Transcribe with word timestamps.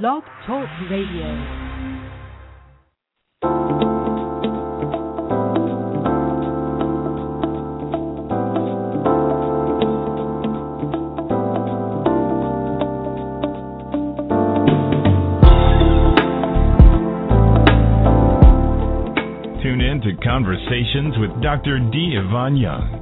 Blog 0.00 0.22
Talk 0.46 0.66
Radio. 0.90 1.28
Tune 19.62 19.82
in 19.82 20.00
to 20.00 20.16
Conversations 20.24 21.16
with 21.18 21.42
Dr. 21.42 21.78
D. 21.92 22.16
Yvonne 22.16 22.56
Young. 22.56 23.01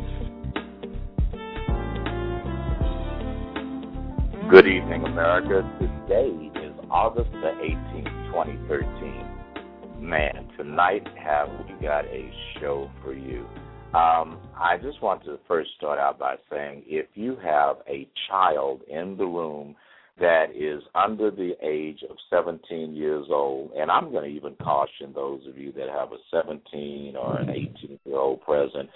Good 4.51 4.67
evening, 4.67 5.05
America. 5.05 5.63
Today 5.79 6.51
is 6.59 6.73
August 6.89 7.31
the 7.31 7.53
18th, 7.63 8.33
2013. 8.33 10.05
Man, 10.05 10.49
tonight 10.57 11.07
have 11.17 11.47
we 11.65 11.81
got 11.81 12.03
a 12.03 12.29
show 12.59 12.91
for 13.01 13.13
you. 13.13 13.45
Um, 13.93 14.39
I 14.53 14.75
just 14.83 15.01
want 15.01 15.23
to 15.23 15.39
first 15.47 15.69
start 15.77 15.99
out 15.99 16.19
by 16.19 16.35
saying 16.51 16.83
if 16.85 17.05
you 17.13 17.37
have 17.37 17.77
a 17.87 18.09
child 18.27 18.81
in 18.89 19.15
the 19.15 19.23
room 19.25 19.73
that 20.19 20.47
is 20.53 20.83
under 20.95 21.31
the 21.31 21.53
age 21.61 22.03
of 22.09 22.17
17 22.29 22.93
years 22.93 23.27
old, 23.29 23.71
and 23.71 23.89
I'm 23.89 24.11
going 24.11 24.29
to 24.29 24.35
even 24.35 24.55
caution 24.55 25.13
those 25.15 25.47
of 25.47 25.57
you 25.57 25.71
that 25.77 25.87
have 25.87 26.11
a 26.11 26.17
17 26.29 27.15
or 27.15 27.37
an 27.37 27.51
18 27.51 27.99
year 28.03 28.17
old 28.17 28.41
present, 28.41 28.89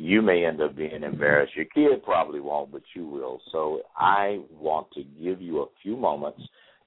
you 0.00 0.22
may 0.22 0.44
end 0.44 0.60
up 0.60 0.76
being 0.76 1.02
embarrassed. 1.02 1.54
Your 1.54 1.66
kid 1.66 2.02
probably 2.02 2.40
won't, 2.40 2.72
but 2.72 2.82
you 2.94 3.06
will. 3.06 3.40
So 3.52 3.82
I 3.96 4.40
want 4.50 4.90
to 4.92 5.02
give 5.02 5.40
you 5.40 5.60
a 5.60 5.66
few 5.82 5.96
moments 5.96 6.40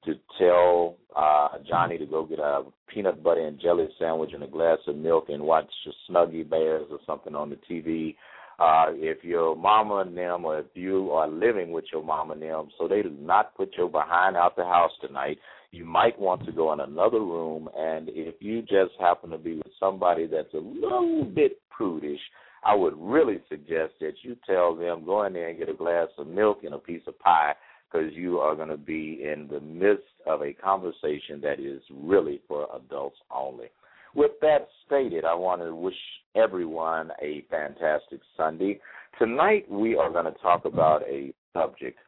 to 0.05 0.15
tell 0.37 0.95
uh, 1.15 1.59
Johnny 1.67 1.97
to 1.97 2.05
go 2.05 2.25
get 2.25 2.39
a 2.39 2.63
peanut 2.87 3.23
butter 3.23 3.45
and 3.45 3.59
jelly 3.61 3.87
sandwich 3.99 4.31
and 4.33 4.43
a 4.43 4.47
glass 4.47 4.79
of 4.87 4.95
milk 4.95 5.25
and 5.29 5.43
watch 5.43 5.69
Snuggy 6.09 6.49
Bears 6.49 6.87
or 6.91 6.99
something 7.05 7.35
on 7.35 7.49
the 7.49 7.57
TV. 7.69 8.15
Uh, 8.59 8.85
if 8.91 9.23
your 9.23 9.55
mama 9.55 10.03
and 10.05 10.15
them, 10.17 10.45
or 10.45 10.59
if 10.59 10.65
you 10.73 11.11
are 11.11 11.27
living 11.27 11.71
with 11.71 11.85
your 11.91 12.03
mama 12.03 12.33
and 12.33 12.41
them, 12.41 12.69
so 12.77 12.87
they 12.87 13.01
do 13.01 13.09
not 13.19 13.55
put 13.55 13.75
your 13.77 13.89
behind 13.89 14.35
out 14.37 14.55
the 14.55 14.63
house 14.63 14.91
tonight, 15.01 15.37
you 15.71 15.85
might 15.85 16.17
want 16.19 16.45
to 16.45 16.51
go 16.51 16.71
in 16.71 16.79
another 16.79 17.19
room. 17.19 17.67
And 17.75 18.09
if 18.09 18.35
you 18.39 18.61
just 18.61 18.91
happen 18.99 19.31
to 19.31 19.37
be 19.37 19.55
with 19.55 19.71
somebody 19.79 20.27
that's 20.27 20.53
a 20.53 20.57
little 20.57 21.25
bit 21.25 21.59
prudish, 21.71 22.19
I 22.65 22.75
would 22.75 22.93
really 22.97 23.41
suggest 23.49 23.93
that 23.99 24.13
you 24.21 24.37
tell 24.45 24.75
them 24.75 25.05
go 25.05 25.23
in 25.25 25.33
there 25.33 25.49
and 25.49 25.59
get 25.59 25.69
a 25.69 25.73
glass 25.73 26.07
of 26.17 26.27
milk 26.27 26.59
and 26.63 26.73
a 26.73 26.77
piece 26.77 27.01
of 27.07 27.19
pie 27.19 27.53
because 27.91 28.11
you 28.13 28.39
are 28.39 28.55
going 28.55 28.69
to 28.69 28.77
be 28.77 29.21
in 29.23 29.47
the 29.51 29.59
midst 29.59 30.03
of 30.25 30.41
a 30.41 30.53
conversation 30.53 31.41
that 31.41 31.59
is 31.59 31.81
really 31.91 32.41
for 32.47 32.67
adults 32.75 33.17
only. 33.29 33.67
With 34.15 34.31
that 34.41 34.67
stated, 34.85 35.25
I 35.25 35.33
want 35.33 35.61
to 35.61 35.75
wish 35.75 35.95
everyone 36.35 37.11
a 37.21 37.45
fantastic 37.49 38.21
Sunday. 38.37 38.79
Tonight, 39.19 39.69
we 39.69 39.95
are 39.95 40.11
going 40.11 40.25
to 40.25 40.39
talk 40.39 40.65
about 40.65 41.03
a 41.03 41.33
subject 41.53 41.99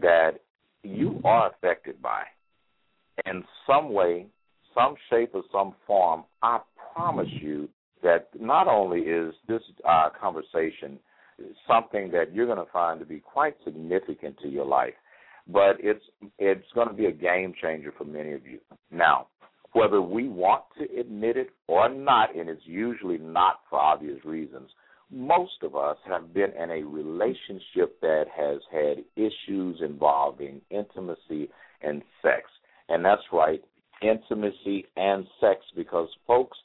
that 0.00 0.40
you 0.82 1.20
are 1.24 1.50
affected 1.50 2.00
by 2.00 2.22
in 3.26 3.42
some 3.66 3.92
way, 3.92 4.26
some 4.74 4.94
shape, 5.10 5.30
or 5.34 5.42
some 5.50 5.74
form. 5.86 6.24
I 6.42 6.60
promise 6.94 7.28
you 7.40 7.68
that 8.02 8.28
not 8.38 8.68
only 8.68 9.00
is 9.00 9.34
this 9.46 9.62
uh, 9.88 10.08
conversation 10.20 10.98
something 11.66 12.10
that 12.10 12.34
you're 12.34 12.46
going 12.46 12.58
to 12.58 12.72
find 12.72 12.98
to 13.00 13.06
be 13.06 13.20
quite 13.20 13.54
significant 13.64 14.36
to 14.42 14.48
your 14.48 14.64
life, 14.64 14.94
but 15.46 15.76
it's 15.78 16.04
it's 16.38 16.66
going 16.74 16.88
to 16.88 16.94
be 16.94 17.06
a 17.06 17.12
game 17.12 17.54
changer 17.60 17.92
for 17.96 18.04
many 18.04 18.32
of 18.32 18.46
you. 18.46 18.58
Now, 18.90 19.28
whether 19.72 20.02
we 20.02 20.28
want 20.28 20.64
to 20.78 21.00
admit 21.00 21.36
it 21.36 21.50
or 21.66 21.88
not, 21.88 22.34
and 22.34 22.48
it's 22.48 22.62
usually 22.64 23.18
not 23.18 23.60
for 23.70 23.78
obvious 23.78 24.24
reasons, 24.24 24.70
most 25.10 25.62
of 25.62 25.74
us 25.74 25.96
have 26.06 26.34
been 26.34 26.52
in 26.52 26.70
a 26.70 26.82
relationship 26.82 28.00
that 28.00 28.24
has 28.34 28.60
had 28.70 29.04
issues 29.16 29.80
involving 29.80 30.60
intimacy 30.70 31.48
and 31.82 32.02
sex. 32.22 32.42
And 32.88 33.04
that's 33.04 33.22
right, 33.32 33.62
intimacy 34.02 34.86
and 34.96 35.26
sex, 35.40 35.60
because 35.76 36.08
folks, 36.26 36.58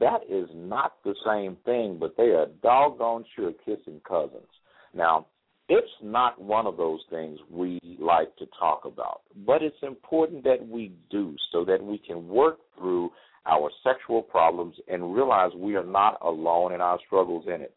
that 0.00 0.20
is 0.28 0.48
not 0.54 0.94
the 1.04 1.14
same 1.24 1.56
thing, 1.64 1.98
but 1.98 2.16
they 2.16 2.30
are 2.30 2.46
doggone 2.62 3.24
sure 3.34 3.52
kissing 3.64 4.00
cousins. 4.06 4.48
Now, 4.94 5.26
it's 5.68 5.90
not 6.02 6.40
one 6.40 6.66
of 6.66 6.76
those 6.76 7.00
things 7.10 7.38
we 7.50 7.80
like 8.00 8.34
to 8.36 8.46
talk 8.58 8.84
about, 8.84 9.22
but 9.44 9.62
it's 9.62 9.76
important 9.82 10.44
that 10.44 10.66
we 10.66 10.92
do 11.10 11.34
so 11.50 11.64
that 11.64 11.82
we 11.82 11.98
can 11.98 12.28
work 12.28 12.58
through 12.78 13.10
our 13.46 13.70
sexual 13.82 14.22
problems 14.22 14.76
and 14.88 15.14
realize 15.14 15.50
we 15.56 15.76
are 15.76 15.84
not 15.84 16.18
alone 16.22 16.72
in 16.72 16.80
our 16.80 16.98
struggles 17.06 17.44
in 17.46 17.60
it. 17.62 17.74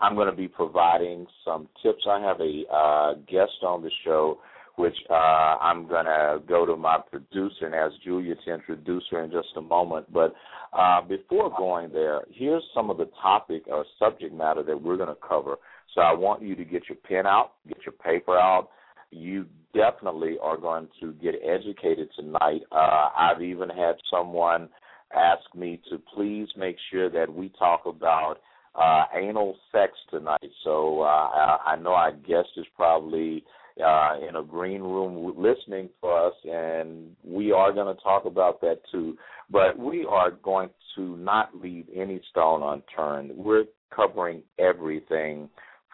I'm 0.00 0.14
going 0.14 0.30
to 0.30 0.36
be 0.36 0.48
providing 0.48 1.26
some 1.44 1.68
tips. 1.82 2.04
I 2.08 2.20
have 2.20 2.40
a 2.40 2.62
uh, 2.72 3.14
guest 3.28 3.62
on 3.62 3.82
the 3.82 3.90
show, 4.04 4.38
which 4.80 4.96
uh, 5.10 5.12
I'm 5.60 5.86
going 5.86 6.06
to 6.06 6.40
go 6.48 6.64
to 6.64 6.74
my 6.74 6.98
producer 7.10 7.66
and 7.66 7.74
ask 7.74 7.94
Julia 8.02 8.34
to 8.34 8.54
introduce 8.54 9.04
her 9.10 9.22
in 9.22 9.30
just 9.30 9.48
a 9.56 9.60
moment. 9.60 10.10
But 10.10 10.34
uh, 10.72 11.02
before 11.02 11.52
going 11.56 11.92
there, 11.92 12.22
here's 12.30 12.62
some 12.74 12.88
of 12.88 12.96
the 12.96 13.10
topic 13.20 13.64
or 13.66 13.84
subject 13.98 14.32
matter 14.32 14.62
that 14.62 14.82
we're 14.82 14.96
going 14.96 15.10
to 15.10 15.28
cover. 15.28 15.56
So 15.94 16.00
I 16.00 16.14
want 16.14 16.40
you 16.42 16.56
to 16.56 16.64
get 16.64 16.84
your 16.88 16.96
pen 16.96 17.26
out, 17.26 17.52
get 17.68 17.78
your 17.84 17.92
paper 17.92 18.38
out. 18.38 18.70
You 19.10 19.44
definitely 19.74 20.36
are 20.42 20.56
going 20.56 20.88
to 21.00 21.12
get 21.14 21.34
educated 21.44 22.08
tonight. 22.16 22.62
Uh, 22.72 23.10
I've 23.18 23.42
even 23.42 23.68
had 23.68 23.96
someone 24.10 24.70
ask 25.14 25.42
me 25.54 25.80
to 25.90 26.00
please 26.14 26.48
make 26.56 26.76
sure 26.90 27.10
that 27.10 27.30
we 27.32 27.50
talk 27.58 27.82
about 27.84 28.36
uh, 28.74 29.04
anal 29.14 29.56
sex 29.72 29.92
tonight. 30.10 30.50
So 30.64 31.02
uh, 31.02 31.04
I, 31.04 31.58
I 31.66 31.76
know 31.76 31.90
our 31.92 32.12
guest 32.12 32.48
is 32.56 32.66
probably 32.76 33.44
uh, 33.82 34.26
in 34.28 34.36
a 34.36 34.42
green 34.42 34.82
room 34.82 35.34
listening 35.36 35.88
for 36.00 36.28
us, 36.28 36.34
and 36.44 37.14
we 37.24 37.52
are 37.52 37.72
going 37.72 37.94
to 37.94 38.02
talk 38.02 38.24
about 38.24 38.60
that 38.60 38.80
too. 38.90 39.16
But 39.50 39.78
we 39.78 40.06
are 40.08 40.30
going 40.30 40.70
to 40.96 41.16
not 41.16 41.54
leave 41.54 41.86
any 41.94 42.20
stone 42.30 42.62
unturned. 42.62 43.36
We're 43.36 43.64
covering 43.94 44.42
everything 44.58 45.48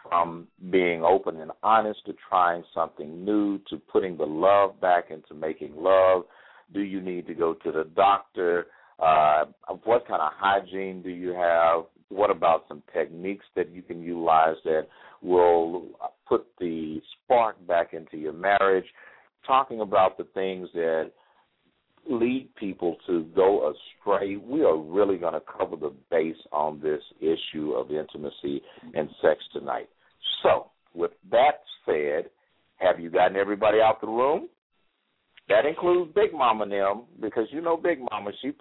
from 0.07 0.47
being 0.69 1.03
open 1.03 1.39
and 1.41 1.51
honest 1.63 1.99
to 2.05 2.15
trying 2.29 2.63
something 2.73 3.25
new 3.25 3.59
to 3.69 3.77
putting 3.77 4.17
the 4.17 4.25
love 4.25 4.79
back 4.79 5.05
into 5.09 5.33
making 5.33 5.73
love. 5.75 6.23
Do 6.73 6.81
you 6.81 7.01
need 7.01 7.27
to 7.27 7.33
go 7.33 7.53
to 7.53 7.71
the 7.71 7.89
doctor? 7.95 8.67
Uh, 8.99 9.45
what 9.83 10.07
kind 10.07 10.21
of 10.21 10.31
hygiene 10.35 11.01
do 11.01 11.09
you 11.09 11.33
have? 11.33 11.85
What 12.09 12.31
about 12.31 12.65
some 12.67 12.81
techniques 12.93 13.45
that 13.55 13.69
you 13.69 13.81
can 13.81 14.01
utilize 14.01 14.55
that 14.63 14.87
will 15.21 15.87
put 16.27 16.47
the 16.59 17.01
spark 17.23 17.55
back 17.67 17.93
into 17.93 18.17
your 18.17 18.33
marriage? 18.33 18.85
Talking 19.45 19.81
about 19.81 20.17
the 20.17 20.25
things 20.33 20.69
that 20.73 21.11
lead 22.09 22.49
people 22.55 22.97
to 23.07 23.25
go 23.35 23.73
astray. 23.73 24.37
We 24.37 24.63
are 24.63 24.77
really 24.77 25.17
going 25.17 25.33
to 25.33 25.41
cover 25.41 25.75
the 25.75 25.93
base 26.09 26.37
on 26.51 26.79
this 26.81 27.01
issue 27.19 27.73
of 27.73 27.91
intimacy 27.91 28.61
and 28.93 29.09
sex 29.21 29.43
tonight. 29.53 29.89
So, 30.43 30.67
with 30.93 31.11
that 31.31 31.61
said, 31.85 32.29
have 32.77 32.99
you 32.99 33.09
gotten 33.09 33.37
everybody 33.37 33.79
out 33.79 33.95
of 33.95 34.01
the 34.01 34.07
room? 34.07 34.49
That 35.49 35.65
includes 35.65 36.11
Big 36.13 36.33
Mama 36.33 36.67
them 36.67 37.03
because 37.21 37.47
you 37.51 37.61
know 37.61 37.77
Big 37.77 37.99
Mama. 38.11 38.31
She, 38.41 38.51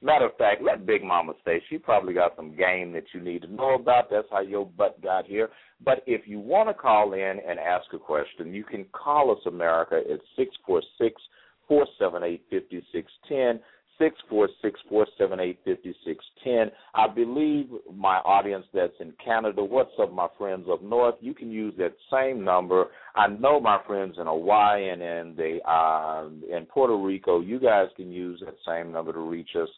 matter 0.00 0.26
of 0.26 0.36
fact, 0.36 0.62
let 0.62 0.86
Big 0.86 1.02
Mama 1.02 1.32
stay. 1.42 1.62
She 1.68 1.78
probably 1.78 2.14
got 2.14 2.36
some 2.36 2.56
game 2.56 2.92
that 2.92 3.04
you 3.12 3.20
need 3.20 3.42
to 3.42 3.52
know 3.52 3.74
about. 3.74 4.10
That's 4.10 4.26
how 4.30 4.40
your 4.40 4.66
butt 4.66 5.02
got 5.02 5.26
here. 5.26 5.48
But 5.84 6.02
if 6.06 6.26
you 6.26 6.38
want 6.38 6.68
to 6.68 6.74
call 6.74 7.14
in 7.14 7.38
and 7.48 7.58
ask 7.58 7.86
a 7.92 7.98
question, 7.98 8.54
you 8.54 8.64
can 8.64 8.84
call 8.92 9.30
us 9.32 9.38
America 9.46 10.00
at 10.10 10.20
six 10.36 10.54
four 10.66 10.82
six 10.98 11.20
four 11.68 11.86
seven 11.98 12.22
eight 12.22 12.44
fifty 12.50 12.82
six 12.92 13.10
ten 13.28 13.60
six 14.02 14.16
four 14.28 14.48
six 14.60 14.80
four 14.88 15.06
seven 15.16 15.38
eight 15.38 15.58
fifty 15.64 15.94
six 16.04 16.24
ten. 16.42 16.70
I 16.94 17.06
believe 17.08 17.68
my 17.94 18.16
audience 18.18 18.66
that's 18.74 18.92
in 19.00 19.12
Canada, 19.24 19.62
what's 19.62 19.92
up, 20.00 20.12
my 20.12 20.28
friends 20.36 20.66
up 20.70 20.82
north? 20.82 21.14
You 21.20 21.34
can 21.34 21.50
use 21.50 21.74
that 21.78 21.94
same 22.12 22.42
number. 22.44 22.86
I 23.14 23.28
know 23.28 23.60
my 23.60 23.78
friends 23.86 24.16
in 24.18 24.26
Hawaii 24.26 24.90
and 24.90 25.00
in 25.00 25.34
the 25.36 25.58
uh, 25.70 26.28
in 26.56 26.66
Puerto 26.66 26.96
Rico, 26.96 27.40
you 27.40 27.60
guys 27.60 27.86
can 27.96 28.10
use 28.10 28.42
that 28.44 28.56
same 28.66 28.92
number 28.92 29.12
to 29.12 29.20
reach 29.20 29.50
us. 29.60 29.68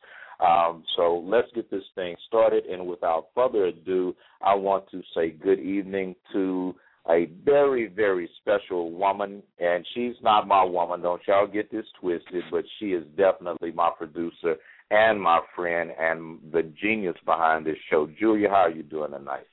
Um, 0.41 0.83
so 0.97 1.23
let's 1.25 1.49
get 1.55 1.71
this 1.71 1.85
thing 1.95 2.17
started. 2.27 2.65
And 2.65 2.87
without 2.87 3.29
further 3.35 3.67
ado, 3.67 4.15
I 4.41 4.55
want 4.55 4.91
to 4.91 5.03
say 5.15 5.31
good 5.31 5.61
evening 5.61 6.17
to 6.33 6.75
a 7.09 7.27
very, 7.45 7.89
very 7.89 8.29
special 8.41 8.93
woman. 8.93 9.43
And 9.59 9.87
she's 9.95 10.15
not 10.23 10.49
my 10.49 10.65
woman, 10.65 11.03
don't 11.03 11.23
y'all 11.27 11.47
get 11.47 11.71
this 11.71 11.87
twisted, 12.01 12.45
but 12.51 12.65
she 12.79 12.87
is 12.87 13.05
definitely 13.17 13.73
my 13.73 13.91
producer 13.97 14.57
and 14.91 15.21
my 15.21 15.41
friend 15.57 15.91
and 15.99 16.39
the 16.53 16.63
genius 16.81 17.17
behind 17.25 17.67
this 17.67 17.77
show. 17.91 18.09
Julia, 18.19 18.49
how 18.49 18.55
are 18.57 18.71
you 18.71 18.83
doing 18.83 19.13
tonight? 19.13 19.47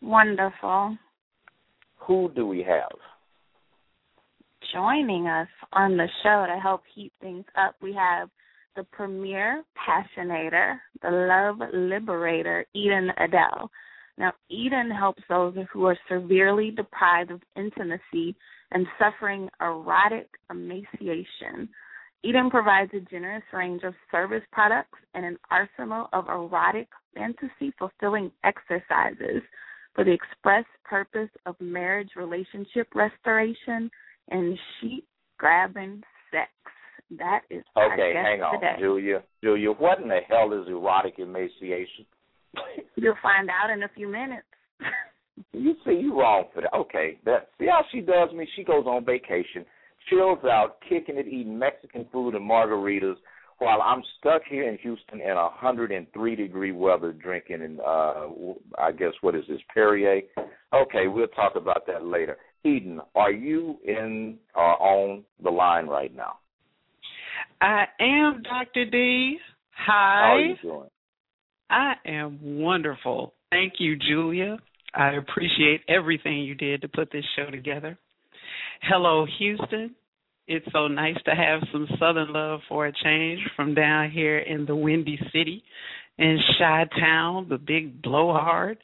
Wonderful. 0.00 0.96
Who 2.06 2.30
do 2.34 2.46
we 2.46 2.62
have? 2.62 2.90
Joining 4.72 5.26
us 5.26 5.48
on 5.72 5.96
the 5.96 6.08
show 6.22 6.46
to 6.48 6.60
help 6.60 6.82
heat 6.94 7.12
things 7.20 7.44
up, 7.56 7.76
we 7.82 7.92
have 7.94 8.28
the 8.74 8.84
premier 8.84 9.62
passionator, 9.76 10.76
the 11.02 11.10
love 11.10 11.68
liberator, 11.74 12.64
Eden 12.74 13.10
Adele. 13.18 13.70
Now, 14.18 14.32
Eden 14.50 14.90
helps 14.90 15.22
those 15.28 15.54
who 15.72 15.86
are 15.86 15.98
severely 16.08 16.70
deprived 16.70 17.30
of 17.30 17.40
intimacy 17.56 18.36
and 18.70 18.86
suffering 18.98 19.48
erotic 19.60 20.28
emaciation. 20.50 21.68
Eden 22.22 22.50
provides 22.50 22.92
a 22.94 23.00
generous 23.00 23.42
range 23.52 23.82
of 23.82 23.94
service 24.10 24.44
products 24.52 24.98
and 25.14 25.24
an 25.24 25.38
arsenal 25.50 26.08
of 26.12 26.28
erotic, 26.28 26.88
fantasy 27.14 27.72
fulfilling 27.78 28.30
exercises 28.44 29.42
for 29.94 30.04
the 30.04 30.12
express 30.12 30.64
purpose 30.84 31.30
of 31.46 31.56
marriage 31.60 32.10
relationship 32.16 32.88
restoration 32.94 33.90
and 34.30 34.58
sheep 34.80 35.06
grabbing 35.38 36.02
sex. 36.30 36.50
That 37.18 37.40
is 37.50 37.64
okay. 37.76 38.12
hang 38.14 38.40
on, 38.40 38.54
today. 38.54 38.76
Julia. 38.78 39.22
Julia, 39.42 39.70
what 39.72 40.00
in 40.00 40.08
the 40.08 40.20
hell 40.28 40.52
is 40.52 40.68
erotic 40.68 41.18
emaciation? 41.18 42.06
You'll 42.96 43.14
find 43.22 43.48
out 43.50 43.70
in 43.70 43.82
a 43.82 43.88
few 43.94 44.08
minutes. 44.08 44.46
you 45.52 45.74
see, 45.84 45.92
you 45.92 46.18
wrong 46.18 46.44
for 46.54 46.62
that. 46.62 46.74
Okay, 46.74 47.18
that 47.24 47.48
see 47.58 47.66
how 47.66 47.82
she 47.92 48.00
does 48.00 48.32
me. 48.32 48.46
She 48.56 48.64
goes 48.64 48.86
on 48.86 49.04
vacation, 49.04 49.64
chills 50.10 50.38
out, 50.44 50.78
kicking 50.88 51.16
it, 51.16 51.26
eating 51.26 51.58
Mexican 51.58 52.06
food 52.12 52.34
and 52.34 52.48
margaritas, 52.48 53.16
while 53.58 53.80
I'm 53.80 54.02
stuck 54.18 54.42
here 54.48 54.68
in 54.68 54.76
Houston 54.78 55.20
in 55.20 55.30
a 55.30 55.42
103 55.42 56.36
degree 56.36 56.72
weather, 56.72 57.12
drinking 57.12 57.62
and 57.62 57.80
uh, 57.80 58.28
I 58.78 58.92
guess 58.92 59.12
what 59.20 59.34
is 59.34 59.44
this 59.48 59.60
Perrier? 59.72 60.22
Okay, 60.74 61.06
we'll 61.06 61.28
talk 61.28 61.52
about 61.54 61.86
that 61.86 62.04
later. 62.04 62.36
Eden, 62.64 63.00
are 63.14 63.32
you 63.32 63.78
in 63.84 64.38
or 64.54 64.72
uh, 64.72 64.76
on 64.76 65.24
the 65.42 65.50
line 65.50 65.86
right 65.86 66.14
now? 66.14 66.38
I 67.60 67.84
am, 68.00 68.42
Dr. 68.42 68.84
D. 68.90 69.38
Hi. 69.86 69.86
How 69.86 70.34
are 70.34 70.40
you 70.40 70.56
doing? 70.62 70.88
I 71.72 71.94
am 72.04 72.38
wonderful. 72.42 73.32
Thank 73.50 73.74
you, 73.78 73.96
Julia. 73.96 74.58
I 74.94 75.12
appreciate 75.12 75.80
everything 75.88 76.40
you 76.40 76.54
did 76.54 76.82
to 76.82 76.88
put 76.88 77.10
this 77.10 77.24
show 77.34 77.50
together. 77.50 77.98
Hello, 78.82 79.26
Houston. 79.38 79.94
It's 80.46 80.66
so 80.70 80.86
nice 80.88 81.16
to 81.24 81.30
have 81.30 81.62
some 81.72 81.88
Southern 81.98 82.30
love 82.30 82.60
for 82.68 82.86
a 82.86 82.92
change 82.92 83.40
from 83.56 83.74
down 83.74 84.10
here 84.10 84.38
in 84.38 84.66
the 84.66 84.76
Windy 84.76 85.18
City 85.32 85.62
in 86.18 86.38
Chi 86.58 86.84
Town, 87.00 87.46
the 87.48 87.56
big 87.56 88.02
blowhard. 88.02 88.76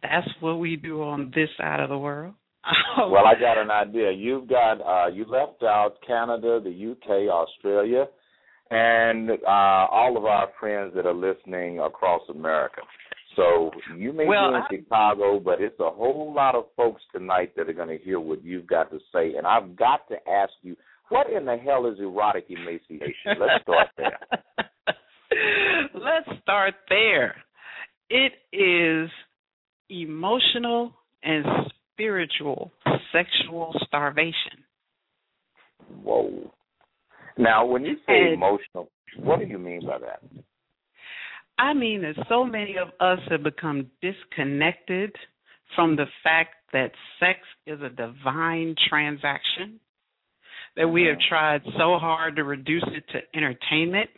That's 0.00 0.28
what 0.38 0.60
we 0.60 0.76
do 0.76 1.02
on 1.02 1.32
this 1.34 1.48
side 1.58 1.80
of 1.80 1.88
the 1.88 1.98
world. 1.98 2.34
well, 2.96 3.26
I 3.26 3.34
got 3.40 3.58
an 3.58 3.70
idea. 3.70 4.12
You've 4.12 4.48
got 4.48 4.74
uh 4.74 5.08
you 5.08 5.24
left 5.24 5.64
out 5.64 5.94
Canada, 6.06 6.60
the 6.62 6.92
UK, 6.92 7.28
Australia, 7.28 8.06
and 8.70 9.30
uh, 9.30 9.86
all 9.90 10.16
of 10.16 10.24
our 10.24 10.48
friends 10.58 10.92
that 10.94 11.06
are 11.06 11.14
listening 11.14 11.80
across 11.80 12.22
America. 12.28 12.82
So 13.36 13.70
you 13.96 14.12
may 14.12 14.26
well, 14.26 14.50
be 14.50 14.56
in 14.56 14.62
I... 14.62 14.66
Chicago, 14.70 15.40
but 15.40 15.60
it's 15.60 15.78
a 15.80 15.90
whole 15.90 16.32
lot 16.34 16.54
of 16.54 16.64
folks 16.76 17.02
tonight 17.12 17.52
that 17.56 17.68
are 17.68 17.72
going 17.72 17.96
to 17.96 18.02
hear 18.02 18.20
what 18.20 18.44
you've 18.44 18.66
got 18.66 18.90
to 18.90 18.98
say. 19.12 19.34
And 19.36 19.46
I've 19.46 19.76
got 19.76 20.08
to 20.08 20.16
ask 20.28 20.52
you, 20.62 20.76
what 21.08 21.28
in 21.30 21.44
the 21.44 21.56
hell 21.56 21.86
is 21.86 21.98
erotic 21.98 22.46
emaciation? 22.48 23.38
Let's 23.38 23.62
start 23.62 23.88
there. 23.96 24.18
Let's 25.94 26.40
start 26.42 26.74
there. 26.88 27.36
It 28.08 28.32
is 28.52 29.10
emotional 29.88 30.92
and 31.22 31.44
spiritual 31.92 32.72
sexual 33.12 33.74
starvation. 33.86 34.64
Whoa. 36.02 36.52
Now, 37.38 37.64
when 37.64 37.84
you 37.84 37.96
say 38.06 38.18
and, 38.18 38.34
emotional, 38.34 38.90
what 39.18 39.40
do 39.40 39.46
you 39.46 39.58
mean 39.58 39.82
by 39.86 39.98
that? 39.98 40.22
I 41.58 41.74
mean 41.74 42.02
that 42.02 42.26
so 42.28 42.44
many 42.44 42.76
of 42.76 42.88
us 43.00 43.18
have 43.30 43.42
become 43.42 43.90
disconnected 44.00 45.14
from 45.76 45.96
the 45.96 46.06
fact 46.24 46.54
that 46.72 46.92
sex 47.18 47.40
is 47.66 47.80
a 47.82 47.90
divine 47.90 48.74
transaction, 48.88 49.78
that 50.76 50.88
we 50.88 51.04
have 51.04 51.16
mm-hmm. 51.16 51.28
tried 51.28 51.62
so 51.78 51.98
hard 51.98 52.36
to 52.36 52.44
reduce 52.44 52.84
it 52.86 53.04
to 53.12 53.18
entertainment, 53.36 54.08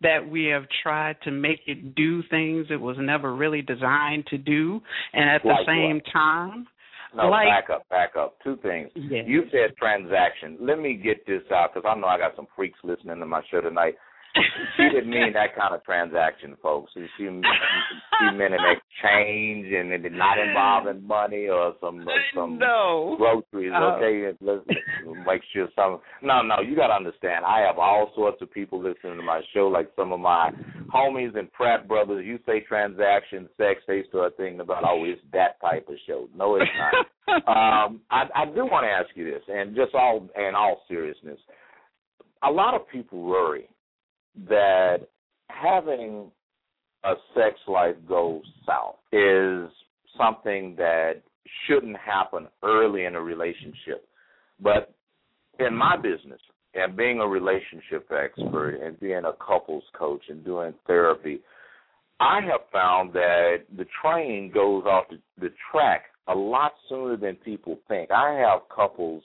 that 0.00 0.28
we 0.28 0.46
have 0.46 0.64
tried 0.82 1.16
to 1.24 1.30
make 1.30 1.60
it 1.66 1.94
do 1.94 2.22
things 2.30 2.66
it 2.70 2.80
was 2.80 2.96
never 2.98 3.34
really 3.34 3.62
designed 3.62 4.26
to 4.28 4.38
do, 4.38 4.80
and 5.12 5.28
at 5.28 5.42
the 5.42 5.48
like 5.48 5.66
same 5.66 5.96
what? 5.96 6.12
time, 6.12 6.66
no, 7.14 7.28
like, 7.28 7.48
back 7.48 7.70
up, 7.70 7.88
back 7.88 8.16
up. 8.16 8.36
Two 8.42 8.56
things. 8.62 8.90
You 8.94 9.44
said 9.50 9.76
transaction. 9.76 10.56
Let 10.60 10.78
me 10.78 10.94
get 10.94 11.26
this 11.26 11.42
out 11.52 11.74
because 11.74 11.88
I 11.88 11.98
know 11.98 12.06
I 12.06 12.18
got 12.18 12.36
some 12.36 12.46
freaks 12.54 12.78
listening 12.82 13.18
to 13.18 13.26
my 13.26 13.42
show 13.50 13.60
tonight 13.60 13.94
she 14.76 14.82
didn't 14.94 15.10
mean 15.10 15.32
that 15.32 15.56
kind 15.56 15.74
of 15.74 15.84
transaction, 15.84 16.56
folks. 16.62 16.92
She, 16.94 17.06
she, 17.16 17.24
she 17.24 18.36
meant 18.36 18.54
an 18.54 18.60
exchange 18.70 19.66
and 19.72 19.92
it 19.92 20.02
did 20.02 20.12
not 20.12 20.38
involving 20.38 21.06
money 21.06 21.48
or 21.48 21.74
some 21.80 22.04
some 22.34 22.58
no. 22.58 23.16
groceries. 23.18 23.72
Uh, 23.74 23.96
okay, 23.96 24.36
let's 24.40 24.64
make 25.26 25.42
sure 25.52 25.68
some. 25.74 26.00
No, 26.22 26.42
no, 26.42 26.60
you 26.60 26.76
got 26.76 26.88
to 26.88 26.94
understand. 26.94 27.44
I 27.44 27.60
have 27.60 27.78
all 27.78 28.12
sorts 28.14 28.40
of 28.40 28.52
people 28.52 28.78
listening 28.82 29.16
to 29.16 29.22
my 29.22 29.40
show, 29.52 29.66
like 29.66 29.90
some 29.96 30.12
of 30.12 30.20
my 30.20 30.50
homies 30.94 31.36
and 31.36 31.48
frat 31.56 31.88
brothers. 31.88 32.24
You 32.24 32.38
say 32.46 32.60
transaction, 32.60 33.48
sex, 33.56 33.80
they 33.88 34.04
start 34.08 34.36
thinking 34.36 34.60
about 34.60 34.84
oh, 34.86 35.04
it's 35.04 35.20
that 35.32 35.60
type 35.60 35.88
of 35.88 35.96
show. 36.06 36.28
No, 36.36 36.56
it's 36.56 36.70
not. 36.78 37.06
um, 37.46 38.00
I, 38.10 38.24
I 38.34 38.44
do 38.46 38.64
want 38.64 38.84
to 38.84 38.90
ask 38.90 39.08
you 39.16 39.24
this, 39.24 39.42
and 39.48 39.74
just 39.74 39.94
all 39.94 40.28
in 40.36 40.54
all 40.54 40.82
seriousness, 40.88 41.38
a 42.42 42.50
lot 42.50 42.74
of 42.74 42.88
people 42.88 43.22
worry 43.22 43.68
that 44.48 44.98
having 45.48 46.30
a 47.04 47.14
sex 47.34 47.56
life 47.66 47.96
go 48.08 48.42
south 48.66 48.96
is 49.12 49.70
something 50.16 50.74
that 50.76 51.22
shouldn't 51.66 51.96
happen 51.96 52.46
early 52.62 53.04
in 53.04 53.14
a 53.14 53.20
relationship. 53.20 54.06
But 54.62 54.94
in 55.58 55.74
my 55.74 55.96
business, 55.96 56.40
and 56.74 56.96
being 56.96 57.18
a 57.18 57.26
relationship 57.26 58.08
expert 58.12 58.80
and 58.82 58.98
being 59.00 59.22
a 59.24 59.32
couples 59.44 59.82
coach 59.98 60.22
and 60.28 60.44
doing 60.44 60.72
therapy, 60.86 61.40
I 62.20 62.40
have 62.42 62.60
found 62.70 63.12
that 63.14 63.64
the 63.76 63.86
train 64.02 64.52
goes 64.52 64.84
off 64.84 65.06
the, 65.40 65.50
track 65.72 66.04
a 66.28 66.34
lot 66.34 66.72
sooner 66.88 67.16
than 67.16 67.36
people 67.36 67.78
think. 67.88 68.10
I 68.10 68.34
have 68.34 68.68
couples 68.74 69.22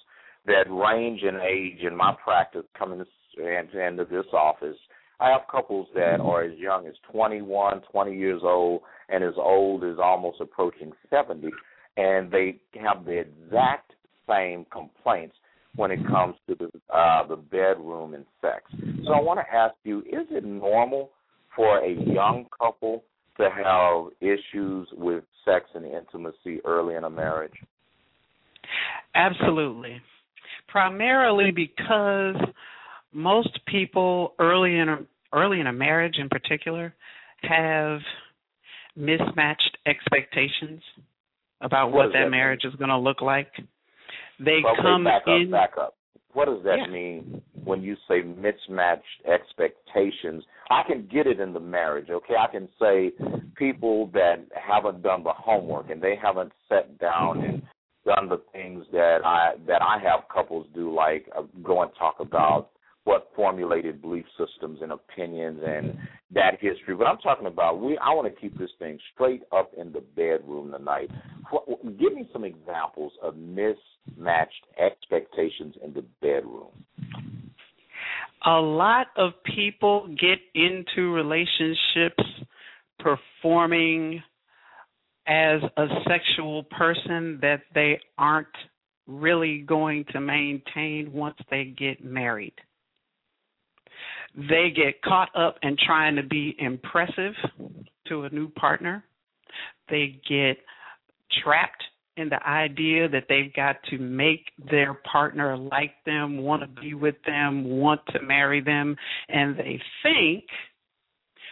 that 0.47 0.63
range 0.69 1.21
in 1.21 1.35
age 1.35 1.83
in 1.85 1.95
my 1.95 2.15
practice 2.23 2.63
coming 2.77 3.03
into 3.37 4.05
this 4.09 4.25
office 4.33 4.77
I 5.19 5.29
have 5.29 5.41
couples 5.49 5.87
that 5.95 6.19
are 6.19 6.43
as 6.43 6.57
young 6.57 6.87
as 6.87 6.93
21, 7.11 7.81
20 7.91 8.17
years 8.17 8.41
old, 8.43 8.81
and 9.09 9.23
as 9.23 9.33
old 9.37 9.83
as 9.83 9.97
almost 10.01 10.41
approaching 10.41 10.91
70, 11.09 11.49
and 11.97 12.31
they 12.31 12.57
have 12.81 13.05
the 13.05 13.19
exact 13.19 13.93
same 14.27 14.65
complaints 14.71 15.35
when 15.75 15.91
it 15.91 15.99
comes 16.07 16.35
to 16.47 16.55
the 16.55 16.95
uh, 16.95 17.27
the 17.27 17.35
bedroom 17.35 18.13
and 18.13 18.25
sex. 18.41 18.63
So 19.05 19.13
I 19.13 19.21
want 19.21 19.39
to 19.39 19.55
ask 19.55 19.75
you: 19.83 19.99
Is 19.99 20.27
it 20.31 20.43
normal 20.43 21.11
for 21.55 21.79
a 21.79 21.89
young 21.89 22.45
couple 22.57 23.03
to 23.37 23.49
have 23.49 24.11
issues 24.21 24.87
with 24.93 25.23
sex 25.43 25.65
and 25.73 25.85
intimacy 25.85 26.61
early 26.65 26.95
in 26.95 27.03
a 27.03 27.09
marriage? 27.09 27.53
Absolutely. 29.13 30.01
Primarily 30.67 31.51
because 31.51 32.35
most 33.15 33.59
people 33.65 34.33
early 34.39 34.77
in 34.77 34.89
a 34.89 34.97
early 35.33 35.59
in 35.59 35.67
a 35.67 35.73
marriage 35.73 36.15
in 36.17 36.29
particular 36.29 36.93
have 37.41 37.99
mismatched 38.95 39.77
expectations 39.85 40.81
about 41.61 41.87
what, 41.87 42.07
what 42.07 42.13
that, 42.13 42.25
that, 42.25 42.29
marriage 42.29 42.61
mean? 42.63 42.73
is 42.73 42.77
going 42.77 42.89
to 42.89 42.97
look 42.97 43.21
like. 43.21 43.51
They 44.39 44.61
okay, 44.65 44.81
come 44.81 45.05
back 45.05 45.23
in. 45.27 45.49
Back 45.49 45.71
up. 45.79 45.95
What 46.33 46.45
does 46.45 46.63
that 46.65 46.77
yeah. 46.85 46.91
mean 46.91 47.41
when 47.63 47.81
you 47.81 47.95
say 48.07 48.21
mismatched 48.21 49.03
expectations? 49.25 50.43
I 50.69 50.81
can 50.85 51.07
get 51.11 51.27
it 51.27 51.39
in 51.39 51.53
the 51.53 51.59
marriage, 51.59 52.09
okay? 52.09 52.33
I 52.37 52.51
can 52.51 52.67
say 52.79 53.11
people 53.55 54.09
that 54.13 54.45
haven't 54.53 55.01
done 55.01 55.23
the 55.23 55.31
homework 55.31 55.89
and 55.89 56.01
they 56.01 56.15
haven't 56.21 56.51
sat 56.67 56.99
down 56.99 57.41
and 57.41 57.61
done 58.05 58.27
the 58.27 58.41
things 58.51 58.85
that 58.91 59.19
I 59.23 59.53
that 59.67 59.81
I 59.81 59.97
have 60.03 60.27
couples 60.33 60.67
do, 60.75 60.93
like 60.93 61.29
uh, 61.37 61.43
go 61.63 61.81
and 61.81 61.91
talk 61.97 62.15
about 62.19 62.71
what 63.05 63.29
formulated 63.35 64.01
belief 64.01 64.25
systems 64.37 64.79
and 64.81 64.91
opinions 64.91 65.61
and 65.65 65.97
that 66.33 66.59
history. 66.59 66.95
But 66.95 67.05
I'm 67.07 67.19
talking 67.19 67.47
about 67.47 67.79
we. 67.79 67.97
I 67.99 68.09
want 68.13 68.33
to 68.33 68.41
keep 68.41 68.57
this 68.57 68.71
thing 68.77 68.99
straight 69.13 69.43
up 69.55 69.71
in 69.77 69.93
the 69.93 70.01
bedroom 70.15 70.71
tonight. 70.71 71.09
Give 71.99 72.13
me 72.13 72.27
some 72.33 72.43
examples 72.43 73.13
of 73.23 73.37
mismatched 73.37 74.65
expectations 74.79 75.75
in 75.83 75.93
the 75.93 76.03
bedroom. 76.21 76.71
A 78.45 78.59
lot 78.59 79.07
of 79.17 79.31
people 79.55 80.07
get 80.19 80.39
into 80.53 81.13
relationships 81.13 82.23
performing 82.99 84.21
as 85.27 85.61
a 85.77 85.87
sexual 86.07 86.63
person 86.63 87.39
that 87.41 87.61
they 87.73 87.99
aren't 88.17 88.47
really 89.07 89.59
going 89.59 90.05
to 90.11 90.19
maintain 90.19 91.11
once 91.13 91.37
they 91.49 91.65
get 91.77 92.03
married. 92.03 92.53
They 94.35 94.71
get 94.75 95.01
caught 95.01 95.29
up 95.35 95.57
in 95.63 95.77
trying 95.85 96.15
to 96.17 96.23
be 96.23 96.55
impressive 96.59 97.33
to 98.07 98.23
a 98.23 98.29
new 98.29 98.49
partner. 98.49 99.03
They 99.89 100.19
get 100.27 100.57
trapped 101.43 101.83
in 102.17 102.29
the 102.29 102.45
idea 102.47 103.09
that 103.09 103.25
they've 103.27 103.53
got 103.53 103.77
to 103.89 103.97
make 103.97 104.51
their 104.69 104.93
partner 105.11 105.57
like 105.57 105.93
them, 106.05 106.37
want 106.37 106.61
to 106.61 106.81
be 106.81 106.93
with 106.93 107.15
them, 107.25 107.65
want 107.65 108.01
to 108.11 108.21
marry 108.21 108.61
them, 108.61 108.95
and 109.29 109.57
they 109.57 109.81
think 110.01 110.45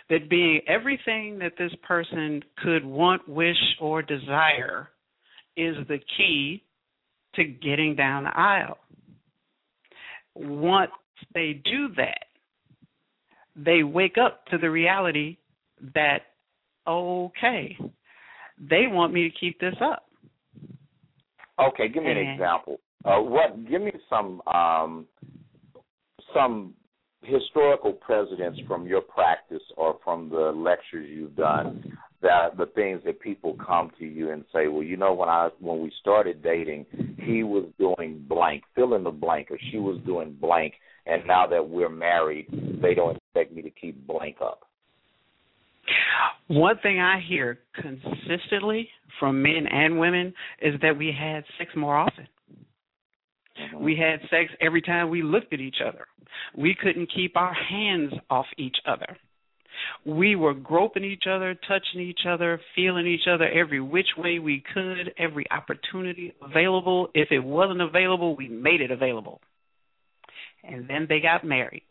that 0.09 0.29
being 0.29 0.61
everything 0.67 1.39
that 1.39 1.53
this 1.57 1.71
person 1.83 2.41
could 2.63 2.85
want, 2.85 3.27
wish, 3.27 3.57
or 3.79 4.01
desire 4.01 4.89
is 5.57 5.75
the 5.87 5.99
key 6.17 6.63
to 7.35 7.43
getting 7.43 7.95
down 7.95 8.23
the 8.23 8.37
aisle. 8.37 8.77
Once 10.35 10.91
they 11.33 11.61
do 11.65 11.89
that, 11.95 12.25
they 13.55 13.83
wake 13.83 14.17
up 14.17 14.45
to 14.47 14.57
the 14.57 14.69
reality 14.69 15.37
that, 15.93 16.19
okay, 16.87 17.77
they 18.57 18.85
want 18.87 19.13
me 19.13 19.29
to 19.29 19.35
keep 19.39 19.59
this 19.59 19.75
up. 19.81 20.05
Okay, 21.59 21.87
give 21.87 22.03
me 22.03 22.11
an 22.11 22.17
example. 22.17 22.79
Uh, 23.05 23.19
what? 23.19 23.67
Give 23.69 23.81
me 23.81 23.91
some 24.09 24.41
um, 24.47 25.05
some 26.33 26.73
historical 27.21 27.93
presidents 27.93 28.59
from 28.67 28.87
your 28.87 29.01
practice 29.01 29.61
or 29.77 29.97
from 30.03 30.29
the 30.29 30.51
lectures 30.55 31.07
you've 31.09 31.35
done 31.35 31.97
that 32.21 32.57
the 32.57 32.65
things 32.67 33.01
that 33.05 33.19
people 33.19 33.55
come 33.65 33.91
to 33.99 34.05
you 34.05 34.31
and 34.31 34.45
say, 34.53 34.67
well, 34.67 34.81
you 34.81 34.97
know, 34.97 35.13
when 35.13 35.29
I 35.29 35.49
when 35.59 35.81
we 35.81 35.91
started 35.99 36.41
dating, 36.41 36.85
he 37.19 37.43
was 37.43 37.65
doing 37.77 38.25
blank, 38.27 38.63
fill 38.73 38.95
in 38.95 39.03
the 39.03 39.11
blank, 39.11 39.51
or 39.51 39.57
she 39.71 39.77
was 39.77 39.99
doing 40.05 40.35
blank, 40.39 40.73
and 41.05 41.27
now 41.27 41.45
that 41.47 41.69
we're 41.69 41.89
married, 41.89 42.47
they 42.81 42.93
don't 42.93 43.17
expect 43.33 43.55
me 43.55 43.61
to 43.61 43.69
keep 43.69 44.05
blank 44.07 44.37
up. 44.41 44.61
One 46.47 46.77
thing 46.81 46.99
I 46.99 47.19
hear 47.27 47.59
consistently 47.75 48.89
from 49.19 49.41
men 49.41 49.67
and 49.69 49.99
women 49.99 50.33
is 50.61 50.75
that 50.81 50.97
we 50.97 51.13
had 51.17 51.43
sex 51.57 51.71
more 51.75 51.95
often. 51.95 52.27
Mm-hmm. 53.59 53.83
We 53.83 53.95
had 53.95 54.19
sex 54.29 54.51
every 54.61 54.81
time 54.81 55.09
we 55.09 55.21
looked 55.21 55.53
at 55.53 55.59
each 55.59 55.77
other. 55.85 56.05
We 56.57 56.75
couldn't 56.79 57.11
keep 57.13 57.35
our 57.37 57.53
hands 57.53 58.13
off 58.29 58.45
each 58.57 58.77
other. 58.87 59.17
We 60.05 60.35
were 60.35 60.53
groping 60.53 61.03
each 61.03 61.23
other, 61.29 61.55
touching 61.67 62.01
each 62.01 62.21
other, 62.27 62.59
feeling 62.75 63.07
each 63.07 63.27
other 63.29 63.47
every 63.49 63.81
which 63.81 64.07
way 64.17 64.39
we 64.39 64.63
could, 64.73 65.13
every 65.17 65.45
opportunity 65.51 66.33
available. 66.41 67.09
If 67.13 67.31
it 67.31 67.39
wasn't 67.39 67.81
available, 67.81 68.35
we 68.35 68.47
made 68.47 68.81
it 68.81 68.91
available. 68.91 69.41
And 70.63 70.87
then 70.87 71.07
they 71.09 71.19
got 71.19 71.43
married. 71.43 71.83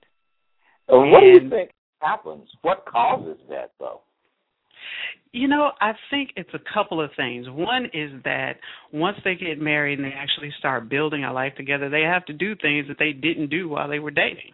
What 0.89 1.21
do 1.21 1.27
you 1.27 1.51
think 1.51 1.71
happens? 2.01 2.49
What 2.63 2.85
causes 2.87 3.39
that, 3.49 3.73
though? 3.79 4.01
You 5.33 5.49
know, 5.49 5.71
I 5.81 5.93
think 6.11 6.31
it's 6.37 6.53
a 6.53 6.75
couple 6.75 7.01
of 7.01 7.11
things. 7.17 7.47
One 7.49 7.87
is 7.87 8.11
that 8.25 8.57
once 8.93 9.17
they 9.25 9.35
get 9.35 9.59
married 9.59 9.99
and 9.99 10.07
they 10.07 10.15
actually 10.15 10.53
start 10.59 10.91
building 10.91 11.25
a 11.25 11.33
life 11.33 11.55
together, 11.57 11.89
they 11.89 12.03
have 12.03 12.27
to 12.27 12.35
do 12.35 12.55
things 12.57 12.87
that 12.89 12.99
they 12.99 13.13
didn't 13.13 13.49
do 13.49 13.69
while 13.69 13.89
they 13.89 13.99
were 13.99 14.11
dating. 14.11 14.53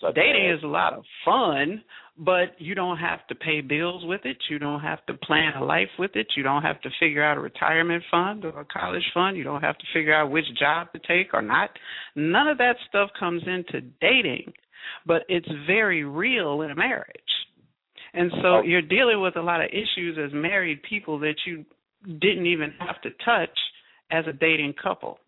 Such 0.00 0.14
dating 0.14 0.50
is 0.50 0.62
a 0.62 0.68
lot 0.68 0.92
of 0.92 1.02
fun, 1.24 1.82
but 2.16 2.54
you 2.58 2.76
don't 2.76 2.98
have 2.98 3.26
to 3.28 3.34
pay 3.34 3.60
bills 3.60 4.04
with 4.04 4.20
it. 4.24 4.36
You 4.48 4.60
don't 4.60 4.80
have 4.80 5.04
to 5.06 5.14
plan 5.14 5.54
a 5.56 5.64
life 5.64 5.88
with 5.98 6.12
it. 6.14 6.28
You 6.36 6.44
don't 6.44 6.62
have 6.62 6.80
to 6.82 6.90
figure 7.00 7.24
out 7.24 7.36
a 7.36 7.40
retirement 7.40 8.04
fund 8.08 8.44
or 8.44 8.60
a 8.60 8.64
college 8.64 9.02
fund. 9.12 9.36
You 9.36 9.42
don't 9.42 9.62
have 9.62 9.78
to 9.78 9.84
figure 9.92 10.14
out 10.14 10.30
which 10.30 10.46
job 10.58 10.92
to 10.92 11.00
take 11.00 11.34
or 11.34 11.42
not. 11.42 11.70
None 12.14 12.46
of 12.46 12.58
that 12.58 12.76
stuff 12.88 13.10
comes 13.18 13.42
into 13.46 13.80
dating, 14.00 14.52
but 15.06 15.22
it's 15.28 15.48
very 15.66 16.04
real 16.04 16.62
in 16.62 16.70
a 16.70 16.74
marriage. 16.74 17.14
And 18.14 18.30
so 18.42 18.48
oh. 18.48 18.62
you're 18.62 18.82
dealing 18.82 19.20
with 19.20 19.36
a 19.36 19.42
lot 19.42 19.60
of 19.60 19.70
issues 19.70 20.18
as 20.22 20.32
married 20.32 20.82
people 20.82 21.18
that 21.20 21.34
you 21.46 21.64
didn't 22.20 22.46
even 22.46 22.72
have 22.78 23.00
to 23.02 23.10
touch 23.24 23.56
as 24.10 24.24
a 24.26 24.32
dating 24.32 24.74
couple. 24.82 25.18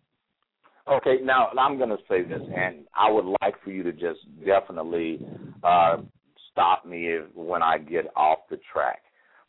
Okay, 0.91 1.17
now 1.23 1.49
I'm 1.59 1.77
going 1.77 1.89
to 1.89 1.97
say 2.09 2.23
this, 2.23 2.41
and 2.41 2.85
I 2.95 3.11
would 3.11 3.25
like 3.41 3.53
for 3.63 3.69
you 3.69 3.83
to 3.83 3.91
just 3.91 4.19
definitely 4.45 5.25
uh, 5.63 5.97
stop 6.51 6.85
me 6.85 7.07
if, 7.07 7.25
when 7.35 7.61
I 7.61 7.77
get 7.77 8.07
off 8.15 8.39
the 8.49 8.59
track. 8.73 9.01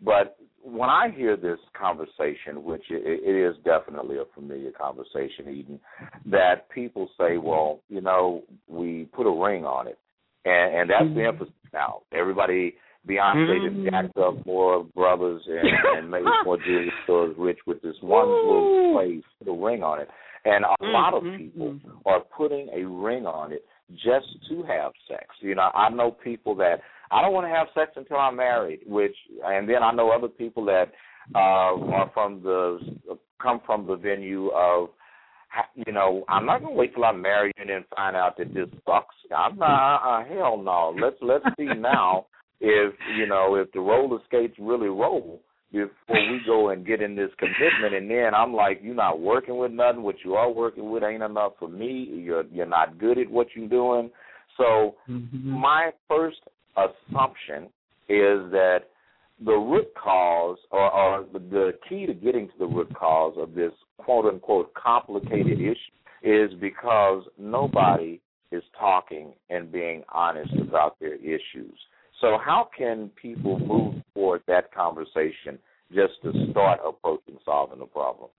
But 0.04 0.36
when 0.62 0.88
I 0.88 1.10
hear 1.14 1.36
this 1.36 1.58
conversation, 1.78 2.62
which 2.64 2.84
it, 2.90 3.02
it 3.04 3.50
is 3.50 3.56
definitely 3.64 4.16
a 4.16 4.24
familiar 4.34 4.70
conversation, 4.70 5.48
Eden, 5.48 5.80
that 6.26 6.70
people 6.70 7.08
say, 7.18 7.36
well, 7.36 7.80
you 7.88 8.00
know, 8.00 8.42
we 8.68 9.08
put 9.12 9.26
a 9.26 9.44
ring 9.44 9.64
on 9.64 9.88
it. 9.88 9.98
And, 10.44 10.74
and 10.74 10.90
that's 10.90 11.04
mm-hmm. 11.04 11.18
the 11.18 11.24
emphasis 11.26 11.54
now. 11.72 12.02
Everybody 12.12 12.74
Beyonce 13.08 13.58
mm. 13.58 13.68
just 13.68 13.90
jacked 13.90 14.16
up 14.18 14.46
more 14.46 14.84
brothers 14.94 15.42
and, 15.46 15.98
and 15.98 16.10
made 16.10 16.22
more 16.44 16.56
jewelry 16.56 16.92
stores 17.04 17.34
rich 17.36 17.58
with 17.66 17.82
this 17.82 17.96
one 18.00 18.28
little 18.28 18.92
place, 18.94 19.24
put 19.38 19.50
a 19.50 19.52
ring 19.52 19.82
on 19.82 20.00
it. 20.00 20.08
And 20.44 20.64
a 20.64 20.68
mm-hmm. 20.68 20.92
lot 20.92 21.14
of 21.14 21.22
people 21.36 21.78
are 22.06 22.20
putting 22.36 22.68
a 22.74 22.86
ring 22.86 23.26
on 23.26 23.52
it 23.52 23.64
just 23.92 24.26
to 24.48 24.62
have 24.62 24.92
sex. 25.08 25.26
You 25.40 25.54
know, 25.54 25.70
I 25.74 25.90
know 25.90 26.10
people 26.10 26.54
that 26.56 26.80
I 27.12 27.20
don't 27.20 27.32
want 27.32 27.46
to 27.46 27.54
have 27.54 27.68
sex 27.74 27.92
until 27.96 28.16
I'm 28.16 28.36
married, 28.36 28.80
which, 28.86 29.14
and 29.44 29.68
then 29.68 29.82
I 29.82 29.92
know 29.92 30.10
other 30.10 30.28
people 30.28 30.64
that 30.66 30.92
uh, 31.34 31.38
are 31.38 32.10
from 32.14 32.42
the 32.42 32.78
come 33.40 33.60
from 33.66 33.86
the 33.86 33.96
venue 33.96 34.48
of 34.48 34.88
you 35.74 35.92
know, 35.92 36.24
I'm 36.28 36.46
not 36.46 36.62
gonna 36.62 36.74
wait 36.74 36.94
till 36.94 37.04
I'm 37.04 37.20
married 37.20 37.54
and 37.58 37.68
then 37.68 37.84
find 37.94 38.16
out 38.16 38.38
that 38.38 38.54
this 38.54 38.68
sucks. 38.86 39.14
I'm 39.36 39.58
not. 39.58 39.96
Uh, 39.96 40.24
hell 40.24 40.56
no. 40.56 40.94
Let's 41.00 41.16
let's 41.20 41.44
see 41.58 41.66
now 41.66 42.26
if 42.60 42.94
you 43.16 43.26
know 43.26 43.56
if 43.56 43.70
the 43.72 43.80
roller 43.80 44.18
skates 44.26 44.54
really 44.58 44.88
roll 44.88 45.42
before 45.72 46.30
we 46.30 46.40
go 46.46 46.68
and 46.68 46.86
get 46.86 47.00
in 47.00 47.16
this 47.16 47.30
commitment 47.38 47.94
and 47.94 48.10
then 48.10 48.34
I'm 48.34 48.52
like 48.52 48.80
you're 48.82 48.94
not 48.94 49.20
working 49.20 49.56
with 49.56 49.72
nothing 49.72 50.02
what 50.02 50.16
you 50.24 50.34
are 50.34 50.50
working 50.50 50.90
with 50.90 51.02
ain't 51.02 51.22
enough 51.22 51.52
for 51.58 51.68
me 51.68 52.08
you're 52.12 52.44
you're 52.52 52.66
not 52.66 52.98
good 52.98 53.18
at 53.18 53.30
what 53.30 53.48
you're 53.56 53.68
doing 53.68 54.10
so 54.58 54.96
mm-hmm. 55.08 55.48
my 55.48 55.90
first 56.08 56.40
assumption 56.76 57.64
is 58.08 58.50
that 58.50 58.80
the 59.44 59.52
root 59.52 59.88
cause 59.94 60.58
or, 60.70 60.90
or 60.92 61.26
the 61.32 61.72
key 61.88 62.06
to 62.06 62.14
getting 62.14 62.48
to 62.48 62.54
the 62.58 62.66
root 62.66 62.92
cause 62.94 63.34
of 63.36 63.54
this 63.54 63.72
quote 63.98 64.26
unquote 64.26 64.72
complicated 64.74 65.60
issue 65.60 65.76
is 66.22 66.50
because 66.60 67.24
nobody 67.38 68.20
is 68.52 68.62
talking 68.78 69.32
and 69.50 69.72
being 69.72 70.02
honest 70.12 70.52
about 70.60 70.98
their 71.00 71.16
issues 71.16 71.76
so, 72.22 72.38
how 72.38 72.68
can 72.78 73.10
people 73.20 73.58
move 73.58 73.96
toward 74.14 74.42
that 74.46 74.72
conversation 74.72 75.58
just 75.92 76.14
to 76.22 76.32
start 76.52 76.78
approaching 76.86 77.36
solving 77.44 77.80
the 77.80 77.86
problem? 77.86 78.30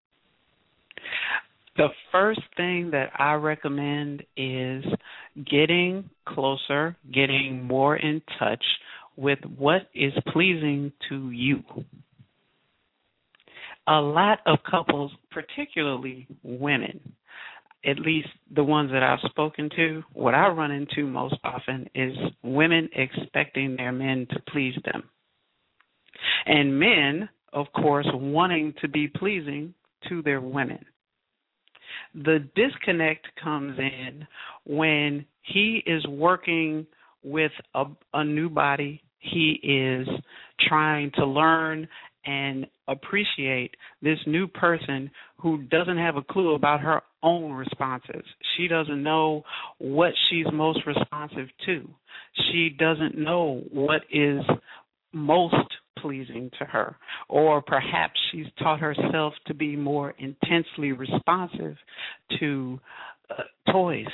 The 1.75 1.87
first 2.11 2.41
thing 2.55 2.91
that 2.91 3.09
I 3.17 3.33
recommend 3.33 4.23
is 4.37 4.83
getting 5.49 6.09
closer, 6.27 6.95
getting 7.11 7.63
more 7.63 7.95
in 7.97 8.21
touch 8.37 8.63
with 9.15 9.39
what 9.57 9.89
is 9.95 10.13
pleasing 10.31 10.91
to 11.09 11.31
you. 11.31 11.63
A 13.87 13.99
lot 13.99 14.39
of 14.45 14.59
couples, 14.69 15.11
particularly 15.31 16.27
women, 16.43 16.99
at 17.85 17.99
least 17.99 18.29
the 18.55 18.63
ones 18.63 18.91
that 18.91 19.03
I've 19.03 19.29
spoken 19.29 19.69
to, 19.75 20.03
what 20.13 20.33
I 20.33 20.47
run 20.49 20.71
into 20.71 21.05
most 21.05 21.35
often 21.43 21.89
is 21.93 22.15
women 22.43 22.87
expecting 22.95 23.75
their 23.75 23.91
men 23.91 24.27
to 24.31 24.39
please 24.51 24.75
them. 24.85 25.03
And 26.45 26.79
men, 26.79 27.29
of 27.51 27.65
course, 27.73 28.07
wanting 28.13 28.73
to 28.81 28.87
be 28.87 29.07
pleasing 29.07 29.73
to 30.07 30.21
their 30.21 30.39
women. 30.39 30.85
The 32.15 32.47
disconnect 32.55 33.27
comes 33.41 33.77
in 33.79 34.27
when 34.65 35.25
he 35.41 35.83
is 35.85 36.05
working 36.07 36.85
with 37.23 37.51
a, 37.73 37.85
a 38.13 38.23
new 38.23 38.49
body, 38.49 39.01
he 39.19 39.59
is 39.63 40.07
trying 40.67 41.11
to 41.15 41.25
learn 41.25 41.87
and 42.25 42.67
appreciate 42.87 43.75
this 44.01 44.19
new 44.25 44.47
person 44.47 45.09
who 45.37 45.63
doesn't 45.63 45.97
have 45.97 46.15
a 46.15 46.21
clue 46.21 46.53
about 46.55 46.81
her 46.81 47.01
own 47.21 47.51
responses. 47.51 48.23
She 48.55 48.67
doesn't 48.67 49.01
know 49.01 49.43
what 49.77 50.13
she's 50.29 50.45
most 50.53 50.79
responsive 50.85 51.47
to. 51.65 51.89
She 52.51 52.69
doesn't 52.69 53.17
know 53.17 53.63
what 53.71 54.01
is 54.11 54.41
most 55.11 55.55
pleasing 55.99 56.49
to 56.59 56.65
her. 56.65 56.95
Or 57.29 57.61
perhaps 57.61 58.19
she's 58.31 58.47
taught 58.59 58.79
herself 58.79 59.33
to 59.47 59.53
be 59.53 59.75
more 59.75 60.13
intensely 60.17 60.91
responsive 60.91 61.75
to 62.39 62.79
uh, 63.29 63.71
toys. 63.71 64.05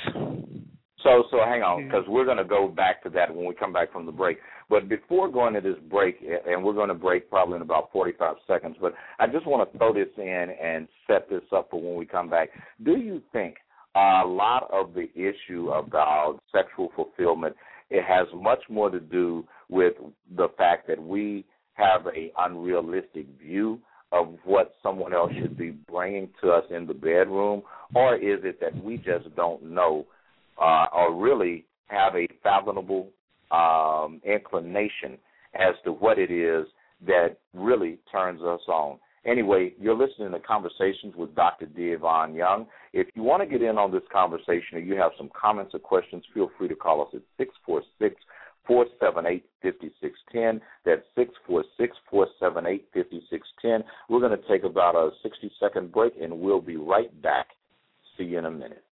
So, 1.02 1.24
so 1.30 1.38
hang 1.38 1.62
on, 1.62 1.84
because 1.84 2.04
we're 2.08 2.26
going 2.26 2.36
to 2.36 2.44
go 2.44 2.68
back 2.68 3.02
to 3.04 3.10
that 3.10 3.34
when 3.34 3.46
we 3.46 3.54
come 3.54 3.72
back 3.72 3.90
from 3.90 4.04
the 4.04 4.12
break. 4.12 4.38
But 4.68 4.88
before 4.88 5.30
going 5.30 5.54
to 5.54 5.60
this 5.60 5.76
break, 5.90 6.16
and 6.46 6.62
we're 6.62 6.74
going 6.74 6.88
to 6.88 6.94
break 6.94 7.30
probably 7.30 7.56
in 7.56 7.62
about 7.62 7.90
45 7.92 8.36
seconds, 8.46 8.76
but 8.80 8.92
I 9.18 9.26
just 9.26 9.46
want 9.46 9.70
to 9.70 9.78
throw 9.78 9.94
this 9.94 10.08
in 10.18 10.48
and 10.62 10.86
set 11.06 11.28
this 11.30 11.42
up 11.56 11.68
for 11.70 11.80
when 11.80 11.96
we 11.96 12.04
come 12.04 12.28
back. 12.28 12.50
Do 12.84 12.98
you 12.98 13.22
think 13.32 13.56
a 13.96 14.22
lot 14.26 14.68
of 14.70 14.92
the 14.94 15.08
issue 15.14 15.70
about 15.70 16.40
sexual 16.52 16.90
fulfillment 16.94 17.56
it 17.90 18.04
has 18.04 18.28
much 18.34 18.60
more 18.68 18.88
to 18.88 19.00
do 19.00 19.44
with 19.68 19.94
the 20.36 20.48
fact 20.56 20.86
that 20.88 21.02
we 21.02 21.44
have 21.74 22.06
a 22.06 22.32
unrealistic 22.38 23.26
view 23.40 23.80
of 24.12 24.34
what 24.44 24.74
someone 24.82 25.14
else 25.14 25.32
should 25.40 25.56
be 25.56 25.70
bringing 25.70 26.28
to 26.42 26.50
us 26.50 26.64
in 26.70 26.86
the 26.86 26.94
bedroom, 26.94 27.62
or 27.94 28.16
is 28.16 28.40
it 28.42 28.60
that 28.60 28.82
we 28.82 28.96
just 28.96 29.34
don't 29.36 29.62
know 29.62 30.06
uh, 30.60 30.86
or 30.92 31.14
really 31.14 31.64
have 31.86 32.14
a 32.14 32.26
fathomable 32.42 33.08
um, 33.50 34.20
inclination 34.24 35.18
as 35.54 35.74
to 35.84 35.92
what 35.92 36.18
it 36.18 36.30
is 36.30 36.66
that 37.06 37.36
really 37.54 37.98
turns 38.12 38.40
us 38.42 38.60
on. 38.68 38.98
Anyway, 39.26 39.74
you're 39.78 39.96
listening 39.96 40.30
to 40.30 40.40
Conversations 40.40 41.14
with 41.14 41.34
Dr. 41.34 41.66
D. 41.66 41.90
Yvonne 41.90 42.34
Young. 42.34 42.66
If 42.92 43.08
you 43.14 43.22
want 43.22 43.42
to 43.42 43.46
get 43.46 43.62
in 43.66 43.76
on 43.76 43.92
this 43.92 44.02
conversation 44.10 44.76
or 44.76 44.78
you 44.78 44.94
have 44.94 45.12
some 45.18 45.30
comments 45.38 45.74
or 45.74 45.78
questions, 45.78 46.24
feel 46.32 46.50
free 46.56 46.68
to 46.68 46.74
call 46.74 47.02
us 47.02 47.08
at 47.14 47.20
646 47.36 48.16
478 48.70 49.44
5610. 49.62 50.60
That's 50.84 51.02
646 51.18 51.96
478 52.08 52.86
5610. 52.94 53.82
We're 54.08 54.20
going 54.20 54.38
to 54.38 54.48
take 54.48 54.62
about 54.62 54.94
a 54.94 55.10
60 55.24 55.50
second 55.58 55.90
break 55.90 56.12
and 56.22 56.38
we'll 56.38 56.60
be 56.60 56.76
right 56.76 57.10
back. 57.20 57.48
See 58.16 58.24
you 58.24 58.38
in 58.38 58.44
a 58.44 58.50
minute. 58.50 58.84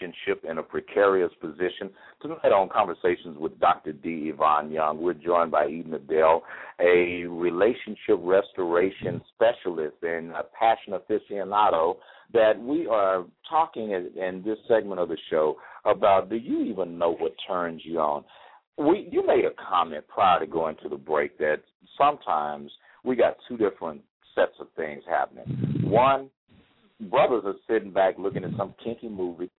Relationship 0.00 0.44
in 0.48 0.58
a 0.58 0.62
precarious 0.62 1.30
position. 1.40 1.90
Tonight 2.20 2.52
on 2.52 2.68
Conversations 2.68 3.36
with 3.38 3.58
Dr. 3.60 3.92
D. 3.92 4.30
Yvonne 4.32 4.70
Young, 4.70 5.00
we're 5.00 5.14
joined 5.14 5.50
by 5.50 5.66
Eden 5.66 5.94
Adele, 5.94 6.42
a 6.80 7.24
relationship 7.26 8.18
restoration 8.20 9.20
specialist 9.34 9.96
and 10.02 10.32
a 10.32 10.44
passion 10.58 10.94
aficionado 10.94 11.96
that 12.32 12.58
we 12.58 12.86
are 12.86 13.24
talking 13.48 13.90
in 13.90 14.42
this 14.44 14.58
segment 14.68 15.00
of 15.00 15.08
the 15.08 15.18
show 15.30 15.56
about 15.84 16.30
do 16.30 16.36
you 16.36 16.62
even 16.64 16.98
know 16.98 17.14
what 17.14 17.32
turns 17.46 17.82
you 17.84 17.98
on? 17.98 18.24
We 18.78 19.08
you 19.10 19.26
made 19.26 19.44
a 19.44 19.50
comment 19.70 20.04
prior 20.08 20.40
to 20.40 20.46
going 20.46 20.76
to 20.82 20.88
the 20.88 20.96
break 20.96 21.36
that 21.38 21.58
sometimes 21.98 22.70
we 23.04 23.16
got 23.16 23.36
two 23.48 23.58
different 23.58 24.00
sets 24.34 24.54
of 24.60 24.68
things 24.76 25.02
happening. 25.06 25.82
One, 25.84 26.30
brothers 27.10 27.42
are 27.44 27.54
sitting 27.68 27.92
back 27.92 28.14
looking 28.18 28.44
at 28.44 28.50
some 28.56 28.74
kinky 28.82 29.08
movie 29.08 29.50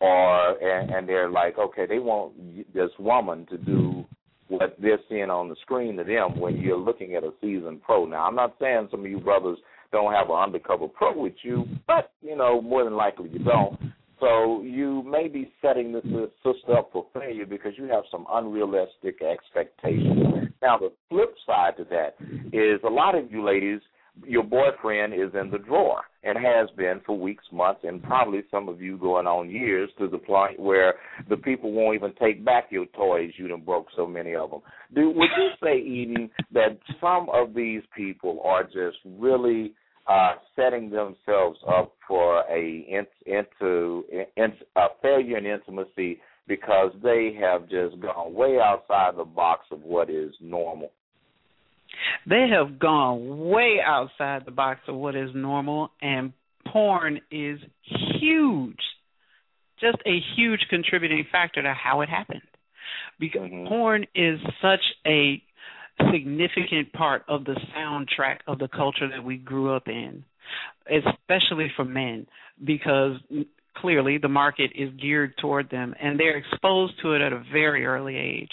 or 0.00 0.62
and, 0.62 0.90
and 0.90 1.08
they're 1.08 1.30
like, 1.30 1.58
okay, 1.58 1.86
they 1.86 1.98
want 1.98 2.34
this 2.72 2.90
woman 2.98 3.46
to 3.46 3.58
do 3.58 4.04
what 4.48 4.76
they're 4.80 5.00
seeing 5.08 5.30
on 5.30 5.48
the 5.48 5.56
screen 5.62 5.96
to 5.96 6.04
them 6.04 6.40
when 6.40 6.56
you're 6.56 6.78
looking 6.78 7.14
at 7.14 7.24
a 7.24 7.32
seasoned 7.40 7.82
pro. 7.82 8.06
Now, 8.06 8.26
I'm 8.26 8.34
not 8.34 8.56
saying 8.60 8.88
some 8.90 9.00
of 9.00 9.10
you 9.10 9.20
brothers 9.20 9.58
don't 9.92 10.12
have 10.12 10.30
an 10.30 10.36
undercover 10.36 10.88
pro 10.88 11.18
with 11.20 11.34
you, 11.42 11.64
but 11.86 12.12
you 12.22 12.36
know 12.36 12.60
more 12.60 12.84
than 12.84 12.94
likely 12.94 13.30
you 13.30 13.40
don't. 13.40 13.78
So 14.20 14.62
you 14.62 15.04
may 15.04 15.28
be 15.28 15.52
setting 15.62 15.92
this 15.92 16.02
sister 16.42 16.76
up 16.76 16.90
for 16.92 17.06
failure 17.14 17.46
because 17.46 17.72
you 17.76 17.84
have 17.84 18.02
some 18.10 18.26
unrealistic 18.32 19.22
expectations. 19.22 20.48
Now, 20.60 20.76
the 20.78 20.92
flip 21.08 21.34
side 21.46 21.76
to 21.76 21.84
that 21.84 22.16
is 22.52 22.80
a 22.84 22.90
lot 22.90 23.14
of 23.14 23.30
you 23.30 23.44
ladies 23.44 23.80
your 24.26 24.42
boyfriend 24.42 25.14
is 25.14 25.30
in 25.40 25.50
the 25.50 25.58
drawer 25.58 26.02
and 26.22 26.36
has 26.38 26.68
been 26.76 27.00
for 27.06 27.18
weeks, 27.18 27.44
months, 27.52 27.80
and 27.84 28.02
probably 28.02 28.42
some 28.50 28.68
of 28.68 28.80
you 28.80 28.98
going 28.98 29.26
on 29.26 29.50
years 29.50 29.90
to 29.98 30.08
the 30.08 30.18
point 30.18 30.58
where 30.58 30.94
the 31.28 31.36
people 31.36 31.72
won't 31.72 31.94
even 31.94 32.12
take 32.20 32.44
back 32.44 32.66
your 32.70 32.86
toys. 32.86 33.30
You 33.36 33.48
done 33.48 33.62
broke 33.62 33.86
so 33.96 34.06
many 34.06 34.34
of 34.34 34.50
them. 34.50 34.60
Do 34.94 35.10
would 35.10 35.30
you 35.36 35.50
say, 35.62 35.78
Eden, 35.78 36.30
that 36.52 36.78
some 37.00 37.28
of 37.32 37.54
these 37.54 37.82
people 37.96 38.40
are 38.44 38.64
just 38.64 38.98
really 39.04 39.72
uh, 40.08 40.34
setting 40.56 40.90
themselves 40.90 41.58
up 41.68 41.94
for 42.06 42.42
a 42.50 43.04
into 43.26 44.04
in, 44.36 44.52
a 44.76 44.86
failure 45.02 45.36
in 45.36 45.46
intimacy 45.46 46.20
because 46.46 46.92
they 47.02 47.36
have 47.38 47.68
just 47.68 48.00
gone 48.00 48.32
way 48.32 48.58
outside 48.58 49.12
the 49.16 49.24
box 49.24 49.66
of 49.70 49.82
what 49.82 50.08
is 50.08 50.32
normal? 50.40 50.90
They 52.28 52.48
have 52.52 52.78
gone 52.78 53.48
way 53.48 53.78
outside 53.84 54.42
the 54.44 54.50
box 54.50 54.80
of 54.88 54.94
what 54.94 55.16
is 55.16 55.30
normal, 55.34 55.90
and 56.00 56.32
porn 56.66 57.20
is 57.30 57.58
huge. 58.20 58.80
Just 59.80 59.98
a 60.06 60.18
huge 60.36 60.60
contributing 60.68 61.24
factor 61.30 61.62
to 61.62 61.72
how 61.72 62.00
it 62.00 62.08
happened. 62.08 62.42
Because 63.18 63.42
mm-hmm. 63.42 63.68
porn 63.68 64.06
is 64.14 64.38
such 64.60 64.80
a 65.06 65.42
significant 66.12 66.92
part 66.92 67.24
of 67.28 67.44
the 67.44 67.56
soundtrack 67.76 68.38
of 68.46 68.58
the 68.58 68.68
culture 68.68 69.08
that 69.08 69.24
we 69.24 69.36
grew 69.36 69.74
up 69.74 69.88
in, 69.88 70.24
especially 70.86 71.70
for 71.76 71.84
men, 71.84 72.26
because 72.64 73.16
clearly 73.76 74.18
the 74.18 74.28
market 74.28 74.70
is 74.74 74.90
geared 75.00 75.36
toward 75.38 75.70
them 75.70 75.94
and 76.00 76.18
they're 76.18 76.36
exposed 76.36 76.94
to 77.02 77.14
it 77.14 77.22
at 77.22 77.32
a 77.32 77.42
very 77.52 77.86
early 77.86 78.16
age. 78.16 78.50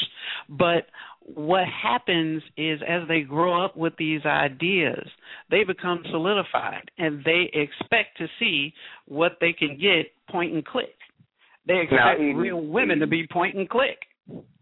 But 0.49 0.87
what 1.33 1.63
happens 1.67 2.43
is 2.55 2.79
as 2.87 3.07
they 3.07 3.21
grow 3.21 3.63
up 3.63 3.75
with 3.75 3.93
these 3.97 4.21
ideas, 4.25 5.07
they 5.49 5.63
become 5.63 6.03
solidified 6.11 6.91
and 6.97 7.23
they 7.25 7.49
expect 7.53 8.17
to 8.17 8.27
see 8.39 8.73
what 9.07 9.33
they 9.41 9.51
can 9.51 9.77
get 9.79 10.11
point 10.29 10.53
and 10.53 10.65
click. 10.65 10.95
They 11.67 11.81
expect 11.81 12.19
now, 12.19 12.33
real 12.35 12.61
women 12.61 12.99
to 12.99 13.07
be 13.07 13.25
point 13.27 13.55
and 13.55 13.67
click. 13.67 13.97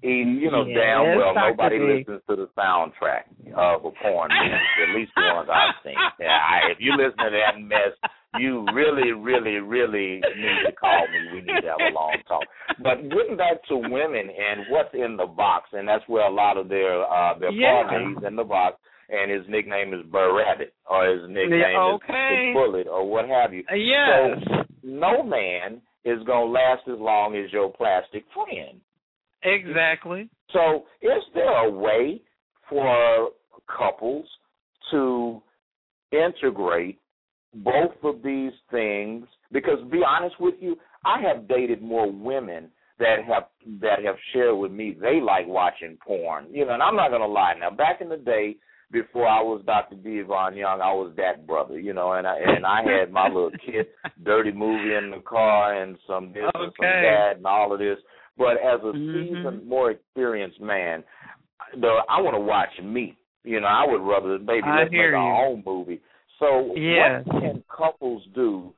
Eden, 0.03 0.39
you 0.41 0.51
know 0.51 0.65
yes, 0.65 0.77
damn 0.77 1.17
well 1.17 1.33
nobody 1.33 1.79
listens 1.79 2.21
to 2.29 2.35
the 2.35 2.49
soundtrack 2.57 3.31
of 3.55 3.85
a 3.85 3.91
porn 4.03 4.31
movie, 4.43 4.91
at 4.91 4.95
least 4.95 5.11
the 5.15 5.21
ones 5.33 5.49
I've 5.51 5.75
seen. 5.83 5.95
Yeah, 6.19 6.27
I, 6.27 6.71
if 6.71 6.77
you 6.79 6.91
listen 6.91 7.17
to 7.17 7.31
that 7.31 7.59
mess, 7.59 7.95
you 8.39 8.65
really, 8.73 9.11
really, 9.11 9.57
really 9.59 10.15
need 10.15 10.57
to 10.65 10.71
call 10.73 11.05
me. 11.11 11.33
We 11.33 11.41
need 11.41 11.61
to 11.61 11.67
have 11.67 11.91
a 11.91 11.93
long 11.93 12.17
talk. 12.27 12.43
But 12.81 13.09
getting 13.09 13.37
back 13.37 13.63
to 13.69 13.77
women 13.77 14.29
and 14.29 14.65
what's 14.69 14.93
in 14.93 15.17
the 15.17 15.25
box, 15.25 15.69
and 15.73 15.87
that's 15.87 16.03
where 16.07 16.27
a 16.27 16.33
lot 16.33 16.57
of 16.57 16.69
their 16.69 17.03
uh 17.03 17.37
their 17.39 17.51
yeah. 17.51 17.83
parties 17.87 18.17
in 18.27 18.35
the 18.35 18.43
box. 18.43 18.77
And 19.09 19.29
his 19.29 19.43
nickname 19.49 19.93
is 19.93 19.99
Burr 20.11 20.35
Rabbit, 20.37 20.73
or 20.89 21.05
his 21.05 21.27
nickname 21.27 21.77
okay. 21.95 22.49
is 22.49 22.53
Bullet, 22.53 22.87
or 22.87 23.07
what 23.07 23.27
have 23.27 23.53
you. 23.53 23.63
Yes. 23.75 24.41
So 24.47 24.63
no 24.81 25.21
man 25.23 25.81
is 26.05 26.19
gonna 26.25 26.45
last 26.45 26.83
as 26.87 26.99
long 26.99 27.35
as 27.35 27.51
your 27.51 27.71
plastic 27.71 28.23
friend. 28.33 28.79
Exactly. 29.43 30.29
So, 30.51 30.83
is 31.01 31.23
there 31.33 31.65
a 31.65 31.69
way 31.69 32.21
for 32.69 33.29
couples 33.67 34.25
to 34.91 35.41
integrate 36.11 36.99
both 37.55 37.95
of 38.03 38.21
these 38.23 38.53
things 38.71 39.25
because 39.51 39.79
be 39.91 40.01
honest 40.07 40.35
with 40.39 40.55
you 40.59 40.75
i 41.05 41.21
have 41.21 41.47
dated 41.47 41.81
more 41.81 42.11
women 42.11 42.69
that 42.99 43.17
have 43.27 43.43
that 43.81 44.03
have 44.03 44.15
shared 44.31 44.57
with 44.57 44.71
me 44.71 44.95
they 44.99 45.19
like 45.21 45.47
watching 45.47 45.97
porn 46.05 46.45
you 46.51 46.65
know 46.65 46.73
and 46.73 46.83
i'm 46.83 46.95
not 46.95 47.09
going 47.09 47.21
to 47.21 47.27
lie 47.27 47.53
now 47.59 47.69
back 47.69 48.01
in 48.01 48.09
the 48.09 48.17
day 48.17 48.55
before 48.93 49.27
I 49.27 49.41
was 49.41 49.61
Dr. 49.65 49.95
D. 49.95 50.19
Yvonne 50.19 50.55
Young, 50.55 50.79
I 50.79 50.93
was 50.93 51.11
that 51.17 51.45
brother, 51.45 51.79
you 51.79 51.93
know, 51.93 52.13
and 52.13 52.27
I 52.27 52.37
and 52.37 52.65
I 52.65 52.83
had 52.83 53.11
my 53.11 53.27
little 53.27 53.51
kid 53.65 53.87
dirty 54.23 54.51
movie 54.51 54.93
in 54.95 55.11
the 55.11 55.21
car 55.27 55.81
and 55.81 55.97
some 56.07 56.31
this 56.31 56.43
okay. 56.55 56.63
and 56.63 56.71
some 56.77 56.85
that 56.85 57.33
and 57.37 57.45
all 57.45 57.73
of 57.73 57.79
this. 57.79 57.97
But 58.37 58.53
as 58.53 58.79
a 58.83 58.93
mm-hmm. 58.95 59.35
seasoned, 59.35 59.67
more 59.67 59.91
experienced 59.91 60.61
man, 60.61 61.03
the 61.73 61.97
I 62.07 62.21
want 62.21 62.35
to 62.35 62.39
watch 62.39 62.69
me. 62.81 63.17
You 63.43 63.59
know, 63.59 63.67
I 63.67 63.85
would 63.85 64.01
rather 64.01 64.39
maybe 64.39 64.63
I 64.65 64.81
let's 64.81 64.91
make 64.91 64.99
our 64.99 65.11
you. 65.11 65.51
own 65.51 65.63
movie. 65.65 65.99
So 66.39 66.75
Yes. 66.75 67.25
what 67.25 67.41
can 67.41 67.63
couples 67.69 68.25
do 68.33 68.73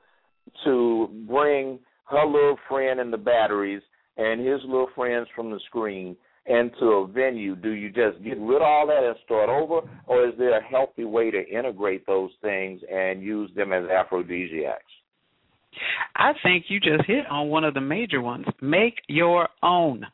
to 0.64 1.10
bring 1.28 1.80
her 2.06 2.26
little 2.26 2.58
friend 2.68 3.00
in 3.00 3.12
the 3.12 3.18
batteries 3.18 3.82
and 4.18 4.40
his 4.46 4.64
little 4.64 4.88
friends 4.96 5.28
from 5.36 5.52
the 5.52 5.60
screen 5.62 6.16
into 6.46 6.86
a 6.86 7.08
venue? 7.08 7.56
Do 7.56 7.72
you 7.72 7.90
just 7.90 8.24
get 8.24 8.38
rid 8.38 8.58
of 8.58 8.62
all 8.62 8.88
that 8.88 9.04
and 9.04 9.16
start 9.26 9.50
over, 9.50 9.82
or 10.06 10.28
is 10.28 10.34
there 10.38 10.58
a 10.58 10.64
healthy 10.64 11.06
way 11.06 11.32
to 11.32 11.48
integrate 11.50 12.06
those 12.06 12.32
things 12.42 12.82
and 12.92 13.24
use 13.24 13.50
them 13.56 13.74
as 13.74 13.90
aphrodisiacs? 13.90 14.84
I 16.16 16.34
think 16.44 16.66
you 16.70 16.80
just 16.80 17.06
hit 17.06 17.26
on 17.30 17.50
one 17.50 17.64
of 17.64 17.74
the 17.74 17.82
major 17.82 18.22
ones. 18.22 18.46
Make 18.62 19.02
your 19.08 19.50
own. 19.62 20.06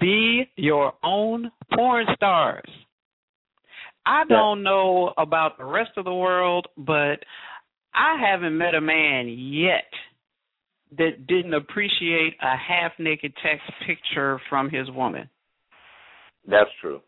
Be 0.00 0.50
your 0.56 0.94
own 1.04 1.50
porn 1.74 2.06
stars. 2.16 2.68
I 4.06 4.24
don't 4.28 4.62
know 4.62 5.12
about 5.16 5.56
the 5.58 5.64
rest 5.64 5.92
of 5.96 6.04
the 6.04 6.14
world, 6.14 6.68
but 6.76 7.20
I 7.94 8.18
haven't 8.20 8.56
met 8.56 8.74
a 8.74 8.80
man 8.80 9.28
yet 9.28 9.88
that 10.98 11.26
didn't 11.26 11.54
appreciate 11.54 12.34
a 12.42 12.56
half 12.56 12.92
naked 12.98 13.32
text 13.42 13.64
picture 13.86 14.40
from 14.48 14.70
his 14.70 14.90
woman. 14.90 15.28
That's 16.46 16.70
true. 16.80 17.00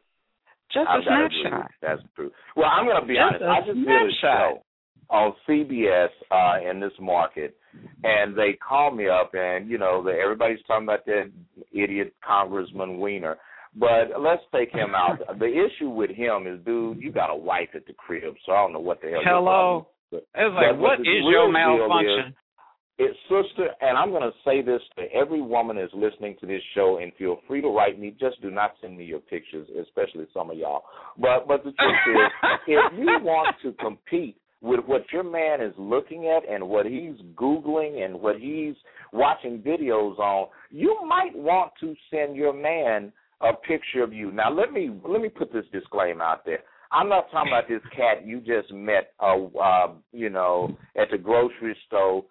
Just 0.73 0.89
I've 0.89 1.01
a 1.01 1.05
snapshot. 1.05 1.71
That's 1.83 2.03
true. 2.15 2.31
Well, 2.57 2.67
I'm 2.67 2.87
going 2.87 3.01
to 3.01 3.07
be 3.07 3.15
Just 3.15 3.43
honest. 3.43 3.45
I 3.45 3.61
just 3.61 3.79
did 3.79 3.87
a 3.87 4.11
snapshot. 4.21 4.21
show 4.23 4.63
on 5.09 5.35
CBS 5.49 6.09
uh, 6.31 6.69
in 6.69 6.81
this 6.81 6.93
market, 7.01 7.57
and 8.03 8.37
they 8.37 8.59
called 8.67 8.97
me 8.97 9.09
up, 9.09 9.31
and 9.35 9.69
you 9.69 9.79
know, 9.79 10.03
the, 10.03 10.11
everybody's 10.11 10.59
talking 10.67 10.87
about 10.87 11.07
that 11.07 11.31
idiot 11.73 12.15
Congressman 12.27 12.99
Weiner. 12.99 13.37
But 13.79 14.21
let's 14.21 14.43
take 14.55 14.73
him 14.73 14.95
out. 14.95 15.19
the 15.39 15.47
issue 15.47 15.91
with 15.91 16.11
him 16.11 16.47
is, 16.47 16.59
dude, 16.65 17.01
you 17.01 17.13
got 17.13 17.31
a 17.31 17.37
wife 17.37 17.69
at 17.75 17.87
the 17.87 17.93
crib, 17.93 18.35
so 18.45 18.53
I 18.53 18.63
don't 18.63 18.73
know 18.73 18.81
what 18.81 19.01
the 19.03 19.09
hell. 19.09 19.21
Hello. 19.25 19.87
But 20.11 20.27
It's 20.35 20.55
like, 20.55 20.73
But 20.73 20.79
what 20.79 21.01
is 21.01 21.07
your 21.29 21.51
malfunction? 21.51 22.35
it's 22.99 23.19
sister, 23.29 23.69
and 23.83 23.99
I'm 23.99 24.11
going 24.11 24.23
to 24.23 24.33
say 24.45 24.63
this 24.63 24.81
to 24.97 25.03
every 25.13 25.43
woman 25.43 25.77
that's 25.77 25.93
listening 25.93 26.37
to 26.41 26.47
this 26.47 26.63
show, 26.75 26.99
and 27.03 27.13
feel 27.19 27.41
free 27.47 27.61
to 27.61 27.69
write 27.69 27.99
me. 27.99 28.17
Just 28.19 28.41
do 28.41 28.51
not 28.51 28.73
send 28.81 28.97
me 28.97 29.05
your 29.05 29.19
pictures, 29.21 29.69
especially 29.83 30.27
some 30.33 30.51
of 30.51 30.57
y'all. 30.57 30.85
But 31.19 31.47
but 31.47 31.63
the 31.65 31.73
truth 31.73 32.17
is, 32.17 32.33
if 32.67 32.99
you 32.99 33.19
want 33.23 33.57
to 33.63 33.73
compete 33.73 34.39
with 34.63 34.81
what 34.87 35.03
your 35.13 35.23
man 35.23 35.61
is 35.61 35.75
looking 35.77 36.29
at 36.29 36.49
and 36.49 36.67
what 36.67 36.87
he's 36.87 37.17
googling 37.35 38.03
and 38.03 38.19
what 38.19 38.37
he's 38.37 38.75
watching 39.13 39.59
videos 39.59 40.19
on, 40.19 40.49
you 40.71 40.99
might 41.07 41.37
want 41.37 41.73
to 41.81 41.95
send 42.11 42.35
your 42.35 42.55
man 42.55 43.13
a 43.41 43.53
picture 43.53 44.03
of 44.03 44.13
you. 44.13 44.33
Now 44.33 44.51
let 44.53 44.73
me 44.73 44.91
let 45.07 45.21
me 45.21 45.29
put 45.29 45.53
this 45.53 45.65
disclaimer 45.73 46.25
out 46.25 46.45
there. 46.45 46.61
I'm 46.93 47.09
not 47.09 47.31
talking 47.31 47.53
about 47.53 47.69
this 47.69 47.83
cat 47.97 48.25
you 48.25 48.39
just 48.41 48.73
met, 48.73 49.13
uh, 49.21 49.37
uh, 49.61 49.89
you 50.13 50.31
know, 50.31 50.77
at 50.97 51.09
the 51.11 51.19
grocery 51.19 51.77
store 51.87 52.25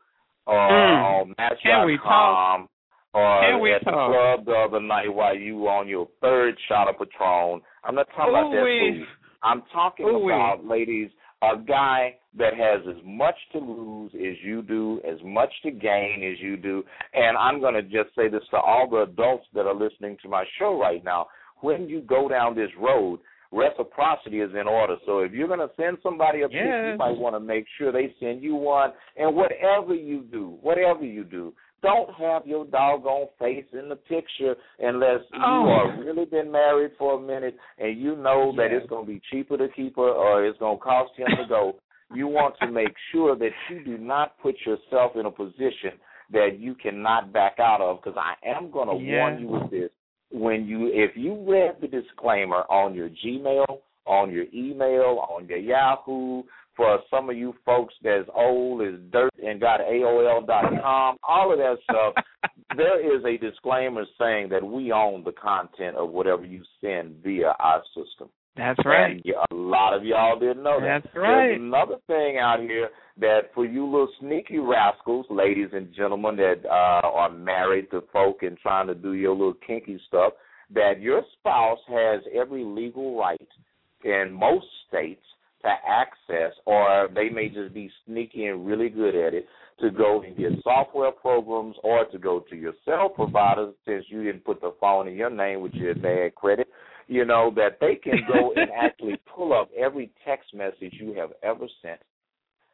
or 0.48 0.56
Mm. 0.56 1.04
on 1.22 1.36
Match.com 1.38 2.70
or 3.14 3.68
at 3.76 3.84
the 3.84 3.92
club 3.92 4.46
the 4.46 4.54
other 4.54 4.80
night 4.80 5.14
while 5.14 5.36
you 5.36 5.58
were 5.58 5.70
on 5.72 5.88
your 5.88 6.08
third 6.22 6.56
shot 6.68 6.88
of 6.88 6.96
Patron. 6.98 7.62
I'm 7.84 7.96
not 7.96 8.08
talking 8.16 8.30
about 8.34 8.52
that 8.52 8.62
food. 8.62 9.08
I'm 9.44 9.62
talking 9.74 10.06
Ooh-wee. 10.08 10.32
about, 10.34 10.66
ladies, 10.66 11.12
a 11.42 11.58
guy 11.58 12.16
that 12.38 12.54
has 12.54 12.82
as 12.90 13.02
much 13.06 13.36
to 13.54 13.60
lose 13.60 14.12
as 14.16 14.36
you 14.44 14.62
do, 14.62 15.00
as 15.10 15.18
much 15.24 15.52
to 15.64 15.72
gain 15.72 16.24
as 16.34 16.40
you 16.42 16.58
do. 16.58 16.84
And 17.14 17.38
I'm 17.38 17.60
going 17.60 17.76
to 17.76 17.82
just 17.82 18.16
say 18.16 18.28
this 18.30 18.44
to 18.52 18.58
all 18.58 18.90
the 18.90 19.04
adults 19.12 19.46
that 19.54 19.66
are 19.66 19.76
listening 19.76 20.18
to 20.24 20.30
my 20.30 20.44
show 20.60 20.80
right 20.80 21.04
now. 21.04 21.28
When 21.62 21.88
you 21.88 22.02
go 22.02 22.28
down 22.28 22.56
this 22.56 22.70
road, 22.80 23.20
reciprocity 23.52 24.42
is 24.42 24.52
in 24.60 24.68
order. 24.68 24.96
So 25.06 25.20
if 25.20 25.32
you're 25.32 25.48
going 25.48 25.60
to 25.60 25.70
send 25.78 25.98
somebody 26.04 26.42
a 26.42 26.50
pic, 26.50 26.58
you 26.92 26.98
might 26.98 27.18
want 27.18 27.36
to 27.36 27.40
make 27.40 27.66
sure 27.78 27.92
they 27.92 28.14
send 28.20 28.44
you 28.44 28.56
one. 28.56 28.92
And 29.18 29.36
whatever 29.36 29.94
you 29.96 30.24
do, 30.32 30.58
whatever 30.62 31.04
you 31.06 31.24
do, 31.24 31.54
don't 31.82 32.10
have 32.16 32.48
your 32.48 32.66
doggone 32.66 33.28
face 33.40 33.66
in 33.74 33.90
the 33.90 33.96
picture 33.96 34.56
unless 34.80 35.20
Oh. 35.36 35.38
you 35.38 35.70
are 35.70 36.04
really 36.04 36.26
been 36.26 36.52
married 36.52 36.92
for 36.98 37.18
a 37.18 37.22
minute 37.22 37.56
and 37.78 38.00
you 38.00 38.16
know 38.16 38.54
that 38.58 38.72
it's 38.72 38.88
going 38.90 39.06
to 39.06 39.12
be 39.12 39.22
cheaper 39.32 39.56
to 39.58 39.68
keep 39.70 39.96
her 39.98 40.10
or 40.10 40.46
it's 40.46 40.58
going 40.58 40.78
to 40.78 40.84
cost 40.84 41.12
him 41.16 41.28
to 41.38 41.48
go. 41.48 41.76
You 42.16 42.28
want 42.28 42.56
to 42.62 42.68
make 42.72 42.94
sure 43.12 43.36
that 43.36 43.52
you 43.70 43.84
do 43.84 43.98
not 43.98 44.40
put 44.40 44.56
yourself 44.66 45.14
in 45.16 45.26
a 45.26 45.32
position 45.32 45.94
that 46.32 46.58
you 46.60 46.76
cannot 46.76 47.32
back 47.32 47.60
out 47.60 47.82
of 47.82 48.02
because 48.02 48.18
I 48.18 48.34
am 48.48 48.72
going 48.72 48.88
to 48.90 49.04
Yes. 49.04 49.20
warn 49.20 49.40
you 49.40 49.48
with 49.48 49.72
this. 49.72 49.92
When 50.32 50.66
you 50.66 50.88
if 50.88 51.16
you 51.16 51.36
read 51.48 51.80
the 51.82 51.88
disclaimer 51.88 52.64
on 52.70 52.96
your 52.96 53.10
Gmail, 53.10 53.80
on 54.06 54.32
your 54.32 54.46
email, 54.54 55.26
on 55.30 55.48
your 55.48 55.60
Yahoo, 55.60 56.44
for 56.76 57.00
some 57.10 57.30
of 57.30 57.38
you 57.38 57.54
folks 57.66 57.94
that's 58.04 58.28
old 58.36 58.82
as 58.82 58.96
dirt 59.12 59.32
and 59.44 59.62
got 59.62 59.80
AOL.com, 59.80 61.18
all 61.28 61.52
of 61.52 61.58
that 61.60 61.78
stuff, 61.84 62.14
there 62.78 63.00
is 63.16 63.24
a 63.24 63.38
disclaimer 63.38 64.04
saying 64.20 64.50
that 64.50 64.64
we 64.64 64.92
own 64.92 65.24
the 65.24 65.32
content 65.32 65.96
of 65.96 66.10
whatever 66.10 66.46
you 66.46 66.64
send 66.82 67.16
via 67.24 67.54
our 67.60 67.82
system. 67.96 68.30
That's 68.58 68.80
right. 68.86 69.12
And 69.12 69.24
a 69.52 69.54
lot 69.54 69.94
of 69.94 70.04
y'all 70.04 70.40
didn't 70.40 70.64
know 70.64 70.80
that. 70.80 71.02
That's 71.04 71.16
right. 71.16 71.48
There's 71.48 71.62
another 71.62 71.96
thing 72.08 72.38
out 72.38 72.60
here 72.62 72.90
that 73.20 73.52
for 73.54 73.66
you 73.66 73.86
little 73.86 74.10
sneaky 74.20 74.60
rascals, 74.60 75.26
ladies 75.30 75.70
and 75.74 75.94
gentlemen 75.94 76.36
that 76.38 76.62
uh, 76.66 77.08
are 77.08 77.32
married 77.32 77.92
to 77.92 78.04
folk 78.14 78.44
and 78.44 78.58
trying 78.58 78.88
to 78.88 78.96
do 78.96 79.14
your 79.14 79.34
little 79.34 79.58
kinky 79.66 80.00
stuff, 80.08 80.34
that 80.74 81.02
your 81.02 81.22
spouse 81.40 81.80
has 81.90 82.22
every 82.34 82.64
legal 82.64 83.18
right 83.18 83.40
in 84.04 84.32
most 84.32 84.66
states 84.88 85.22
to 85.62 85.70
access, 85.88 86.54
or 86.66 87.10
they 87.14 87.30
may 87.30 87.50
just 87.50 87.74
be 87.74 87.90
sneaky 88.06 88.46
and 88.46 88.66
really 88.66 88.90
good 88.90 89.16
at 89.16 89.34
it, 89.34 89.48
to 89.80 89.90
go 89.92 90.22
and 90.22 90.38
get 90.38 90.52
software 90.64 91.12
programs 91.12 91.76
or 91.84 92.06
to 92.06 92.18
go 92.18 92.40
to 92.50 92.56
your 92.56 92.74
cell 92.86 93.10
providers 93.10 93.74
since 93.86 94.06
you 94.10 94.24
didn't 94.24 94.46
put 94.46 94.62
the 94.62 94.74
phone 94.80 95.08
in 95.08 95.16
your 95.16 95.30
name 95.30 95.62
with 95.62 95.74
your 95.74 95.94
bad 95.96 96.34
credit 96.36 96.68
you 97.08 97.26
know, 97.26 97.52
that 97.56 97.78
they 97.80 97.96
can 97.96 98.20
go 98.32 98.54
and 98.56 98.70
actually 98.72 99.20
pull 99.34 99.54
up 99.54 99.70
every 99.78 100.12
text 100.26 100.54
message 100.54 100.94
you 100.94 101.14
have 101.14 101.32
ever 101.44 101.68
sent. 101.82 102.00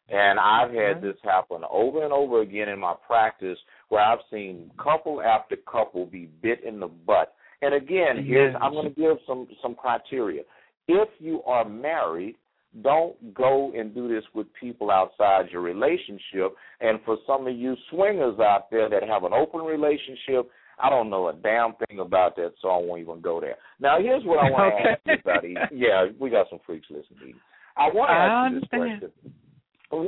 And 0.10 0.40
I've 0.40 0.72
had 0.72 0.98
uh-huh. 0.98 1.00
this 1.02 1.16
happen 1.24 1.62
over 1.70 2.04
and 2.04 2.12
over 2.12 2.42
again 2.42 2.70
in 2.70 2.80
my 2.80 2.94
practice 3.08 3.58
where 3.90 4.02
I've 4.02 4.20
seen 4.32 4.72
couple 4.82 5.22
after 5.22 5.56
couple 5.56 6.06
be 6.06 6.30
bit 6.42 6.64
in 6.66 6.80
the 6.80 6.88
butt. 6.88 7.34
And 7.62 7.74
again, 7.74 8.26
here's 8.26 8.56
I'm 8.60 8.74
going 8.74 8.94
to 8.94 9.00
give 9.00 9.18
some 9.28 9.48
some 9.62 9.76
criteria. 9.76 10.42
If 10.88 11.10
you 11.20 11.44
are 11.44 11.64
married, 11.64 12.36
don't 12.84 13.34
go 13.34 13.72
and 13.76 13.94
do 13.94 14.08
this 14.08 14.24
with 14.34 14.48
people 14.60 14.90
outside 14.92 15.50
your 15.52 15.62
relationship. 15.62 16.56
And 16.80 17.00
for 17.06 17.18
some 17.28 17.48
of 17.48 17.56
you 17.56 17.76
swingers 17.90 18.40
out 18.40 18.72
there 18.72 18.90
that 18.90 19.04
have 19.04 19.24
an 19.24 19.34
open 19.34 19.62
relationship, 19.62 20.50
I 20.82 20.90
don't 20.90 21.10
know 21.10 21.28
a 21.30 21.34
damn 21.34 21.74
thing 21.88 22.00
about 22.00 22.36
that, 22.38 22.54
so 22.62 22.70
I 22.70 22.78
won't 22.78 23.02
even 23.02 23.22
go 23.22 23.40
there. 23.40 23.56
Now, 23.80 24.00
here's 24.00 24.24
what 24.24 24.40
I 24.40 24.50
want 24.50 24.74
to 24.74 25.12
Okay. 25.12 25.22
ask 25.24 25.24
you 25.46 25.58
about. 25.58 25.72
Yeah, 25.74 26.06
we 26.20 26.30
got 26.30 26.48
some 26.50 26.60
freaks 26.66 26.88
listening. 26.90 27.36
I 27.78 27.88
want 27.94 28.10
to 28.10 28.14
ask 28.14 28.54
you 28.54 28.60
this 28.60 28.70
question. 28.70 29.12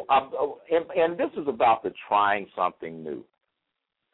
Uh, 0.10 0.76
and, 0.76 0.86
and 0.96 1.18
this 1.18 1.30
is 1.38 1.48
about 1.48 1.84
the 1.84 1.94
trying 2.08 2.48
something 2.56 3.04
new. 3.04 3.24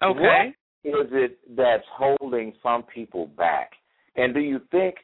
Okay. 0.04 0.54
What 0.84 1.06
is 1.06 1.12
it 1.12 1.40
that's 1.56 1.84
holding 1.92 2.54
some 2.64 2.84
people 2.84 3.28
back? 3.28 3.72
And 4.16 4.34
do 4.34 4.40
you 4.40 4.62
think 4.72 4.96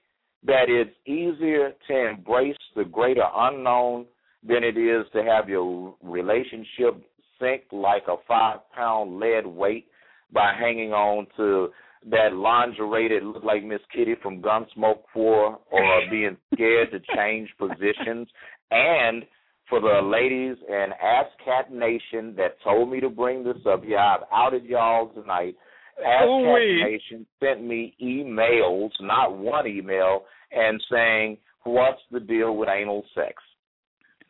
that 0.46 0.66
it's 0.68 0.96
easier 1.06 1.74
to 1.88 2.10
embrace 2.10 2.58
the 2.76 2.86
greater 2.86 3.26
unknown 3.36 4.06
than 4.48 4.64
it 4.64 4.78
is 4.78 5.06
to 5.14 5.24
have 5.24 5.50
your 5.50 5.96
relationship 6.04 7.02
sink 7.40 7.64
like 7.72 8.04
a 8.08 8.16
five 8.28 8.60
pound 8.74 9.20
lead 9.20 9.46
weight 9.46 9.88
by 10.36 10.54
hanging 10.60 10.92
on 10.92 11.26
to 11.38 11.70
that 12.12 12.34
lingerie 12.34 13.10
that 13.10 13.26
looked 13.26 13.46
like 13.46 13.64
Miss 13.64 13.80
Kitty 13.92 14.14
from 14.22 14.42
Gunsmoke 14.42 15.02
4 15.14 15.60
or 15.72 16.02
being 16.12 16.38
scared 16.54 16.92
to 16.92 17.00
change 17.16 17.50
positions 17.58 18.28
and 18.70 19.24
for 19.68 19.80
the 19.80 20.02
ladies 20.04 20.58
and 20.70 20.94
Ask 20.94 21.30
Cat 21.44 21.74
Nation 21.74 22.36
that 22.38 22.62
told 22.64 22.92
me 22.92 23.00
to 23.00 23.10
bring 23.10 23.44
this 23.44 23.58
up. 23.68 23.82
Yeah, 23.84 24.18
I've 24.18 24.28
outed 24.32 24.66
y'all 24.66 25.08
tonight. 25.08 25.56
Ask 25.98 26.28
Cat 26.28 26.92
Nation 26.92 27.26
sent 27.40 27.64
me 27.64 27.96
emails, 28.04 28.92
not 29.00 29.36
one 29.36 29.66
email, 29.66 30.26
and 30.52 30.80
saying, 30.92 31.38
What's 31.64 32.02
the 32.12 32.20
deal 32.20 32.56
with 32.56 32.70
anal 32.70 33.04
sex? 33.16 33.42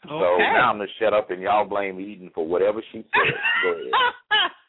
So 0.04 0.38
now 0.38 0.70
I'm 0.70 0.78
gonna 0.78 0.90
shut 1.00 1.14
up 1.14 1.32
and 1.32 1.42
y'all 1.42 1.68
blame 1.68 2.00
Eden 2.00 2.32
for 2.34 2.48
whatever 2.48 2.82
she 2.92 3.00
said. 3.00 3.34
Go 3.64 3.72
ahead. 3.72 3.92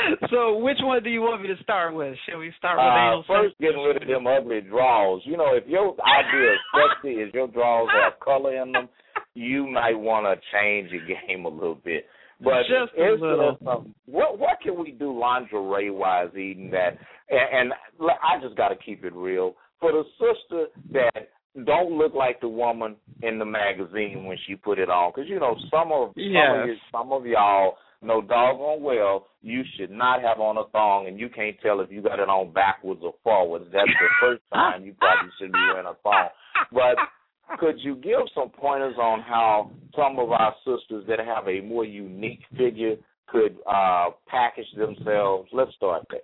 so, 0.30 0.56
which 0.58 0.78
one 0.80 1.02
do 1.02 1.10
you 1.10 1.20
want 1.20 1.42
me 1.42 1.48
to 1.48 1.62
start 1.62 1.94
with? 1.94 2.16
Shall 2.28 2.38
we 2.38 2.52
start 2.58 2.78
with 2.78 3.26
uh, 3.26 3.26
First, 3.26 3.58
getting 3.60 3.82
rid 3.82 4.02
of 4.02 4.08
them 4.08 4.26
ugly 4.26 4.60
draws. 4.60 5.22
You 5.24 5.36
know, 5.36 5.54
if 5.54 5.66
your 5.66 5.94
idea 6.04 6.52
of 6.52 6.58
sexy 6.74 7.14
is 7.20 7.32
your 7.34 7.48
draws 7.48 7.88
have 8.02 8.18
color 8.24 8.60
in 8.62 8.72
them, 8.72 8.88
you 9.34 9.66
might 9.66 9.98
want 9.98 10.26
to 10.26 10.40
change 10.56 10.90
your 10.90 11.02
game 11.06 11.44
a 11.44 11.48
little 11.48 11.74
bit. 11.84 12.06
But 12.42 12.62
Just 12.62 12.92
a 12.98 13.14
is 13.14 13.20
little. 13.20 13.56
some- 13.64 13.94
what 14.06 14.38
what 14.38 14.60
can 14.62 14.82
we 14.82 14.90
do 14.92 15.16
lingerie 15.18 15.90
wise, 15.90 16.30
Eden? 16.36 16.70
That 16.70 16.98
and, 17.30 17.70
and 17.70 17.72
I 18.02 18.40
just 18.42 18.56
got 18.56 18.68
to 18.68 18.76
keep 18.76 19.04
it 19.04 19.12
real 19.14 19.54
for 19.80 19.92
the 19.92 20.02
sister 20.18 20.66
that 20.92 21.28
don't 21.66 21.96
look 21.98 22.14
like 22.14 22.40
the 22.40 22.48
woman 22.48 22.96
in 23.22 23.38
the 23.38 23.44
magazine 23.44 24.24
when 24.24 24.36
she 24.46 24.56
put 24.56 24.78
it 24.78 24.88
on, 24.88 25.12
because 25.14 25.28
you 25.30 25.38
know 25.38 25.54
some 25.70 25.92
of 25.92 26.08
some 26.14 26.14
Yes. 26.16 26.48
of 26.62 26.66
you, 26.66 26.74
some 26.90 27.12
of 27.12 27.26
y'all 27.26 27.74
know 28.02 28.20
doggone 28.20 28.82
well 28.82 29.26
you 29.40 29.62
should 29.76 29.90
not 29.90 30.22
have 30.22 30.40
on 30.40 30.56
a 30.56 30.68
thong, 30.70 31.08
and 31.08 31.18
you 31.18 31.28
can't 31.28 31.56
tell 31.62 31.80
if 31.80 31.90
you 31.90 32.02
got 32.02 32.20
it 32.20 32.28
on 32.28 32.52
backwards 32.52 33.00
or 33.02 33.14
forwards. 33.22 33.66
That's 33.72 33.88
the 33.88 34.08
first 34.20 34.42
time 34.52 34.84
you 34.84 34.94
probably 34.98 35.30
should 35.38 35.52
be 35.52 35.58
wearing 35.58 35.86
a 35.86 35.94
thong. 36.02 36.28
But 36.72 37.58
could 37.58 37.76
you 37.80 37.96
give 37.96 38.20
some 38.34 38.50
pointers 38.50 38.96
on 38.98 39.20
how 39.20 39.70
some 39.96 40.18
of 40.18 40.30
our 40.30 40.54
sisters 40.64 41.04
that 41.08 41.18
have 41.18 41.48
a 41.48 41.60
more 41.60 41.84
unique 41.84 42.42
figure 42.56 42.96
could 43.26 43.56
uh, 43.68 44.10
package 44.28 44.66
themselves? 44.76 45.48
Let's 45.52 45.74
start 45.74 46.06
there. 46.10 46.20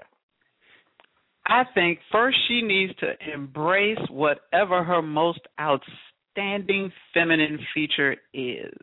I 1.47 1.65
think 1.75 1.99
first 2.13 2.37
she 2.47 2.61
needs 2.63 2.93
to 2.97 3.13
embrace 3.33 3.99
whatever 4.11 4.85
her 4.85 5.01
most 5.01 5.41
outstanding 5.59 6.93
feminine 7.15 7.59
feature 7.75 8.17
is. 8.35 8.79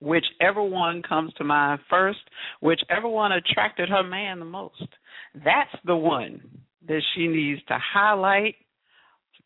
Whichever 0.00 0.62
one 0.62 1.02
comes 1.02 1.32
to 1.34 1.44
mind 1.44 1.80
first, 1.90 2.20
whichever 2.60 3.08
one 3.08 3.32
attracted 3.32 3.88
her 3.88 4.02
man 4.02 4.38
the 4.38 4.44
most. 4.44 4.88
That's 5.34 5.70
the 5.84 5.96
one 5.96 6.40
that 6.88 7.02
she 7.14 7.26
needs 7.26 7.60
to 7.68 7.78
highlight, 7.92 8.54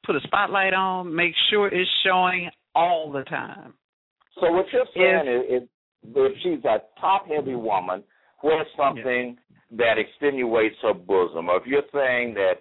put 0.07 0.17
a 0.17 0.21
spotlight 0.25 0.73
on, 0.73 1.15
make 1.15 1.35
sure 1.51 1.67
it's 1.67 1.91
showing 2.05 2.51
all 2.75 3.11
the 3.11 3.23
time. 3.25 3.75
So 4.41 4.51
what 4.53 4.67
you're 4.73 4.87
saying 4.95 5.29
is, 5.29 5.63
is 5.63 5.69
if 6.15 6.33
she's 6.43 6.65
a 6.65 6.79
top 7.01 7.27
heavy 7.29 7.55
woman, 7.55 8.03
wear 8.43 8.65
something 8.77 9.37
that 9.73 9.95
extenuates 9.99 10.77
her 10.83 10.95
bosom. 10.95 11.49
Or 11.49 11.57
if 11.57 11.67
you're 11.67 11.83
saying 11.93 12.35
that 12.35 12.55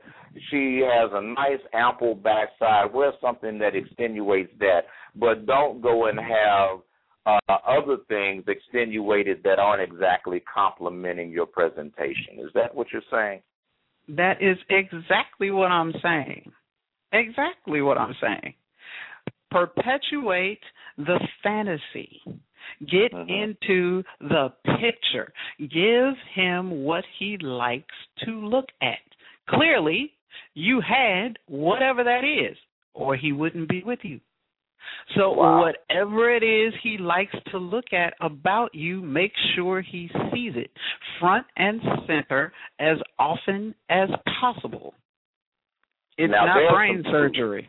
she 0.49 0.82
has 0.84 1.12
a 1.13 1.21
nice 1.21 1.62
ample 1.73 2.15
backside, 2.15 2.93
wear 2.93 3.12
something 3.21 3.60
that 3.60 3.75
extenuates 3.75 4.51
that. 4.60 4.82
But 5.15 5.45
don't 5.45 5.82
go 5.82 6.08
and 6.08 6.19
have 6.19 6.79
uh, 7.25 7.39
other 7.47 7.97
things 8.07 8.43
extenuated 8.47 9.41
that 9.43 9.59
aren't 9.59 9.81
exactly 9.81 10.41
complementing 10.41 11.31
your 11.31 11.45
presentation. 11.45 12.39
Is 12.39 12.51
that 12.53 12.73
what 12.73 12.88
you're 12.91 13.01
saying? 13.12 13.41
That 14.09 14.41
is 14.41 14.57
exactly 14.69 15.51
what 15.51 15.71
I'm 15.71 15.93
saying. 16.01 16.51
Exactly 17.13 17.81
what 17.81 17.97
I'm 17.97 18.15
saying. 18.19 18.53
Perpetuate 19.51 20.59
the 20.97 21.19
fantasy. 21.41 22.21
Get 22.86 23.12
Mhm. 23.13 23.29
into 23.29 24.03
the 24.19 24.49
picture. 24.79 25.31
Give 25.69 26.17
him 26.33 26.83
what 26.83 27.05
he 27.17 27.38
likes 27.38 27.95
to 28.25 28.31
look 28.31 28.69
at. 28.81 28.99
Clearly, 29.47 30.13
you 30.53 30.79
had 30.81 31.38
whatever 31.45 32.03
that 32.03 32.23
is, 32.23 32.57
or 32.93 33.15
he 33.15 33.31
wouldn't 33.31 33.69
be 33.69 33.83
with 33.83 34.03
you. 34.03 34.19
So, 35.15 35.31
Wow. 35.33 35.61
whatever 35.61 36.29
it 36.29 36.43
is 36.43 36.73
he 36.81 36.97
likes 36.97 37.35
to 37.51 37.57
look 37.57 37.93
at 37.93 38.13
about 38.21 38.73
you, 38.73 39.01
make 39.01 39.33
sure 39.55 39.81
he 39.81 40.09
sees 40.31 40.55
it 40.55 40.71
front 41.19 41.45
and 41.57 41.81
center 42.07 42.51
as 42.79 42.97
often 43.19 43.75
as 43.89 44.09
possible. 44.39 44.93
It's 46.17 46.31
Now, 46.31 46.45
not 46.45 46.73
brain 46.73 47.03
surgery. 47.03 47.67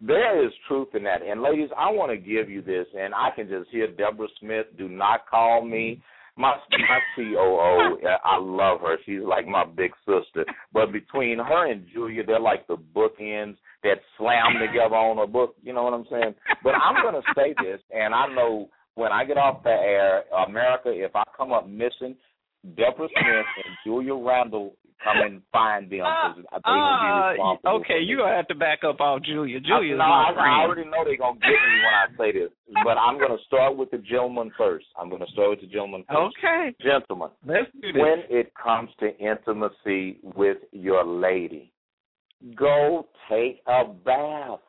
There 0.00 0.44
is 0.44 0.52
truth 0.68 0.94
in 0.94 1.04
that. 1.04 1.22
And 1.22 1.42
ladies, 1.42 1.70
I 1.76 1.90
want 1.90 2.10
to 2.10 2.16
give 2.18 2.50
you 2.50 2.60
this, 2.62 2.86
and 2.98 3.14
I 3.14 3.30
can 3.34 3.48
just 3.48 3.70
hear 3.70 3.86
Deborah 3.86 4.28
Smith. 4.40 4.66
Do 4.76 4.88
not 4.88 5.26
call 5.26 5.62
me. 5.62 6.02
My 6.36 6.54
my 6.70 7.00
COO, 7.16 7.98
I 8.24 8.38
love 8.38 8.80
her. 8.82 8.98
She's 9.06 9.22
like 9.22 9.46
my 9.46 9.64
big 9.64 9.92
sister. 10.04 10.44
But 10.72 10.92
between 10.92 11.38
her 11.38 11.70
and 11.70 11.86
Julia, 11.92 12.24
they're 12.26 12.38
like 12.38 12.66
the 12.66 12.76
bookends 12.76 13.56
that 13.86 14.02
slam 14.18 14.58
together 14.60 14.94
on 14.96 15.18
a 15.22 15.26
book. 15.26 15.54
You 15.62 15.72
know 15.72 15.84
what 15.84 15.94
I'm 15.94 16.06
saying? 16.10 16.34
But 16.62 16.74
I'm 16.74 17.00
going 17.02 17.14
to 17.14 17.26
say 17.34 17.54
this, 17.62 17.80
and 17.94 18.14
I 18.14 18.26
know 18.34 18.68
when 18.96 19.12
I 19.12 19.24
get 19.24 19.38
off 19.38 19.62
the 19.62 19.70
air, 19.70 20.24
America, 20.48 20.90
if 20.92 21.14
I 21.14 21.22
come 21.36 21.52
up 21.52 21.68
missing, 21.68 22.16
Deborah 22.76 23.06
Smith 23.12 23.46
and 23.64 23.76
Julia 23.84 24.14
Randall 24.16 24.74
come 25.04 25.18
and 25.22 25.42
find 25.52 25.88
them 25.90 26.00
Uh, 26.02 27.30
responsible. 27.30 27.70
okay, 27.80 28.00
you're 28.00 28.18
gonna 28.18 28.34
have 28.34 28.48
to 28.48 28.54
back 28.56 28.82
up 28.82 29.00
off 29.00 29.22
Julia. 29.22 29.60
Julia's 29.60 29.98
no, 29.98 30.04
my 30.08 30.30
I, 30.30 30.34
friend. 30.34 30.48
I 30.50 30.62
already 30.64 30.84
know 30.84 31.04
they're 31.04 31.16
gonna 31.18 31.38
get 31.38 31.50
me 31.50 31.76
when 31.84 31.94
I 31.94 32.06
say 32.18 32.32
this, 32.32 32.50
but 32.82 32.96
I'm 32.98 33.18
gonna 33.18 33.38
start 33.46 33.76
with 33.76 33.90
the 33.90 33.98
gentleman 33.98 34.50
first. 34.58 34.86
I'm 34.98 35.10
gonna 35.10 35.26
start 35.28 35.50
with 35.50 35.60
the 35.60 35.66
gentleman 35.66 36.04
first. 36.08 36.36
Okay, 36.42 36.74
Gentlemen, 36.82 37.28
let's 37.46 37.70
do 37.80 37.92
this. 37.92 38.00
when 38.02 38.22
it 38.30 38.52
comes 38.54 38.88
to 39.00 39.16
intimacy 39.18 40.18
with 40.34 40.58
your 40.72 41.04
lady, 41.04 41.72
go 42.56 43.06
take 43.30 43.60
a 43.66 43.84
bath. 43.84 44.60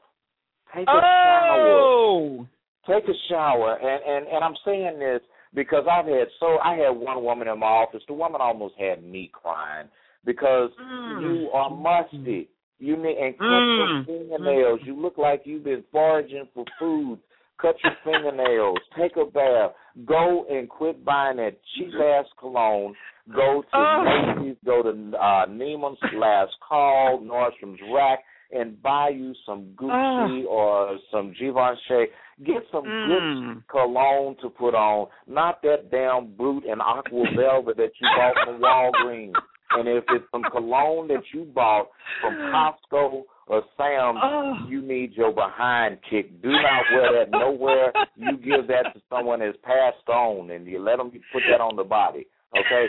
Take 0.75 0.87
a 0.87 0.91
shower. 0.91 1.81
oh, 1.81 2.47
Take 2.87 3.03
a 3.05 3.13
shower. 3.29 3.75
And, 3.81 4.03
and 4.03 4.33
and 4.33 4.43
I'm 4.43 4.55
saying 4.65 4.99
this 4.99 5.21
because 5.53 5.85
I've 5.91 6.05
had 6.05 6.27
so 6.39 6.57
I 6.63 6.75
had 6.75 6.89
one 6.89 7.23
woman 7.23 7.47
in 7.47 7.59
my 7.59 7.65
office. 7.67 8.01
The 8.07 8.13
woman 8.13 8.41
almost 8.41 8.75
had 8.79 9.03
me 9.03 9.29
crying 9.33 9.87
because 10.25 10.69
Mm. 10.81 11.21
you 11.21 11.49
are 11.53 11.69
musty. 11.69 12.49
You 12.79 12.95
need 12.97 13.17
and 13.17 13.37
cut 13.37 13.45
Mm. 13.45 13.77
your 13.77 14.03
fingernails. 14.05 14.79
You 14.83 14.95
look 15.01 15.17
like 15.17 15.41
you've 15.45 15.63
been 15.63 15.83
foraging 15.91 16.47
for 16.53 16.65
food. 16.79 17.19
Cut 17.61 17.75
your 17.83 17.93
fingernails. 18.03 18.77
Take 18.97 19.15
a 19.17 19.25
bath. 19.25 19.71
Go 20.05 20.45
and 20.49 20.69
quit 20.69 21.03
buying 21.03 21.37
that 21.37 21.57
cheap 21.75 21.91
ass 21.95 22.25
cologne. 22.39 22.93
Go 23.33 23.61
to 23.61 23.67
Oh. 23.77 24.03
Macy's. 24.35 24.57
Go 24.65 24.83
to 24.83 24.89
uh, 25.17 25.45
Neiman's 25.47 25.97
Last 26.15 26.53
Call, 26.67 27.19
Nordstrom's 27.19 27.79
Rack, 27.93 28.19
and 28.51 28.81
buy 28.81 29.09
you 29.09 29.33
some 29.45 29.73
Gucci 29.75 30.45
or 30.45 30.97
some 31.11 31.33
Givenchy. 31.39 32.11
Get 32.45 32.63
some 32.71 32.83
good 32.83 33.23
Mm. 33.23 33.63
cologne 33.67 34.35
to 34.41 34.49
put 34.49 34.75
on, 34.75 35.07
not 35.25 35.61
that 35.63 35.89
damn 35.91 36.27
Brut 36.35 36.63
and 36.69 36.81
Aqua 36.81 37.25
Velva 37.35 37.75
that 37.75 37.91
you 37.99 38.07
bought 38.15 38.35
from 38.45 38.59
Walgreens. 38.61 39.33
And 39.71 39.87
if 39.89 40.05
it's 40.09 40.23
some 40.31 40.43
cologne 40.43 41.07
that 41.09 41.23
you 41.33 41.43
bought 41.43 41.87
from 42.21 42.35
Costco 42.35 43.23
or 43.47 43.63
Sam's, 43.77 44.19
Oh. 44.21 44.57
you 44.67 44.81
need 44.81 45.13
your 45.13 45.31
behind 45.31 45.99
kicked. 46.09 46.41
Do 46.41 46.49
not 46.51 46.83
wear 46.93 47.13
that 47.13 47.31
nowhere. 47.31 47.93
You 48.15 48.37
give 48.37 48.67
that 48.67 48.93
to 48.93 49.01
someone 49.09 49.39
that's 49.39 49.57
passed 49.63 50.07
on, 50.09 50.51
and 50.51 50.67
you 50.67 50.79
let 50.79 50.97
them 50.97 51.11
put 51.31 51.43
that 51.49 51.61
on 51.61 51.75
the 51.75 51.83
body. 51.83 52.27
Okay. 52.57 52.87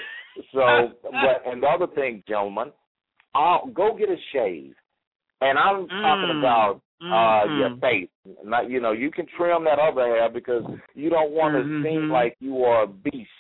So, 0.53 0.93
but 1.03 1.43
and 1.51 1.63
the 1.63 1.67
other 1.69 1.87
thing, 1.89 2.23
gentlemen, 2.29 2.73
uh, 3.35 3.59
go 3.73 3.95
get 3.97 4.09
a 4.09 4.17
shave. 4.33 4.75
And 5.41 5.57
I'm 5.59 5.87
talking 5.89 6.35
Mm. 6.35 6.39
about 6.41 6.81
uh 7.01 7.45
your 7.49 7.71
Mhm. 7.71 7.81
face. 7.81 8.09
Not 8.43 8.69
you 8.69 8.81
know, 8.81 8.91
you 8.91 9.13
can 9.13 9.27
trim 9.27 9.63
that 9.65 9.79
other 9.79 10.05
hair 10.05 10.29
because 10.29 10.65
you 10.95 11.11
don't 11.11 11.31
want 11.31 11.55
to 11.55 11.63
Mhm. 11.63 11.83
seem 11.85 12.11
like 12.11 12.35
you 12.41 12.65
are 12.65 12.83
a 12.83 12.87
beast 12.89 13.31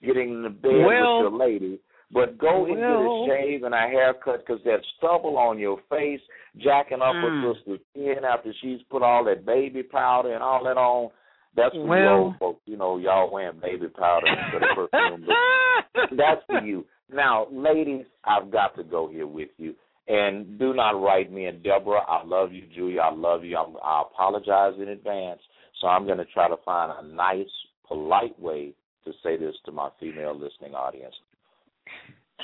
getting 0.00 0.28
in 0.34 0.42
the 0.42 0.50
bed 0.50 0.84
Well- 0.86 1.24
with 1.24 1.30
your 1.32 1.38
lady. 1.38 1.80
But 2.10 2.38
go 2.38 2.64
and 2.66 2.78
well- 2.80 3.26
get 3.26 3.34
a 3.34 3.38
shave 3.42 3.62
and 3.64 3.74
a 3.74 3.78
haircut 3.78 4.46
because 4.46 4.62
that 4.64 4.80
stubble 4.96 5.36
on 5.36 5.58
your 5.58 5.78
face, 5.90 6.20
jacking 6.56 7.02
up 7.02 7.14
Mm. 7.14 7.42
her 7.42 7.54
sister's 7.54 7.80
skin 7.90 8.24
after 8.24 8.52
she's 8.60 8.82
put 8.84 9.02
all 9.02 9.24
that 9.24 9.44
baby 9.44 9.82
powder 9.82 10.32
and 10.32 10.42
all 10.42 10.64
that 10.64 10.78
on. 10.78 11.10
That's 11.54 11.74
for 11.74 11.98
you 11.98 12.08
old 12.08 12.36
folks. 12.38 12.62
You 12.66 12.76
know, 12.76 12.98
y'all 12.98 13.30
wearing 13.30 13.58
baby 13.60 13.88
powder 13.88 14.26
instead 14.26 14.62
of 14.62 14.68
perfume. 14.90 15.26
But 15.26 16.10
that's 16.16 16.42
for 16.46 16.60
you. 16.60 16.86
Now, 17.12 17.46
ladies, 17.50 18.06
I've 18.24 18.50
got 18.50 18.76
to 18.76 18.84
go 18.84 19.08
here 19.08 19.26
with 19.26 19.48
you. 19.58 19.74
And 20.06 20.58
do 20.58 20.72
not 20.72 20.90
write 21.02 21.30
me. 21.32 21.46
And 21.46 21.62
Deborah, 21.62 22.04
I 22.08 22.24
love 22.24 22.52
you. 22.52 22.62
Julia, 22.74 23.00
I 23.00 23.12
love 23.12 23.44
you. 23.44 23.56
I'm, 23.58 23.76
I 23.82 24.02
apologize 24.02 24.74
in 24.80 24.88
advance. 24.88 25.40
So 25.80 25.86
I'm 25.88 26.06
going 26.06 26.18
to 26.18 26.24
try 26.26 26.48
to 26.48 26.56
find 26.64 26.92
a 26.98 27.02
nice, 27.14 27.50
polite 27.86 28.38
way 28.38 28.72
to 29.04 29.12
say 29.22 29.36
this 29.36 29.54
to 29.66 29.72
my 29.72 29.90
female 30.00 30.34
listening 30.38 30.74
audience. 30.74 31.14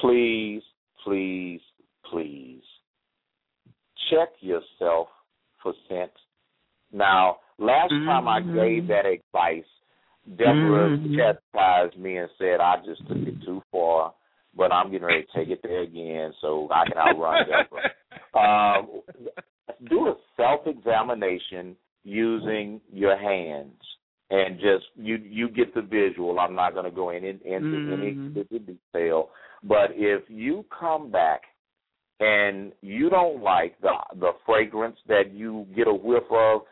Please, 0.01 0.63
please, 1.05 1.61
please 2.11 2.63
check 4.11 4.31
yourself 4.41 5.09
for 5.63 5.73
scent. 5.89 6.11
Now, 6.93 7.39
last 7.59 7.93
time 8.05 8.29
I 8.29 8.41
gave 8.41 8.87
that 8.89 9.07
advice, 9.07 9.65
Deborah 10.37 10.91
Mhm. 10.91 11.15
chastised 11.17 11.97
me 11.97 12.17
and 12.17 12.31
said 12.39 12.61
I 12.61 12.77
just 12.79 13.07
took 13.07 13.19
it 13.27 13.41
too 13.43 13.63
far, 13.71 14.15
but 14.55 14.73
I'm 14.73 14.91
getting 14.91 15.07
ready 15.07 15.25
to 15.25 15.33
take 15.33 15.49
it 15.49 15.63
there 15.63 15.81
again 15.83 16.33
so 16.41 16.69
I 16.71 16.87
can 16.87 16.99
outrun 16.99 17.47
Deborah. 17.47 17.93
Um, 18.35 19.03
do 19.89 20.09
a 20.09 20.17
self 20.37 20.67
examination 20.67 21.77
using 22.03 22.81
your 22.93 23.17
hands. 23.17 23.81
And 24.31 24.57
just 24.57 24.87
you 24.97 25.17
you 25.17 25.49
get 25.49 25.75
the 25.75 25.83
visual. 25.83 26.39
I'm 26.39 26.55
not 26.55 26.73
going 26.73 26.87
to 26.87 26.91
go 26.91 27.11
in, 27.11 27.25
in 27.25 27.41
into 27.45 27.69
mm-hmm. 27.69 28.39
any 28.39 28.59
detail, 28.59 29.31
but 29.63 29.91
if 29.93 30.23
you 30.29 30.65
come 30.79 31.11
back 31.11 31.43
and 32.21 32.73
you 32.81 33.11
don't 33.11 33.43
like 33.43 33.81
the 33.81 33.93
the 34.19 34.33
fragrance 34.47 34.97
that 35.09 35.33
you 35.33 35.67
get 35.75 35.89
a 35.89 35.95
whiff 35.95 36.25
of, 36.31 36.63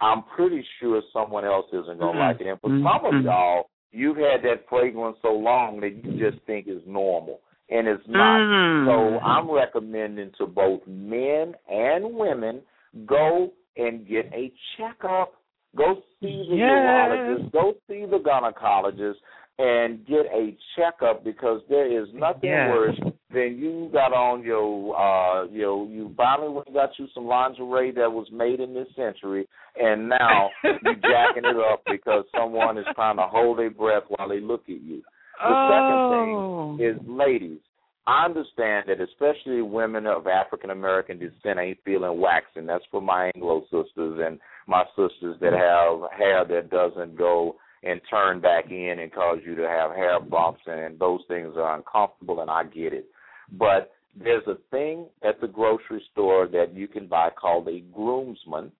I'm 0.00 0.24
pretty 0.36 0.64
sure 0.80 1.00
someone 1.12 1.44
else 1.44 1.66
isn't 1.72 1.98
gonna 1.98 2.12
mm-hmm. 2.12 2.18
like 2.18 2.40
it. 2.40 2.46
And 2.46 2.60
for 2.60 2.70
mm-hmm. 2.70 2.86
some 2.86 3.14
of 3.14 3.24
y'all, 3.24 3.70
you've 3.90 4.16
had 4.16 4.42
that 4.42 4.68
fragrance 4.68 5.16
so 5.22 5.32
long 5.32 5.80
that 5.80 5.94
you 6.04 6.18
just 6.18 6.44
think 6.46 6.66
it's 6.66 6.84
normal, 6.86 7.40
and 7.70 7.86
it's 7.86 8.02
not. 8.08 8.40
Mm-hmm. 8.40 8.88
So 8.88 9.24
I'm 9.24 9.50
recommending 9.50 10.32
to 10.38 10.46
both 10.46 10.80
men 10.86 11.54
and 11.70 12.14
women 12.14 12.62
go 13.06 13.52
and 13.76 14.06
get 14.06 14.26
a 14.32 14.52
checkup. 14.76 15.34
Go 15.76 16.02
see 16.20 16.46
the 16.50 16.56
yes. 16.56 16.68
urologist. 16.68 17.52
Go 17.52 17.74
see 17.88 18.04
the 18.04 18.18
gynecologist 18.18 19.14
and 19.58 20.06
get 20.06 20.26
a 20.32 20.56
checkup 20.76 21.24
because 21.24 21.60
there 21.68 22.02
is 22.02 22.08
nothing 22.14 22.50
yes. 22.50 22.70
worse 22.70 22.98
than 23.32 23.58
you 23.58 23.90
got 23.92 24.12
on 24.12 24.42
your 24.42 24.96
uh 24.96 25.44
your 25.48 25.86
you 25.88 26.12
finally 26.16 26.48
went 26.50 26.66
and 26.66 26.74
got 26.74 26.90
you 26.98 27.06
some 27.14 27.26
lingerie 27.26 27.90
that 27.90 28.10
was 28.10 28.26
made 28.32 28.60
in 28.60 28.74
this 28.74 28.88
century 28.96 29.46
and 29.76 30.08
now 30.08 30.48
you 30.64 30.72
jacking 31.02 31.44
it 31.44 31.56
up 31.70 31.82
because 31.90 32.24
someone 32.36 32.78
is 32.78 32.86
trying 32.94 33.16
to 33.16 33.26
hold 33.26 33.58
their 33.58 33.70
breath 33.70 34.04
while 34.08 34.28
they 34.28 34.40
look 34.40 34.62
at 34.64 34.80
you. 34.82 35.02
The 35.38 35.48
oh. 35.48 36.76
second 36.78 36.78
thing 36.78 36.86
is 36.86 37.08
ladies, 37.08 37.60
I 38.06 38.24
understand 38.24 38.86
that 38.88 39.00
especially 39.00 39.62
women 39.62 40.06
of 40.06 40.26
African 40.26 40.70
American 40.70 41.18
descent 41.18 41.58
ain't 41.60 41.78
feeling 41.84 42.20
waxing. 42.20 42.66
That's 42.66 42.84
for 42.90 43.00
my 43.00 43.30
Anglo 43.34 43.62
sisters 43.64 44.20
and 44.24 44.40
my 44.66 44.84
sisters 44.96 45.36
that 45.40 45.52
have 45.52 46.10
hair 46.16 46.44
that 46.44 46.70
doesn't 46.70 47.16
go 47.16 47.56
and 47.82 48.00
turn 48.08 48.40
back 48.40 48.70
in 48.70 48.98
and 49.00 49.12
cause 49.12 49.38
you 49.44 49.54
to 49.56 49.68
have 49.68 49.90
hair 49.90 50.20
bumps 50.20 50.60
and 50.66 50.98
those 50.98 51.20
things 51.28 51.54
are 51.56 51.76
uncomfortable 51.76 52.40
and 52.40 52.50
I 52.50 52.64
get 52.64 52.92
it. 52.92 53.06
But 53.58 53.92
there's 54.16 54.46
a 54.46 54.56
thing 54.70 55.06
at 55.26 55.40
the 55.40 55.48
grocery 55.48 56.02
store 56.12 56.46
that 56.48 56.74
you 56.74 56.86
can 56.86 57.06
buy 57.06 57.30
called 57.30 57.68
a 57.68 57.80
groomsman. 57.92 58.70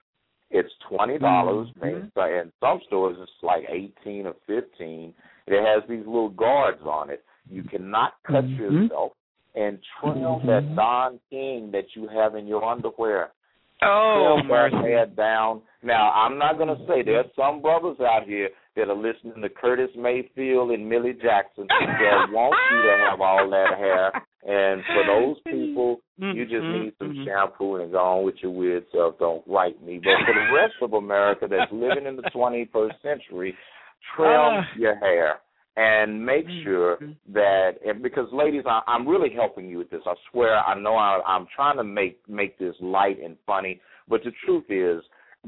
It's 0.51 0.73
twenty 0.89 1.19
dollars. 1.19 1.69
Mm-hmm. 1.83 2.19
In 2.19 2.53
some 2.61 2.81
stores 2.87 3.17
it's 3.21 3.31
like 3.43 3.65
eighteen 3.69 4.27
or 4.27 4.35
fifteen. 4.47 5.15
It 5.47 5.65
has 5.65 5.83
these 5.89 6.07
little 6.07 6.29
guards 6.29 6.83
on 6.83 7.11
it. 7.11 7.25
You 7.51 7.65
cannot 7.65 8.15
cut 8.27 8.45
mm-hmm. 8.45 8.83
yourself 8.83 9.13
and 9.55 9.79
trim 10.01 10.19
mm-hmm. 10.19 10.47
that 10.47 10.77
Don 10.77 11.19
King 11.31 11.71
that 11.73 11.87
you 11.95 12.09
have 12.09 12.35
in 12.35 12.47
your 12.47 12.65
underwear. 12.65 13.31
Oh, 13.85 14.37
trim 14.39 14.49
mercy. 14.49 14.93
head 14.93 15.17
down. 15.17 15.63
Now 15.83 16.13
I'm 16.13 16.39
not 16.39 16.59
gonna 16.59 16.77
say 16.89 17.03
there's 17.03 17.27
some 17.37 17.61
brothers 17.61 17.97
out 18.01 18.25
here 18.27 18.49
that 18.77 18.89
are 18.89 18.95
listening 18.97 19.43
to 19.43 19.49
Curtis 19.49 19.91
Mayfield 19.97 20.71
and 20.71 20.89
Millie 20.89 21.13
Jackson 21.21 21.67
that 21.69 22.29
want 22.31 22.55
you 22.71 22.83
to 22.83 23.11
have 23.11 23.21
all 23.21 23.51
that 23.51 23.77
hair. 23.79 24.13
And 24.45 24.83
for 24.87 25.05
those 25.07 25.37
people, 25.45 26.01
you 26.19 26.45
just 26.45 26.55
Mm-hmm. 26.63 26.83
need 26.85 26.93
some 26.99 27.25
shampoo 27.27 27.77
and 27.77 27.93
go 27.93 27.99
on 27.99 28.25
with 28.25 28.37
your 28.43 28.51
weird 28.53 28.85
self. 28.93 29.19
Don't 29.19 29.43
write 29.47 29.81
me. 29.83 29.99
But 30.03 30.25
for 30.27 30.35
the 30.35 30.53
rest 30.55 30.75
of 30.83 30.93
America 30.95 31.47
that's 31.49 31.71
living 31.73 32.07
in 32.07 32.17
the 32.17 32.23
21st 32.35 33.01
century, 33.03 33.55
trim 34.17 34.29
Ah. 34.31 34.63
your 34.77 34.97
hair 34.97 35.41
and 35.77 36.25
make 36.25 36.47
sure 36.65 36.97
Mm-hmm. 36.97 37.33
that 37.33 37.71
and 37.87 38.03
because 38.03 38.27
ladies 38.33 38.65
I, 38.67 38.81
i'm 38.87 39.09
really 39.09 39.31
helping 39.35 39.69
you 39.69 39.79
with 39.79 39.91
this. 39.91 40.03
I 40.07 40.15
swear 40.31 40.59
i 40.59 40.79
know 40.79 40.97
I, 40.97 41.21
i'm 41.27 41.47
trying 41.55 41.77
to 41.79 41.85
make 41.85 42.21
make 42.29 42.59
this 42.59 42.75
light 42.81 43.19
and 43.23 43.37
funny 43.47 43.81
but 44.09 44.21
the 44.25 44.33
truth 44.45 44.65
is 44.69 45.03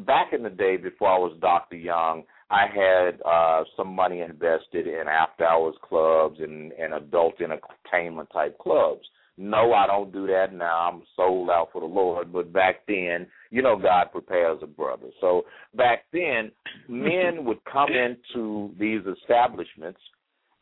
back 0.06 0.32
in 0.32 0.42
the 0.42 0.50
day 0.50 0.76
before 0.78 1.08
i 1.10 1.18
was 1.18 1.36
dr 1.40 1.76
young 1.76 2.22
i 2.50 2.66
had 2.66 3.20
uh 3.22 3.64
some 3.76 3.88
money 3.94 4.20
invested 4.20 4.86
in 4.86 5.04
after 5.08 5.44
hours 5.44 5.74
clubs 5.82 6.38
and 6.40 6.72
and 6.72 6.94
adult 6.94 7.34
entertainment 7.40 8.28
type 8.32 8.56
clubs. 8.58 9.02
No 9.36 9.72
i 9.74 9.86
don't 9.86 10.12
do 10.12 10.26
that 10.28 10.52
now. 10.54 10.90
I'm 10.90 11.02
sold 11.16 11.50
out 11.50 11.68
for 11.72 11.80
the 11.80 11.86
lord 11.86 12.32
but 12.32 12.52
back 12.52 12.86
then 12.88 13.26
you 13.50 13.60
know 13.62 13.76
god 13.76 14.10
prepares 14.12 14.58
a 14.62 14.66
brother. 14.66 15.08
So 15.20 15.42
back 15.76 16.04
then 16.12 16.50
men 16.88 17.44
would 17.44 17.62
come 17.70 17.90
into 17.92 18.72
these 18.78 19.02
establishments 19.20 20.00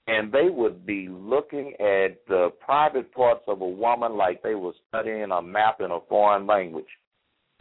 and 0.06 0.32
they 0.32 0.48
would 0.48 0.84
be 0.84 1.08
looking 1.08 1.74
at 1.78 2.18
the 2.28 2.50
private 2.64 3.12
parts 3.14 3.42
of 3.46 3.60
a 3.60 3.68
woman 3.68 4.16
like 4.16 4.42
they 4.42 4.54
were 4.54 4.72
studying 4.88 5.30
a 5.30 5.42
map 5.42 5.80
in 5.80 5.90
a 5.90 6.00
foreign 6.08 6.46
language. 6.46 6.84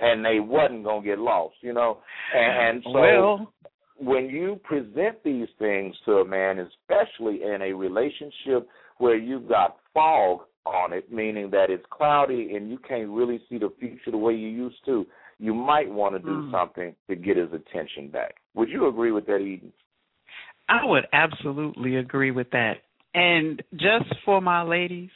and 0.00 0.24
they 0.24 0.40
wasn't 0.40 0.84
gonna 0.84 1.04
get 1.04 1.18
lost, 1.18 1.54
you 1.60 1.72
know. 1.72 1.98
And, 2.34 2.76
and 2.76 2.84
so 2.84 2.90
well, 2.92 3.52
when 3.98 4.26
you 4.28 4.60
present 4.64 5.22
these 5.24 5.48
things 5.58 5.94
to 6.06 6.14
a 6.18 6.24
man, 6.24 6.58
especially 6.58 7.42
in 7.42 7.62
a 7.62 7.72
relationship 7.72 8.68
where 8.98 9.16
you've 9.16 9.48
got 9.48 9.76
fog 9.92 10.40
on 10.66 10.92
it, 10.92 11.12
meaning 11.12 11.50
that 11.50 11.70
it's 11.70 11.84
cloudy 11.90 12.54
and 12.54 12.70
you 12.70 12.78
can't 12.78 13.10
really 13.10 13.40
see 13.48 13.58
the 13.58 13.72
future 13.78 14.10
the 14.10 14.16
way 14.16 14.34
you 14.34 14.48
used 14.48 14.84
to, 14.86 15.06
you 15.38 15.52
might 15.54 15.90
want 15.90 16.14
to 16.14 16.18
do 16.20 16.42
Mm. 16.42 16.50
something 16.50 16.94
to 17.08 17.16
get 17.16 17.36
his 17.36 17.52
attention 17.52 18.08
back. 18.08 18.36
Would 18.54 18.68
you 18.68 18.86
agree 18.86 19.12
with 19.12 19.26
that, 19.26 19.38
Eden? 19.40 19.72
I 20.68 20.84
would 20.84 21.04
absolutely 21.12 21.96
agree 21.96 22.30
with 22.30 22.50
that. 22.52 22.74
And 23.14 23.62
just 23.72 24.06
for 24.24 24.40
my 24.40 24.62
ladies, 24.62 25.10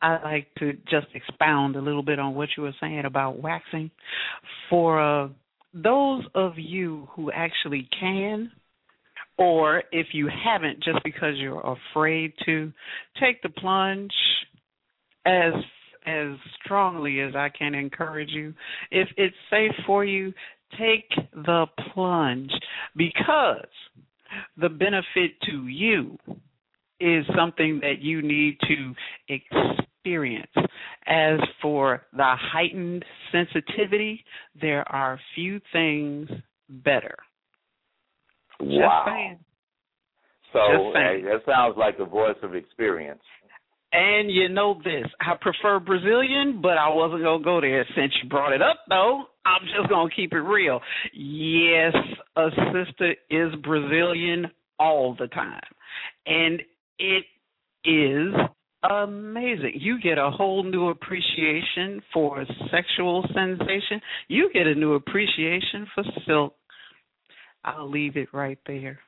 I'd 0.00 0.22
like 0.22 0.46
to 0.60 0.72
just 0.90 1.08
expound 1.14 1.76
a 1.76 1.80
little 1.80 2.02
bit 2.02 2.18
on 2.18 2.34
what 2.34 2.48
you 2.56 2.62
were 2.62 2.74
saying 2.80 3.04
about 3.04 3.42
waxing. 3.42 3.90
For 4.70 5.24
uh, 5.24 5.28
those 5.74 6.24
of 6.34 6.54
you 6.56 7.08
who 7.14 7.30
actually 7.32 7.86
can, 8.00 8.50
or 9.36 9.82
if 9.92 10.08
you 10.12 10.28
haven't, 10.28 10.82
just 10.82 11.02
because 11.04 11.34
you're 11.36 11.76
afraid 11.92 12.32
to, 12.46 12.72
take 13.20 13.42
the 13.42 13.48
plunge 13.50 14.12
as 15.26 15.52
as 16.06 16.36
strongly 16.62 17.20
as 17.20 17.34
I 17.34 17.48
can 17.48 17.74
encourage 17.74 18.28
you. 18.30 18.52
If 18.90 19.08
it's 19.16 19.34
safe 19.48 19.72
for 19.86 20.04
you, 20.04 20.34
take 20.78 21.08
the 21.32 21.64
plunge 21.94 22.52
because 22.94 23.66
the 24.56 24.68
benefit 24.68 25.32
to 25.50 25.66
you 25.68 26.18
is 27.00 27.24
something 27.36 27.80
that 27.82 28.00
you 28.00 28.22
need 28.22 28.58
to 28.60 28.94
experience. 29.28 30.52
As 31.06 31.38
for 31.60 32.02
the 32.12 32.34
heightened 32.52 33.04
sensitivity, 33.32 34.24
there 34.60 34.88
are 34.90 35.18
few 35.34 35.60
things 35.72 36.28
better. 36.68 37.16
Wow. 38.60 39.36
So 40.52 40.92
that 40.94 41.40
sounds 41.46 41.76
like 41.76 41.98
the 41.98 42.04
voice 42.04 42.36
of 42.42 42.54
experience. 42.54 43.22
And 43.92 44.30
you 44.30 44.48
know 44.48 44.80
this, 44.82 45.06
I 45.20 45.34
prefer 45.40 45.78
Brazilian, 45.78 46.60
but 46.60 46.78
I 46.78 46.88
wasn't 46.88 47.22
gonna 47.22 47.44
go 47.44 47.60
there 47.60 47.86
since 47.96 48.12
you 48.22 48.28
brought 48.28 48.52
it 48.52 48.62
up 48.62 48.78
though. 48.88 49.24
I'm 49.46 49.66
just 49.76 49.88
gonna 49.90 50.10
keep 50.14 50.32
it 50.32 50.40
real. 50.40 50.80
Yes, 51.12 51.94
a 52.36 52.48
sister 52.72 53.14
is 53.30 53.54
Brazilian 53.62 54.46
all 54.78 55.14
the 55.18 55.28
time. 55.28 55.60
And 56.26 56.62
it 56.98 57.24
is 57.84 58.34
amazing. 58.90 59.72
You 59.74 60.00
get 60.00 60.18
a 60.18 60.30
whole 60.30 60.62
new 60.62 60.88
appreciation 60.88 62.02
for 62.12 62.44
sexual 62.70 63.24
sensation. 63.34 64.00
You 64.28 64.50
get 64.52 64.66
a 64.66 64.74
new 64.74 64.94
appreciation 64.94 65.86
for 65.94 66.04
silk. 66.26 66.54
I'll 67.64 67.90
leave 67.90 68.16
it 68.16 68.28
right 68.32 68.58
there. 68.66 68.98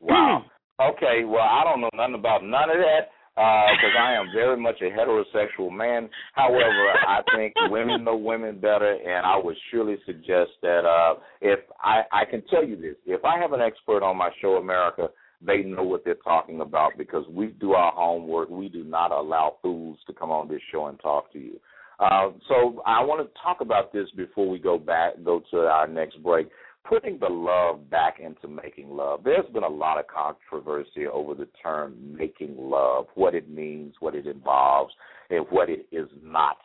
Wow. 0.00 0.44
Okay, 0.80 1.24
well, 1.26 1.42
I 1.42 1.62
don't 1.64 1.82
know 1.82 1.90
nothing 1.94 2.14
about 2.14 2.42
none 2.42 2.70
of 2.70 2.76
that 2.76 3.10
because 3.40 3.94
I 3.98 4.14
am 4.14 4.26
very 4.34 4.56
much 4.56 4.80
a 4.82 4.90
heterosexual 4.90 5.72
man. 5.72 6.10
However, 6.34 6.92
I 7.08 7.20
think 7.34 7.54
women 7.70 8.04
know 8.04 8.16
women 8.16 8.60
better, 8.60 8.92
and 8.92 9.24
I 9.24 9.36
would 9.42 9.56
surely 9.70 9.96
suggest 10.04 10.50
that 10.62 10.84
uh, 10.84 11.20
if 11.40 11.60
I, 11.82 12.02
I 12.12 12.24
can 12.24 12.42
tell 12.50 12.66
you 12.66 12.76
this, 12.76 12.96
if 13.06 13.24
I 13.24 13.38
have 13.38 13.52
an 13.52 13.60
expert 13.60 14.02
on 14.02 14.16
my 14.16 14.30
show, 14.40 14.56
America, 14.56 15.08
they 15.40 15.62
know 15.62 15.82
what 15.82 16.04
they're 16.04 16.16
talking 16.16 16.60
about 16.60 16.92
because 16.98 17.24
we 17.30 17.46
do 17.46 17.72
our 17.72 17.92
homework. 17.92 18.50
We 18.50 18.68
do 18.68 18.84
not 18.84 19.10
allow 19.10 19.56
fools 19.62 19.98
to 20.06 20.12
come 20.12 20.30
on 20.30 20.48
this 20.48 20.60
show 20.70 20.86
and 20.86 21.00
talk 21.00 21.32
to 21.32 21.38
you. 21.38 21.58
Uh, 21.98 22.30
so 22.48 22.82
I 22.86 23.02
want 23.04 23.26
to 23.26 23.40
talk 23.42 23.60
about 23.60 23.92
this 23.92 24.08
before 24.16 24.48
we 24.48 24.58
go 24.58 24.78
back, 24.78 25.22
go 25.22 25.42
to 25.50 25.58
our 25.58 25.86
next 25.86 26.22
break 26.22 26.48
putting 26.88 27.18
the 27.18 27.28
love 27.28 27.88
back 27.90 28.18
into 28.20 28.48
making 28.48 28.90
love. 28.90 29.20
There's 29.24 29.48
been 29.52 29.62
a 29.62 29.68
lot 29.68 29.98
of 29.98 30.06
controversy 30.06 31.06
over 31.06 31.34
the 31.34 31.48
term 31.62 32.16
making 32.16 32.56
love, 32.58 33.06
what 33.14 33.34
it 33.34 33.48
means, 33.48 33.94
what 34.00 34.14
it 34.14 34.26
involves, 34.26 34.92
and 35.30 35.46
what 35.50 35.68
it 35.68 35.86
is 35.92 36.08
not. 36.22 36.56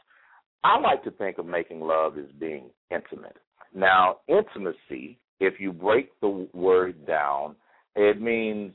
I 0.64 0.80
like 0.80 1.04
to 1.04 1.12
think 1.12 1.38
of 1.38 1.46
making 1.46 1.80
love 1.82 2.18
as 2.18 2.26
being 2.40 2.70
intimate. 2.90 3.38
Now, 3.74 4.18
intimacy, 4.28 5.20
if 5.40 5.60
you 5.60 5.72
break 5.72 6.12
the 6.22 6.48
word 6.54 7.06
down, 7.06 7.56
it 7.96 8.20
means 8.22 8.74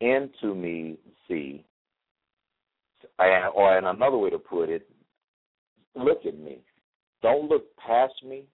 into 0.00 0.54
me, 0.54 0.98
see, 1.26 1.64
or 3.18 3.78
in 3.78 3.84
another 3.84 4.18
way 4.18 4.30
to 4.30 4.38
put 4.38 4.68
it, 4.68 4.88
look 5.94 6.26
at 6.26 6.38
me. 6.38 6.58
Don't 7.22 7.48
look 7.48 7.64
past 7.76 8.14
me, 8.26 8.44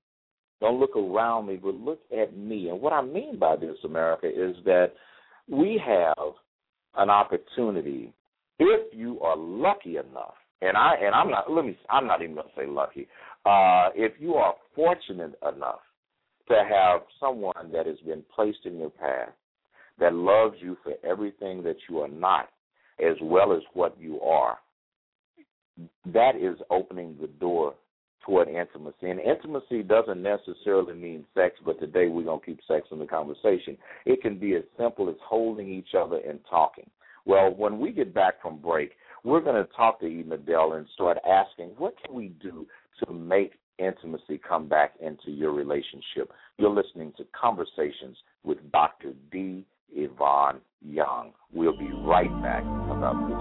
Don't 0.61 0.79
look 0.79 0.95
around 0.97 1.47
me, 1.47 1.57
but 1.57 1.75
look 1.75 2.01
at 2.17 2.37
me. 2.37 2.69
And 2.69 2.81
what 2.81 2.93
I 2.93 3.03
mean 3.03 3.39
by 3.39 3.57
this, 3.57 3.77
America, 3.85 4.27
is 4.27 4.57
that 4.65 4.93
we 5.49 5.81
have 5.85 6.35
an 6.97 7.09
opportunity 7.11 8.13
if 8.59 8.93
you 8.93 9.21
are 9.21 9.37
lucky 9.37 9.97
enough. 9.97 10.35
And 10.63 10.77
I 10.77 10.95
and 11.03 11.15
I'm 11.15 11.31
not 11.31 11.51
let 11.51 11.65
me 11.65 11.79
I'm 11.89 12.07
not 12.07 12.23
even 12.23 12.35
gonna 12.35 12.49
say 12.55 12.67
lucky. 12.67 13.09
Uh, 13.47 13.89
if 13.95 14.13
you 14.21 14.35
are 14.35 14.55
fortunate 14.77 15.33
enough 15.55 15.81
to 16.49 16.63
have 16.69 17.01
someone 17.19 17.73
that 17.73 17.87
has 17.87 17.97
been 18.07 18.23
placed 18.35 18.67
in 18.67 18.79
your 18.79 18.91
path 18.91 19.31
that 19.99 20.13
loves 20.13 20.57
you 20.61 20.77
for 20.85 20.93
everything 21.09 21.63
that 21.63 21.77
you 21.89 22.01
are 22.01 22.09
not 22.09 22.51
as 22.99 23.17
well 23.23 23.55
as 23.55 23.63
what 23.73 23.99
you 23.99 24.21
are, 24.21 24.59
that 26.13 26.37
is 26.37 26.59
opening 26.71 27.17
the 27.19 27.29
door 27.29 27.75
toward 28.25 28.49
intimacy. 28.49 29.11
And 29.11 29.21
intimacy 29.21 29.83
doesn't 29.83 30.23
necessarily 30.23 30.95
mean 30.95 31.25
sex, 31.35 31.57
but 31.65 31.81
today 31.81 32.09
we're 32.09 32.25
going 32.25 32.41
to 32.41 32.47
keep 32.47 32.61
sex 32.69 32.87
in 32.93 32.99
the 32.99 33.07
conversation. 33.07 33.77
It 34.07 34.23
can 34.23 34.39
be 34.39 34.55
as 34.55 34.63
simple 34.79 35.09
as 35.09 35.17
holding 35.23 35.69
each 35.69 35.95
other 35.99 36.19
and 36.19 36.39
talking. 36.49 36.89
Well, 37.27 37.55
when 37.55 37.79
we 37.79 37.93
get 37.93 38.15
back 38.15 38.41
from 38.41 38.59
break, 38.59 38.93
we're 39.25 39.41
going 39.41 39.63
to 39.63 39.71
talk 39.75 40.01
to 40.01 40.07
Eden 40.07 40.33
Adele 40.33 40.75
and 40.75 40.87
start 40.95 41.19
asking, 41.29 41.71
what 41.77 41.95
can 42.03 42.15
we 42.15 42.29
do 42.43 42.67
to 43.05 43.13
make 43.13 43.55
intimacy 43.79 44.41
come 44.47 44.69
back 44.69 44.95
into 45.01 45.31
your 45.31 45.53
relationship? 45.53 46.33
You're 46.59 46.71
listening 46.71 47.13
to 47.19 47.27
Conversations 47.39 48.17
with 48.45 48.59
Dr. 48.73 49.13
D. 49.31 49.65
Yvonne 49.95 50.61
Young. 50.83 51.33
We'll 51.53 51.77
be 51.77 51.91
right 51.93 52.31
back 52.43 52.63
about 52.63 53.29
this. 53.29 53.37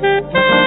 Thank 0.00 0.32
you. 0.34 0.57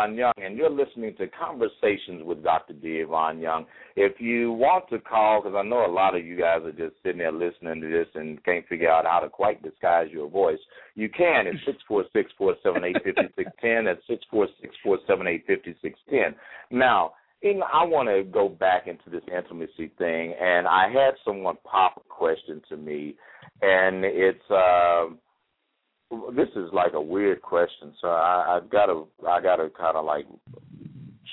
Yvonne 0.00 0.16
Young, 0.16 0.32
and 0.38 0.56
you're 0.56 0.70
listening 0.70 1.14
to 1.16 1.26
Conversations 1.28 2.22
with 2.24 2.42
Dr. 2.42 2.72
D. 2.72 3.00
Yvonne 3.00 3.40
Young. 3.40 3.66
If 3.96 4.20
you 4.20 4.52
want 4.52 4.88
to 4.90 4.98
call, 4.98 5.42
because 5.42 5.56
I 5.56 5.66
know 5.66 5.84
a 5.84 5.92
lot 5.92 6.16
of 6.16 6.24
you 6.24 6.38
guys 6.38 6.60
are 6.64 6.72
just 6.72 6.96
sitting 7.02 7.18
there 7.18 7.32
listening 7.32 7.80
to 7.80 7.88
this 7.88 8.06
and 8.14 8.42
can't 8.44 8.66
figure 8.68 8.90
out 8.90 9.04
how 9.04 9.20
to 9.20 9.28
quite 9.28 9.62
disguise 9.62 10.08
your 10.10 10.28
voice, 10.28 10.58
you 10.94 11.08
can 11.08 11.46
at 11.46 11.54
six 11.66 11.78
four 11.86 12.04
six 12.12 12.30
four 12.38 12.54
seven 12.62 12.84
eight 12.84 12.96
fifty 13.04 13.28
six 13.36 13.50
ten. 13.60 13.84
That's 13.84 14.00
six 14.08 14.24
four 14.30 14.48
six 14.60 14.74
four 14.82 14.98
seven 15.06 15.26
eight 15.26 15.44
fifty 15.46 15.74
six 15.82 15.98
ten. 16.08 16.34
Now, 16.70 17.12
I 17.42 17.84
want 17.84 18.08
to 18.08 18.22
go 18.30 18.48
back 18.48 18.86
into 18.86 19.10
this 19.10 19.22
intimacy 19.34 19.92
thing, 19.98 20.34
and 20.40 20.66
I 20.66 20.88
had 20.92 21.14
someone 21.24 21.56
pop 21.64 21.96
a 21.96 22.08
question 22.08 22.62
to 22.68 22.76
me, 22.76 23.16
and 23.62 24.04
it's. 24.04 24.50
Uh, 24.50 25.14
this 26.34 26.48
is 26.56 26.70
like 26.72 26.92
a 26.94 27.00
weird 27.00 27.40
question, 27.42 27.92
so 28.00 28.08
I, 28.08 28.56
I've 28.56 28.70
got 28.70 28.86
to 28.86 29.06
I 29.28 29.40
got 29.40 29.56
to 29.56 29.70
kind 29.70 29.96
of 29.96 30.04
like 30.04 30.26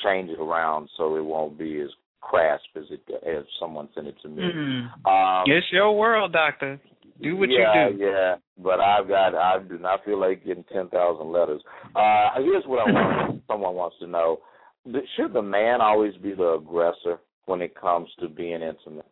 change 0.04 0.30
it 0.30 0.40
around 0.40 0.90
so 0.98 1.16
it 1.16 1.26
won't 1.26 1.58
be 1.58 1.82
as 1.82 1.90
crass 2.22 2.60
as 2.76 2.84
it 2.90 3.02
as 3.26 3.46
someone 3.60 3.90
sent 3.96 4.08
it 4.08 4.16
to 4.22 4.30
me. 4.30 4.44
Mm-hmm. 4.44 5.08
Um, 5.10 5.44
it's 5.48 5.68
your 5.72 5.96
world, 5.98 6.34
doctor. 6.34 6.80
Do 7.22 7.36
what 7.36 7.50
yeah, 7.50 7.90
you 7.90 7.98
do. 7.98 8.04
Yeah, 8.04 8.36
but 8.62 8.80
I've 8.80 9.08
got 9.08 9.34
I 9.34 9.58
do 9.68 9.80
not 9.80 10.06
feel 10.06 10.20
like 10.20 10.46
getting 10.46 10.66
ten 10.72 10.90
thousand 10.90 11.32
letters. 11.32 11.62
Uh 11.96 12.30
here's 12.38 12.66
what 12.66 12.88
I 12.88 12.92
want 12.92 13.42
someone 13.48 13.74
wants 13.76 13.96
to 14.00 14.08
know. 14.08 14.40
Should 14.86 15.34
the 15.34 15.42
man 15.42 15.82
always 15.82 16.16
be 16.18 16.34
the 16.34 16.60
aggressor 16.62 17.20
when 17.46 17.62
it 17.62 17.76
comes 17.76 18.10
to 18.20 18.30
being 18.30 18.62
intimate? 18.62 19.08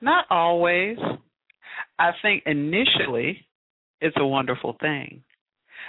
Not 0.00 0.24
always. 0.30 0.96
I 1.98 2.12
think 2.22 2.44
initially 2.46 3.44
it's 4.00 4.16
a 4.18 4.26
wonderful 4.26 4.76
thing. 4.80 5.22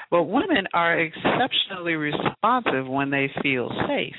But 0.09 0.23
women 0.23 0.67
are 0.73 0.99
exceptionally 0.99 1.93
responsive 1.93 2.87
when 2.87 3.09
they 3.09 3.29
feel 3.41 3.69
safe. 3.87 4.15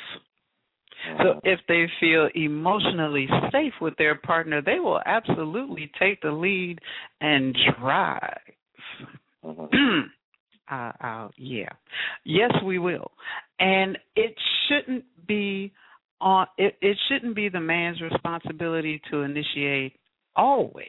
So 1.19 1.41
if 1.43 1.59
they 1.69 1.87
feel 2.01 2.29
emotionally 2.35 3.29
safe 3.51 3.73
with 3.81 3.95
their 3.97 4.15
partner, 4.15 4.63
they 4.63 4.79
will 4.79 5.01
absolutely 5.05 5.91
take 5.99 6.21
the 6.23 6.31
lead 6.31 6.79
and 7.21 7.57
drive. 7.81 8.39
uh, 9.45 10.93
uh, 11.03 11.29
yeah, 11.37 11.69
yes, 12.25 12.53
we 12.65 12.79
will, 12.79 13.11
and 13.59 13.99
it 14.15 14.35
shouldn't 14.69 15.05
be 15.27 15.73
on. 16.21 16.47
It, 16.57 16.77
it 16.81 16.97
shouldn't 17.09 17.35
be 17.35 17.49
the 17.49 17.61
man's 17.61 18.01
responsibility 18.01 19.01
to 19.11 19.23
initiate 19.23 19.99
always. 20.37 20.87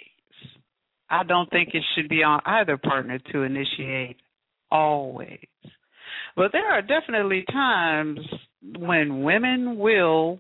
I 1.10 1.24
don't 1.24 1.50
think 1.50 1.70
it 1.74 1.84
should 1.96 2.10
be 2.10 2.24
on 2.24 2.42
either 2.46 2.78
partner 2.78 3.20
to 3.32 3.42
initiate 3.42 4.18
always. 4.72 5.46
But 6.36 6.52
there 6.52 6.72
are 6.72 6.82
definitely 6.82 7.46
times 7.52 8.20
when 8.78 9.24
women 9.24 9.78
will 9.78 10.40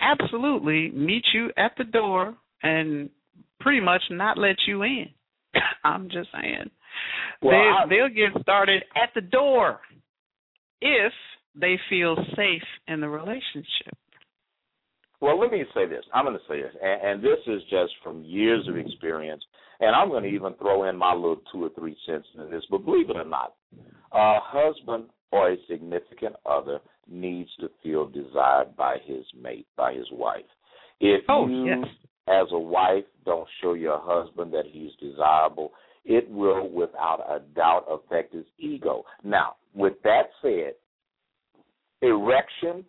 absolutely 0.00 0.90
meet 0.90 1.24
you 1.32 1.50
at 1.56 1.72
the 1.78 1.84
door 1.84 2.36
and 2.62 3.08
pretty 3.60 3.80
much 3.80 4.02
not 4.10 4.38
let 4.38 4.56
you 4.66 4.82
in. 4.82 5.06
I'm 5.84 6.10
just 6.10 6.28
saying. 6.32 6.70
Well, 7.42 7.86
they, 7.88 7.96
they'll 7.96 8.08
get 8.08 8.42
started 8.42 8.82
at 8.96 9.10
the 9.14 9.20
door 9.20 9.80
if 10.80 11.12
they 11.58 11.76
feel 11.88 12.16
safe 12.36 12.62
in 12.86 13.00
the 13.00 13.08
relationship. 13.08 13.96
Well, 15.20 15.40
let 15.40 15.50
me 15.50 15.64
say 15.74 15.86
this. 15.86 16.04
I'm 16.14 16.24
going 16.24 16.36
to 16.36 16.42
say 16.48 16.62
this, 16.62 16.72
and, 16.80 17.02
and 17.02 17.22
this 17.22 17.40
is 17.46 17.62
just 17.70 17.92
from 18.04 18.22
years 18.22 18.68
of 18.68 18.76
experience 18.76 19.42
and 19.80 19.94
I'm 19.94 20.08
going 20.08 20.24
to 20.24 20.28
even 20.28 20.54
throw 20.54 20.88
in 20.88 20.96
my 20.96 21.14
little 21.14 21.40
two 21.52 21.64
or 21.64 21.70
three 21.78 21.96
cents 22.06 22.26
in 22.36 22.50
this, 22.50 22.64
but 22.70 22.84
believe 22.84 23.10
it 23.10 23.16
or 23.16 23.24
not, 23.24 23.54
a 24.12 24.38
husband 24.40 25.04
or 25.30 25.50
a 25.52 25.56
significant 25.68 26.34
other 26.46 26.80
needs 27.08 27.50
to 27.60 27.70
feel 27.82 28.06
desired 28.06 28.76
by 28.76 28.96
his 29.04 29.24
mate, 29.40 29.66
by 29.76 29.94
his 29.94 30.06
wife. 30.10 30.44
If 31.00 31.22
oh, 31.28 31.46
you, 31.46 31.66
yes. 31.66 31.86
as 32.26 32.46
a 32.50 32.58
wife, 32.58 33.04
don't 33.24 33.46
show 33.62 33.74
your 33.74 34.00
husband 34.02 34.52
that 34.52 34.64
he's 34.70 34.90
desirable, 35.00 35.72
it 36.04 36.28
will, 36.28 36.68
without 36.70 37.20
a 37.28 37.40
doubt, 37.54 37.84
affect 37.88 38.34
his 38.34 38.46
ego. 38.58 39.04
Now, 39.22 39.56
with 39.74 39.94
that 40.04 40.30
said, 40.42 40.72
erection, 42.02 42.84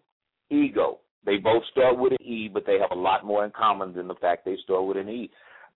ego, 0.49 0.99
they 1.25 1.37
both 1.37 1.63
start 1.71 1.99
with 1.99 2.13
an 2.13 2.25
E, 2.25 2.49
but 2.51 2.65
they 2.65 2.79
have 2.79 2.91
a 2.91 2.99
lot 2.99 3.25
more 3.25 3.45
in 3.45 3.51
common 3.51 3.93
than 3.93 4.07
the 4.07 4.15
fact 4.15 4.45
they 4.45 4.55
start 4.63 4.85
with 4.85 4.97
an 4.97 5.09
E 5.09 5.29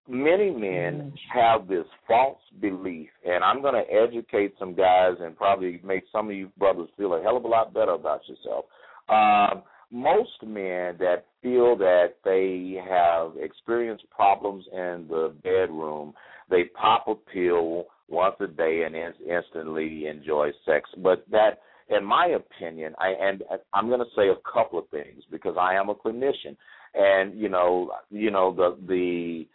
many 0.07 0.51
men 0.51 1.13
have 1.33 1.67
this 1.67 1.85
false 2.07 2.39
belief, 2.59 3.09
and 3.25 3.43
I'm 3.43 3.61
going 3.61 3.73
to 3.73 3.93
educate 3.93 4.53
some 4.59 4.75
guys 4.75 5.13
and 5.19 5.35
probably 5.35 5.79
make 5.83 6.03
some 6.11 6.29
of 6.29 6.35
you 6.35 6.51
brothers 6.57 6.89
feel 6.97 7.13
a 7.15 7.21
hell 7.21 7.37
of 7.37 7.45
a 7.45 7.47
lot 7.47 7.73
better 7.73 7.91
about 7.91 8.21
yourself. 8.27 8.65
Um, 9.09 9.63
most 9.91 10.31
men 10.41 10.97
that 10.99 11.25
feel 11.41 11.77
that 11.77 12.15
they 12.25 12.81
have 12.89 13.33
experienced 13.37 14.05
problems 14.09 14.65
in 14.73 15.05
the 15.07 15.33
bedroom, 15.43 16.13
they 16.49 16.63
pop 16.63 17.07
a 17.07 17.15
pill 17.15 17.85
once 18.09 18.35
a 18.39 18.47
day 18.47 18.83
and 18.85 18.95
in- 18.95 19.13
instantly 19.29 20.07
enjoy 20.07 20.49
sex. 20.65 20.89
But 20.97 21.23
that, 21.31 21.59
in 21.89 22.03
my 22.03 22.35
opinion, 22.35 22.95
I 22.99 23.09
and 23.09 23.43
I'm 23.73 23.87
going 23.87 23.99
to 23.99 24.15
say 24.15 24.29
a 24.29 24.51
couple 24.51 24.79
of 24.79 24.89
things 24.89 25.23
because 25.31 25.55
I 25.59 25.75
am 25.75 25.89
a 25.89 25.95
clinician, 25.95 26.57
and 26.95 27.39
you 27.39 27.49
know, 27.49 27.91
you 28.09 28.31
know 28.31 28.53
the 28.53 28.77
the 28.87 29.47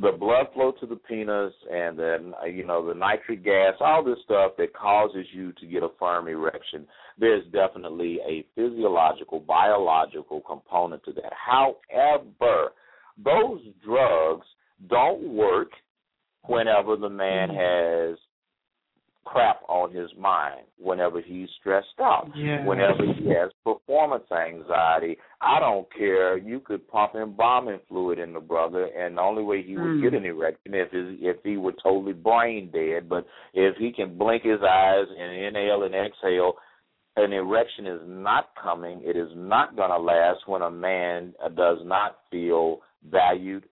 the 0.00 0.12
blood 0.12 0.46
flow 0.54 0.72
to 0.80 0.86
the 0.86 0.96
penis 0.96 1.52
and 1.70 1.98
then 1.98 2.32
you 2.52 2.64
know 2.64 2.86
the 2.86 2.94
nitric 2.94 3.44
gas, 3.44 3.74
all 3.80 4.04
this 4.04 4.18
stuff 4.24 4.52
that 4.58 4.72
causes 4.72 5.26
you 5.32 5.52
to 5.52 5.66
get 5.66 5.82
a 5.82 5.88
firm 5.98 6.28
erection. 6.28 6.86
There's 7.18 7.44
definitely 7.52 8.18
a 8.26 8.46
physiological, 8.54 9.40
biological 9.40 10.40
component 10.42 11.04
to 11.04 11.12
that. 11.14 11.32
However, 11.32 12.72
those 13.22 13.60
drugs 13.84 14.46
don't 14.88 15.34
work 15.34 15.70
whenever 16.44 16.96
the 16.96 17.08
man 17.08 17.48
mm-hmm. 17.48 18.10
has 18.10 18.18
crap 19.30 19.60
on 19.68 19.92
his 19.92 20.10
mind 20.18 20.62
whenever 20.78 21.20
he's 21.20 21.48
stressed 21.60 22.00
out, 22.00 22.30
yes. 22.34 22.66
whenever 22.66 23.04
he 23.04 23.28
has 23.28 23.50
performance 23.62 24.24
anxiety. 24.32 25.18
I 25.42 25.60
don't 25.60 25.86
care. 25.92 26.38
You 26.38 26.60
could 26.60 26.88
pump 26.88 27.14
embalming 27.14 27.80
fluid 27.88 28.18
in 28.18 28.32
the 28.32 28.40
brother, 28.40 28.86
and 28.86 29.18
the 29.18 29.20
only 29.20 29.42
way 29.42 29.62
he 29.62 29.76
would 29.76 29.98
Mm. 29.98 30.02
get 30.02 30.14
an 30.14 30.24
erection 30.24 30.72
if 30.74 30.90
his, 30.90 31.18
if 31.20 31.36
he 31.44 31.58
were 31.58 31.74
totally 31.82 32.14
brain 32.14 32.70
dead. 32.72 33.08
But 33.08 33.26
if 33.52 33.76
he 33.76 33.92
can 33.92 34.16
blink 34.16 34.44
his 34.44 34.62
eyes 34.62 35.06
and 35.10 35.32
inhale 35.32 35.82
and 35.82 35.94
exhale, 35.94 36.54
an 37.16 37.32
erection 37.32 37.86
is 37.86 38.00
not 38.06 38.50
coming. 38.54 39.02
It 39.04 39.16
is 39.16 39.30
not 39.34 39.76
going 39.76 39.90
to 39.90 39.98
last 39.98 40.46
when 40.46 40.62
a 40.62 40.70
man 40.70 41.34
does 41.54 41.78
not 41.84 42.20
feel 42.30 42.80
valued. 43.10 43.64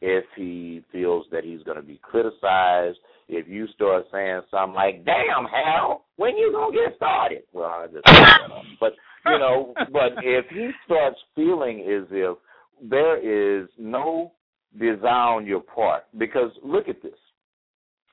If 0.00 0.24
he 0.36 0.82
feels 0.90 1.26
that 1.30 1.44
he's 1.44 1.62
going 1.62 1.76
to 1.76 1.86
be 1.86 1.98
criticized, 2.02 2.98
if 3.28 3.48
you 3.48 3.66
start 3.74 4.04
saying 4.12 4.42
something 4.50 4.74
like 4.74 5.04
"Damn, 5.04 5.44
Hal, 5.44 6.04
when 6.16 6.36
you 6.36 6.52
gonna 6.52 6.74
get 6.74 6.96
started?" 6.96 7.42
Well, 7.52 7.66
I 7.66 7.86
just 7.86 8.04
but 8.80 8.92
you 9.26 9.38
know, 9.38 9.74
but 9.92 10.12
if 10.22 10.46
he 10.50 10.70
starts 10.84 11.18
feeling 11.34 11.80
as 11.80 12.06
if 12.10 12.38
there 12.82 13.16
is 13.18 13.68
no 13.78 14.32
desire 14.78 15.36
on 15.36 15.46
your 15.46 15.60
part, 15.60 16.04
because 16.18 16.50
look 16.62 16.88
at 16.88 17.02
this: 17.02 17.18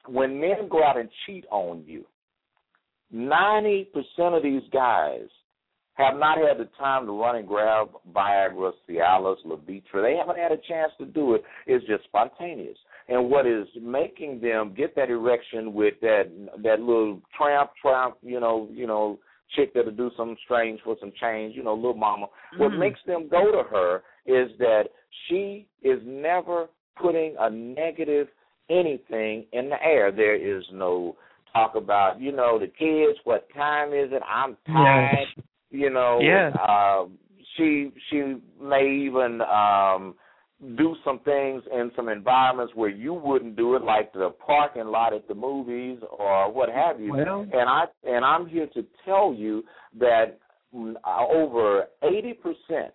when 0.07 0.39
men 0.39 0.69
go 0.69 0.83
out 0.83 0.97
and 0.97 1.09
cheat 1.25 1.45
on 1.51 1.83
you, 1.85 2.05
ninety 3.11 3.89
percent 3.93 4.35
of 4.35 4.43
these 4.43 4.63
guys 4.71 5.27
have 5.95 6.17
not 6.17 6.37
had 6.37 6.57
the 6.57 6.69
time 6.79 7.05
to 7.05 7.11
run 7.11 7.35
and 7.35 7.47
grab 7.47 7.89
Viagra, 8.13 8.71
Cialis, 8.89 9.45
Levitra. 9.45 10.01
They 10.01 10.15
haven't 10.17 10.37
had 10.37 10.51
a 10.51 10.57
chance 10.67 10.91
to 10.99 11.05
do 11.05 11.35
it. 11.35 11.43
It's 11.67 11.85
just 11.85 12.03
spontaneous. 12.05 12.77
And 13.11 13.29
what 13.29 13.45
is 13.45 13.67
making 13.81 14.39
them 14.39 14.73
get 14.75 14.95
that 14.95 15.09
erection 15.09 15.73
with 15.73 15.95
that 16.01 16.31
that 16.63 16.79
little 16.79 17.21
tramp, 17.37 17.71
tramp, 17.81 18.15
you 18.21 18.39
know, 18.39 18.69
you 18.71 18.87
know, 18.87 19.19
chick 19.55 19.73
that'll 19.73 19.91
do 19.91 20.11
something 20.15 20.37
strange 20.45 20.79
for 20.81 20.95
some 21.01 21.11
change, 21.19 21.53
you 21.53 21.61
know, 21.61 21.73
little 21.73 21.93
mama. 21.93 22.27
What 22.57 22.71
Mm. 22.71 22.79
makes 22.79 23.03
them 23.03 23.27
go 23.27 23.51
to 23.51 23.63
her 23.63 24.03
is 24.25 24.57
that 24.59 24.85
she 25.27 25.67
is 25.81 25.99
never 26.05 26.69
putting 26.95 27.35
a 27.37 27.49
negative 27.49 28.29
anything 28.69 29.45
in 29.51 29.67
the 29.67 29.83
air. 29.83 30.11
There 30.13 30.35
is 30.35 30.63
no 30.71 31.17
talk 31.51 31.75
about, 31.75 32.21
you 32.21 32.31
know, 32.31 32.57
the 32.57 32.67
kids, 32.67 33.19
what 33.25 33.49
time 33.53 33.93
is 33.93 34.13
it? 34.13 34.23
I'm 34.25 34.55
tired. 34.67 35.27
Yes. 35.35 35.45
You 35.69 35.89
know, 35.89 36.19
Yes. 36.21 36.53
um, 36.69 37.17
she 37.57 37.91
she 38.09 38.37
may 38.61 38.89
even 38.89 39.41
um 39.41 40.15
do 40.77 40.95
some 41.03 41.19
things 41.19 41.63
in 41.71 41.91
some 41.95 42.07
environments 42.07 42.73
where 42.75 42.89
you 42.89 43.13
wouldn't 43.13 43.55
do 43.55 43.75
it, 43.75 43.83
like 43.83 44.13
the 44.13 44.29
parking 44.45 44.85
lot 44.85 45.13
at 45.13 45.27
the 45.27 45.33
movies 45.33 45.99
or 46.17 46.51
what 46.51 46.69
have 46.69 46.99
you. 46.99 47.11
Well- 47.13 47.41
and 47.51 47.69
I 47.69 47.85
and 48.03 48.23
I'm 48.23 48.47
here 48.47 48.67
to 48.75 48.85
tell 49.05 49.33
you 49.33 49.63
that 49.99 50.37
over 50.73 51.85
eighty 52.03 52.33
percent 52.33 52.93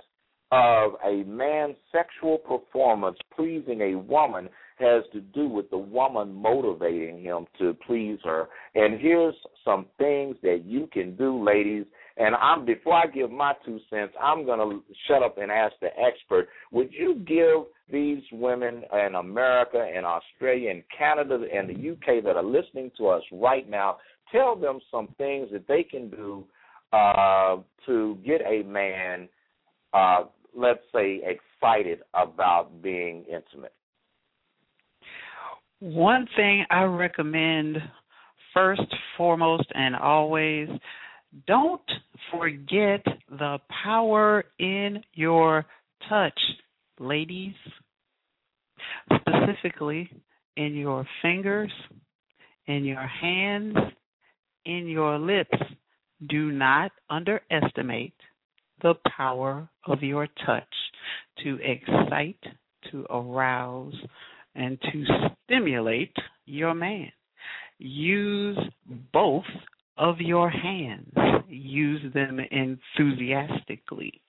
of 0.52 0.92
a 1.04 1.24
man's 1.24 1.76
sexual 1.90 2.38
performance 2.38 3.18
pleasing 3.34 3.80
a 3.80 3.94
woman 3.96 4.48
has 4.78 5.02
to 5.12 5.20
do 5.20 5.48
with 5.48 5.68
the 5.70 5.78
woman 5.78 6.32
motivating 6.32 7.20
him 7.20 7.46
to 7.58 7.74
please 7.86 8.18
her. 8.22 8.46
And 8.74 9.00
here's 9.00 9.34
some 9.64 9.86
things 9.98 10.36
that 10.42 10.62
you 10.64 10.88
can 10.92 11.16
do, 11.16 11.42
ladies. 11.42 11.86
And 12.18 12.34
I'm 12.34 12.64
before 12.64 12.94
I 12.94 13.06
give 13.06 13.30
my 13.30 13.52
two 13.64 13.78
cents, 13.90 14.14
I'm 14.20 14.46
going 14.46 14.58
to 14.58 14.82
shut 15.06 15.22
up 15.22 15.36
and 15.38 15.50
ask 15.50 15.74
the 15.80 15.88
expert. 15.98 16.48
Would 16.72 16.90
you 16.92 17.16
give 17.26 17.66
these 17.92 18.22
women 18.32 18.82
in 19.06 19.14
America 19.16 19.86
and 19.94 20.06
Australia 20.06 20.70
and 20.70 20.82
Canada 20.96 21.44
and 21.52 21.68
the 21.68 21.90
UK 21.92 22.24
that 22.24 22.36
are 22.36 22.42
listening 22.42 22.90
to 22.98 23.08
us 23.08 23.22
right 23.32 23.68
now, 23.68 23.98
tell 24.32 24.56
them 24.56 24.80
some 24.90 25.08
things 25.18 25.48
that 25.52 25.68
they 25.68 25.82
can 25.82 26.10
do 26.10 26.44
uh, 26.92 27.56
to 27.84 28.18
get 28.24 28.40
a 28.40 28.62
man, 28.62 29.28
uh, 29.92 30.24
let's 30.56 30.80
say, 30.94 31.20
excited 31.22 32.00
about 32.14 32.82
being 32.82 33.24
intimate. 33.24 33.72
One 35.80 36.26
thing 36.34 36.64
I 36.70 36.84
recommend 36.84 37.76
first, 38.54 38.80
foremost, 39.18 39.66
and 39.74 39.94
always 39.94 40.68
don't 41.46 41.82
forget 42.30 43.04
the 43.30 43.58
power 43.84 44.44
in 44.58 45.02
your 45.14 45.66
touch, 46.08 46.38
ladies. 46.98 47.54
Specifically, 49.20 50.10
in 50.56 50.74
your 50.74 51.06
fingers, 51.22 51.70
in 52.66 52.84
your 52.84 53.06
hands, 53.06 53.76
in 54.64 54.88
your 54.88 55.18
lips. 55.18 55.56
Do 56.28 56.50
not 56.50 56.92
underestimate 57.10 58.14
the 58.82 58.94
power 59.16 59.68
of 59.86 60.02
your 60.02 60.26
touch 60.46 60.64
to 61.42 61.58
excite, 61.62 62.42
to 62.90 63.06
arouse, 63.10 63.94
and 64.54 64.80
to 64.80 65.04
stimulate 65.44 66.16
your 66.46 66.74
man. 66.74 67.12
Use 67.78 68.58
both 69.12 69.44
of 69.96 70.20
your 70.20 70.50
hands. 70.50 71.12
Use 71.48 72.12
them 72.12 72.38
enthusiastically. 72.50 74.20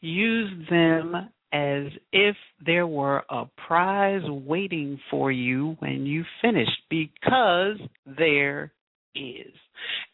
Use 0.00 0.68
them 0.70 1.30
as 1.52 1.86
if 2.12 2.36
there 2.64 2.86
were 2.86 3.24
a 3.30 3.44
prize 3.66 4.22
waiting 4.26 4.98
for 5.10 5.32
you 5.32 5.76
when 5.78 6.04
you 6.04 6.24
finish, 6.42 6.68
because 6.90 7.78
there 8.18 8.72
is. 9.14 9.52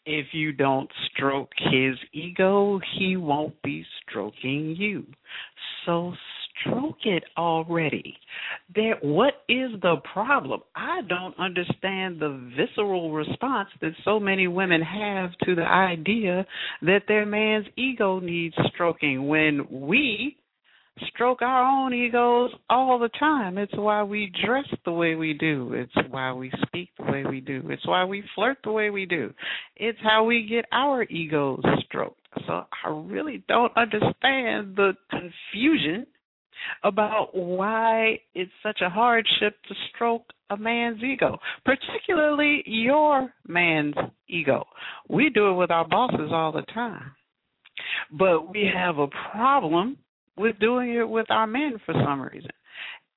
If 0.05 0.27
you 0.33 0.53
don't 0.53 0.91
stroke 1.13 1.51
his 1.57 1.97
ego, 2.13 2.81
he 2.99 3.17
won't 3.17 3.61
be 3.63 3.85
stroking 4.03 4.77
you. 4.79 5.07
So 5.87 6.13
stroke 6.63 7.05
it 7.05 7.25
already. 7.37 8.17
There 8.75 8.97
what 9.03 9.35
is 9.49 9.71
the 9.83 9.97
problem? 10.13 10.61
I 10.75 11.01
don't 11.09 11.39
understand 11.39 12.21
the 12.21 12.51
visceral 12.57 13.13
response 13.13 13.69
that 13.81 13.93
so 14.05 14.19
many 14.19 14.49
women 14.49 14.81
have 14.83 15.31
to 15.45 15.55
the 15.55 15.67
idea 15.67 16.47
that 16.83 17.03
their 17.09 17.27
man's 17.27 17.67
ego 17.77 18.21
needs 18.21 18.55
stroking 18.75 19.29
when 19.29 19.67
we 19.71 20.37
stroke 21.09 21.43
our 21.43 21.65
own 21.65 21.95
egos 21.95 22.51
all 22.69 22.99
the 22.99 23.09
time. 23.19 23.59
It's 23.59 23.77
why 23.77 24.03
we 24.03 24.33
dress 24.45 24.67
the 24.85 24.93
way 24.93 25.15
we 25.15 25.33
do. 25.33 25.73
It's 25.73 26.09
why 26.11 26.33
we 26.33 26.53
speak 26.67 26.91
the 26.99 27.11
way 27.11 27.25
we 27.25 27.41
do. 27.41 27.63
It's 27.71 27.87
why 27.87 28.05
we 28.05 28.23
flirt 28.35 28.59
the 28.65 28.73
way 28.73 28.91
we 28.91 29.07
do. 29.07 29.33
It's 29.77 29.99
how 30.03 30.25
we 30.25 30.47
get 30.47 30.67
our 30.73 31.05
egos 31.05 31.63
stroked. 31.87 32.21
So 32.47 32.65
I 32.85 32.89
really 32.89 33.43
don't 33.49 33.77
understand 33.77 34.77
the 34.77 34.93
confusion 35.11 36.07
about 36.85 37.31
why 37.35 38.19
it's 38.35 38.51
such 38.63 38.81
a 38.81 38.91
hardship 38.91 39.57
to 39.69 39.75
stroke 39.95 40.25
a 40.51 40.57
man's 40.57 41.03
ego, 41.03 41.39
particularly 41.65 42.63
your 42.67 43.33
man's 43.47 43.95
ego. 44.29 44.65
We 45.09 45.31
do 45.31 45.51
it 45.51 45.55
with 45.55 45.71
our 45.71 45.87
bosses 45.89 46.31
all 46.31 46.53
the 46.53 46.63
time. 46.75 47.13
But 48.11 48.51
we 48.51 48.71
have 48.75 48.99
a 48.99 49.09
problem 49.33 49.97
with 50.37 50.59
doing 50.59 50.95
it 50.95 51.09
with 51.09 51.31
our 51.31 51.47
men 51.47 51.79
for 51.85 51.95
some 51.95 52.21
reason. 52.21 52.51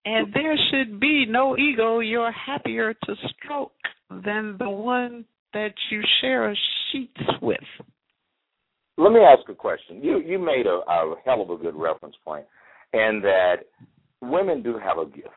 And 0.06 0.32
there 0.34 0.56
should 0.70 1.00
be 1.00 1.26
no 1.28 1.58
ego 1.58 2.00
you're 2.00 2.32
happier 2.32 2.94
to 2.94 3.16
stroke 3.34 3.74
than 4.10 4.56
the 4.60 4.70
one 4.70 5.26
that 5.54 5.74
you 5.90 6.02
share 6.22 6.52
a 6.52 6.56
sheets 6.92 7.22
with. 7.42 7.58
Let 8.98 9.12
me 9.12 9.20
ask 9.20 9.50
a 9.50 9.56
question. 9.56 10.02
You 10.02 10.20
you 10.20 10.40
made 10.40 10.68
a, 10.68 10.80
a 10.90 11.16
hell 11.26 11.42
of 11.42 11.50
a 11.50 11.58
good 11.58 11.76
reference 11.76 12.16
point, 12.24 12.46
and 12.96 13.24
that 13.24 13.56
women 14.22 14.64
do 14.64 14.78
have 14.78 14.98
a 14.98 15.06
gift, 15.06 15.30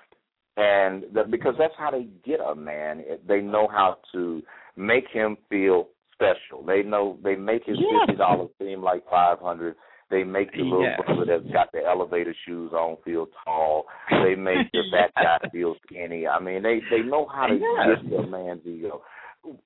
and 0.57 1.05
that 1.15 1.31
because 1.31 1.55
that's 1.59 1.75
how 1.79 1.91
they 1.91 2.07
get 2.25 2.41
a 2.41 2.55
man. 2.55 3.03
They 3.27 3.41
know 3.41 3.69
how 3.69 3.99
to 4.13 4.43
make 4.77 5.05
him 5.13 5.37
feel 5.51 5.89
special. 6.13 6.65
They 6.67 6.83
know 6.83 7.19
they 7.23 7.37
make 7.37 7.65
his 7.65 7.77
Yes. 7.79 8.01
fifty 8.07 8.17
dollars 8.19 8.51
seem 8.61 8.83
like 8.83 9.03
five 9.11 9.39
hundred. 9.41 9.77
They 10.11 10.25
make 10.25 10.51
the 10.53 10.63
little 10.63 10.83
Yes. 10.85 11.01
brother 11.05 11.25
that's 11.27 11.53
got 11.53 11.71
the 11.73 11.85
elevator 11.85 12.35
shoes 12.47 12.73
on 12.73 12.97
feel 13.05 13.27
tall. 13.45 13.87
They 14.25 14.35
make 14.35 14.71
the 14.73 14.83
fat 14.93 15.11
guy 15.15 15.49
feel 15.51 15.77
skinny. 15.87 16.27
I 16.27 16.39
mean, 16.41 16.63
they 16.63 16.81
they 16.91 17.03
know 17.03 17.27
how 17.27 17.47
to 17.47 17.55
Yes. 17.55 18.01
get 18.03 18.11
the 18.17 18.27
man's 18.27 18.67
ego. 18.67 19.03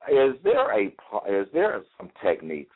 Is 0.08 0.34
there 0.42 0.70
a 0.72 0.86
is 1.40 1.46
there 1.52 1.82
some 1.96 2.10
techniques? 2.22 2.74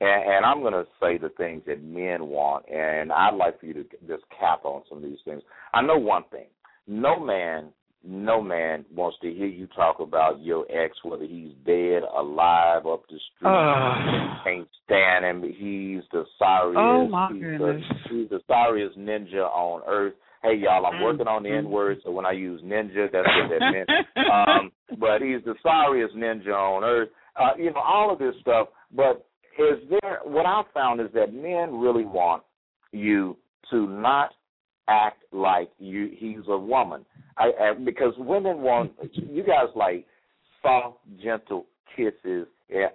And, 0.00 0.32
and 0.32 0.46
I'm 0.46 0.60
going 0.60 0.72
to 0.72 0.86
say 1.00 1.18
the 1.18 1.28
things 1.36 1.62
that 1.66 1.82
men 1.82 2.26
want, 2.26 2.64
and 2.68 3.12
I'd 3.12 3.34
like 3.34 3.60
for 3.60 3.66
you 3.66 3.74
to 3.74 3.84
just 4.08 4.24
cap 4.38 4.64
on 4.64 4.82
some 4.88 4.98
of 4.98 5.04
these 5.04 5.18
things. 5.24 5.42
I 5.74 5.82
know 5.82 5.98
one 5.98 6.24
thing: 6.30 6.46
no 6.86 7.20
man, 7.20 7.66
no 8.02 8.40
man 8.40 8.86
wants 8.94 9.18
to 9.20 9.30
hear 9.30 9.46
you 9.46 9.66
talk 9.76 10.00
about 10.00 10.40
your 10.40 10.64
ex, 10.70 10.96
whether 11.04 11.24
he's 11.24 11.52
dead, 11.66 12.02
alive, 12.16 12.86
up 12.86 13.02
the 13.10 13.18
street. 13.36 13.48
Ugh. 13.48 14.40
Can't 14.44 14.68
stand 14.84 15.24
him. 15.26 15.42
He's 15.42 16.02
the 16.12 16.24
sorriest. 16.38 16.78
Oh, 16.78 17.08
my 17.08 17.28
he's 17.32 17.42
goodness. 17.42 17.82
The, 18.08 18.16
he's 18.16 18.28
the 18.30 18.40
sorriest 18.46 18.98
ninja 18.98 19.44
on 19.54 19.82
earth. 19.86 20.14
Hey 20.42 20.54
y'all, 20.56 20.86
I'm 20.86 21.02
working 21.02 21.28
on 21.28 21.42
the 21.42 21.50
Mhm. 21.50 21.58
N 21.58 21.70
word, 21.70 21.98
so 22.02 22.10
when 22.10 22.24
I 22.24 22.32
use 22.32 22.62
ninja, 22.62 23.12
that's 23.12 23.28
what 23.28 23.50
that 23.50 23.70
meant. 23.70 23.90
Um, 24.32 24.72
but 24.98 25.20
he's 25.20 25.44
the 25.44 25.54
sorriest 25.62 26.16
ninja 26.16 26.54
on 26.54 26.82
earth. 26.84 27.10
uh, 27.36 27.50
you 27.58 27.70
know, 27.72 27.80
all 27.80 28.10
of 28.12 28.18
this 28.18 28.34
stuff. 28.40 28.68
But 28.90 29.26
is 29.58 29.78
there 29.88 30.20
what 30.24 30.46
I 30.46 30.62
found 30.72 31.00
is 31.00 31.08
that 31.14 31.34
men 31.34 31.78
really 31.78 32.04
want 32.04 32.42
you 32.92 33.36
to 33.70 33.86
not 33.86 34.30
act 34.88 35.22
like 35.32 35.70
you 35.78 36.10
he's 36.16 36.46
a 36.48 36.58
woman. 36.58 37.04
I, 37.38 37.50
I 37.60 37.74
because 37.74 38.12
women 38.18 38.60
want 38.60 38.92
you 39.12 39.42
guys 39.42 39.68
like 39.74 40.06
soft, 40.62 40.98
gentle 41.22 41.66
kisses 41.96 42.46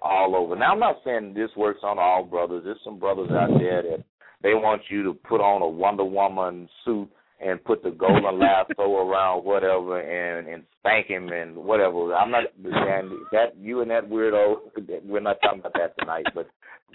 all 0.01 0.35
over. 0.35 0.55
Now 0.55 0.73
I'm 0.73 0.79
not 0.79 0.97
saying 1.03 1.33
this 1.33 1.49
works 1.55 1.81
on 1.83 1.99
all 1.99 2.23
brothers. 2.23 2.63
There's 2.65 2.77
some 2.83 2.99
brothers 2.99 3.29
out 3.31 3.49
there 3.59 3.81
that 3.81 4.03
they 4.43 4.53
want 4.53 4.81
you 4.89 5.03
to 5.03 5.13
put 5.13 5.41
on 5.41 5.61
a 5.61 5.67
Wonder 5.67 6.05
Woman 6.05 6.69
suit 6.83 7.09
and 7.39 7.63
put 7.63 7.83
the 7.83 7.91
golden 7.91 8.39
lasso 8.39 8.95
around 8.97 9.43
whatever 9.43 9.99
and 9.99 10.47
and 10.47 10.63
spank 10.79 11.07
him 11.07 11.29
and 11.29 11.55
whatever. 11.55 12.13
I'm 12.13 12.31
not 12.31 12.43
and 12.63 13.11
that 13.31 13.57
you 13.59 13.81
and 13.81 13.91
that 13.91 14.09
weirdo. 14.09 14.55
We're 15.03 15.19
not 15.19 15.37
talking 15.41 15.59
about 15.59 15.73
that 15.73 15.95
tonight. 15.99 16.25
But 16.33 16.47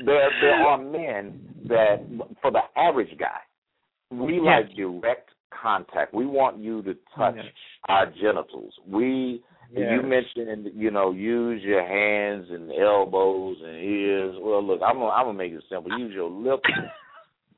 there 0.05 0.29
there 0.41 0.67
are 0.67 0.79
men 0.79 1.41
that 1.69 2.07
for 2.41 2.51
the 2.51 2.61
average 2.77 3.17
guy, 3.19 3.41
we 4.11 4.35
yes. 4.35 4.65
like 4.67 4.77
direct 4.77 5.31
contact. 5.63 6.15
We 6.15 6.27
want 6.27 6.59
you 6.59 6.83
to 6.83 6.95
touch 7.17 7.37
yes. 7.37 7.47
our 7.89 8.07
genitals. 8.07 8.73
We 8.87 9.43
yes. 9.73 9.91
you 9.93 10.09
mentioned 10.09 10.69
you 10.75 10.91
know 10.91 11.13
use 11.13 11.63
your 11.63 11.87
hands 11.87 12.47
and 12.51 12.71
elbows 12.73 13.59
and 13.63 13.77
ears. 13.77 14.37
Well, 14.41 14.67
look, 14.67 14.81
I'm 14.85 14.97
gonna, 14.97 15.11
I'm 15.11 15.27
gonna 15.27 15.39
make 15.39 15.53
it 15.53 15.63
simple. 15.71 15.99
Use 15.99 16.15
your 16.15 16.31
lips 16.31 16.69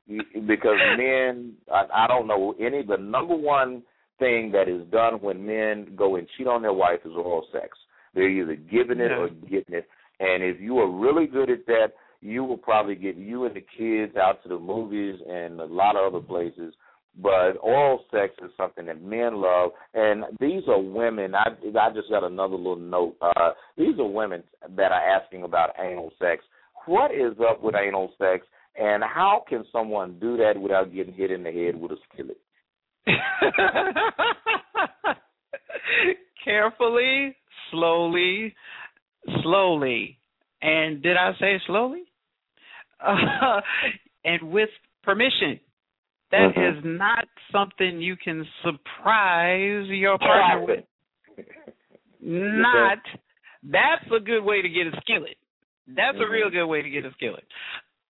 because 0.07 0.77
men, 0.97 1.53
I, 1.71 1.83
I 1.93 2.07
don't 2.07 2.27
know 2.27 2.55
any. 2.59 2.83
The 2.83 2.97
number 2.97 3.35
one 3.35 3.83
thing 4.19 4.51
that 4.51 4.67
is 4.67 4.85
done 4.91 5.15
when 5.21 5.45
men 5.45 5.93
go 5.95 6.15
and 6.15 6.27
cheat 6.37 6.47
on 6.47 6.61
their 6.61 6.73
wife 6.73 6.99
is 7.05 7.11
oral 7.11 7.45
sex. 7.51 7.77
They're 8.13 8.29
either 8.29 8.55
giving 8.55 8.99
it 8.99 9.11
or 9.11 9.29
getting 9.29 9.75
it. 9.75 9.87
And 10.19 10.43
if 10.43 10.61
you 10.61 10.77
are 10.79 10.89
really 10.89 11.25
good 11.25 11.49
at 11.49 11.65
that, 11.65 11.87
you 12.21 12.43
will 12.43 12.57
probably 12.57 12.95
get 12.95 13.17
you 13.17 13.45
and 13.45 13.55
the 13.55 13.65
kids 13.77 14.15
out 14.15 14.41
to 14.43 14.49
the 14.49 14.59
movies 14.59 15.19
and 15.27 15.59
a 15.59 15.65
lot 15.65 15.95
of 15.95 16.13
other 16.13 16.25
places. 16.25 16.73
But 17.21 17.57
oral 17.61 18.05
sex 18.11 18.33
is 18.43 18.49
something 18.57 18.87
that 18.87 19.03
men 19.03 19.35
love, 19.35 19.71
and 19.93 20.23
these 20.39 20.63
are 20.67 20.81
women. 20.81 21.35
I 21.35 21.49
I 21.79 21.93
just 21.93 22.09
got 22.09 22.23
another 22.23 22.55
little 22.55 22.75
note. 22.75 23.17
Uh, 23.21 23.51
these 23.77 23.99
are 23.99 24.07
women 24.07 24.41
that 24.75 24.91
are 24.91 25.19
asking 25.21 25.43
about 25.43 25.75
anal 25.79 26.11
sex. 26.17 26.43
What 26.87 27.11
is 27.11 27.33
up 27.47 27.61
with 27.61 27.75
anal 27.75 28.11
sex? 28.17 28.47
And 28.75 29.03
how 29.03 29.43
can 29.47 29.63
someone 29.71 30.17
do 30.19 30.35
that 30.37 30.59
without 30.59 30.91
getting 30.93 31.13
hit 31.13 31.31
in 31.31 31.43
the 31.43 31.51
head 31.51 31.75
with 31.75 31.91
a 31.91 31.97
skillet? 32.11 32.39
Carefully, 36.43 37.35
slowly, 37.71 38.55
slowly. 39.41 40.17
And 40.61 41.01
did 41.03 41.17
I 41.17 41.33
say 41.39 41.59
slowly? 41.67 42.03
Uh, 42.99 43.61
and 44.25 44.51
with 44.51 44.69
permission. 45.03 45.59
That 46.31 46.55
mm-hmm. 46.55 46.79
is 46.79 46.83
not 46.83 47.27
something 47.51 48.01
you 48.01 48.15
can 48.15 48.43
surprise 48.63 49.85
your 49.87 50.17
partner 50.17 50.65
with. 50.65 50.85
Not. 52.19 52.97
That's 53.61 54.05
a 54.15 54.19
good 54.19 54.41
way 54.41 54.63
to 54.63 54.67
get 54.67 54.87
a 54.87 54.99
skillet. 55.01 55.37
That's 55.87 56.17
mm-hmm. 56.17 56.23
a 56.23 56.29
real 56.29 56.49
good 56.49 56.65
way 56.65 56.81
to 56.81 56.89
get 56.89 57.05
a 57.05 57.11
skillet. 57.11 57.45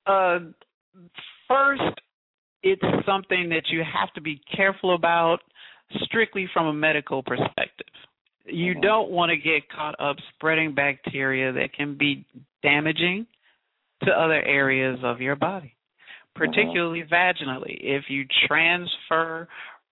Uh, 0.06 0.40
first, 1.48 1.82
it's 2.62 2.82
something 3.06 3.50
that 3.50 3.64
you 3.70 3.84
have 3.84 4.14
to 4.14 4.22
be 4.22 4.42
careful 4.56 4.96
about, 4.96 5.40
strictly 6.04 6.48
from 6.54 6.68
a 6.68 6.74
medical 6.74 7.22
perspective. 7.24 7.88
You 8.46 8.74
mm-hmm. 8.74 8.82
don't 8.82 9.10
want 9.10 9.30
to 9.30 9.38
get 9.38 9.70
caught 9.70 10.00
up 10.00 10.18
spreading 10.36 10.74
bacteria 10.74 11.52
that 11.54 11.74
can 11.74 11.98
be 11.98 12.26
damaging 12.62 13.28
to 14.04 14.12
other 14.12 14.42
areas 14.42 15.00
of 15.04 15.22
your 15.22 15.36
body, 15.36 15.76
particularly 16.36 17.04
mm-hmm. 17.04 17.14
vaginally. 17.14 17.78
If 17.80 18.06
you 18.10 18.26
transfer 18.48 19.48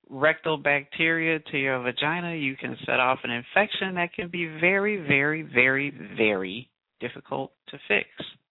rectal 0.10 0.58
bacteria 0.58 1.40
to 1.40 1.58
your 1.58 1.82
vagina, 1.82 2.36
you 2.36 2.58
can 2.58 2.76
set 2.86 3.00
off 3.00 3.20
an 3.24 3.32
infection 3.32 3.96
that 3.96 4.14
can 4.14 4.30
be 4.30 4.46
very, 4.60 4.98
very, 4.98 5.44
very, 5.44 5.94
very 6.18 6.70
difficult 7.00 7.52
to 7.70 7.78
fix. 7.88 8.08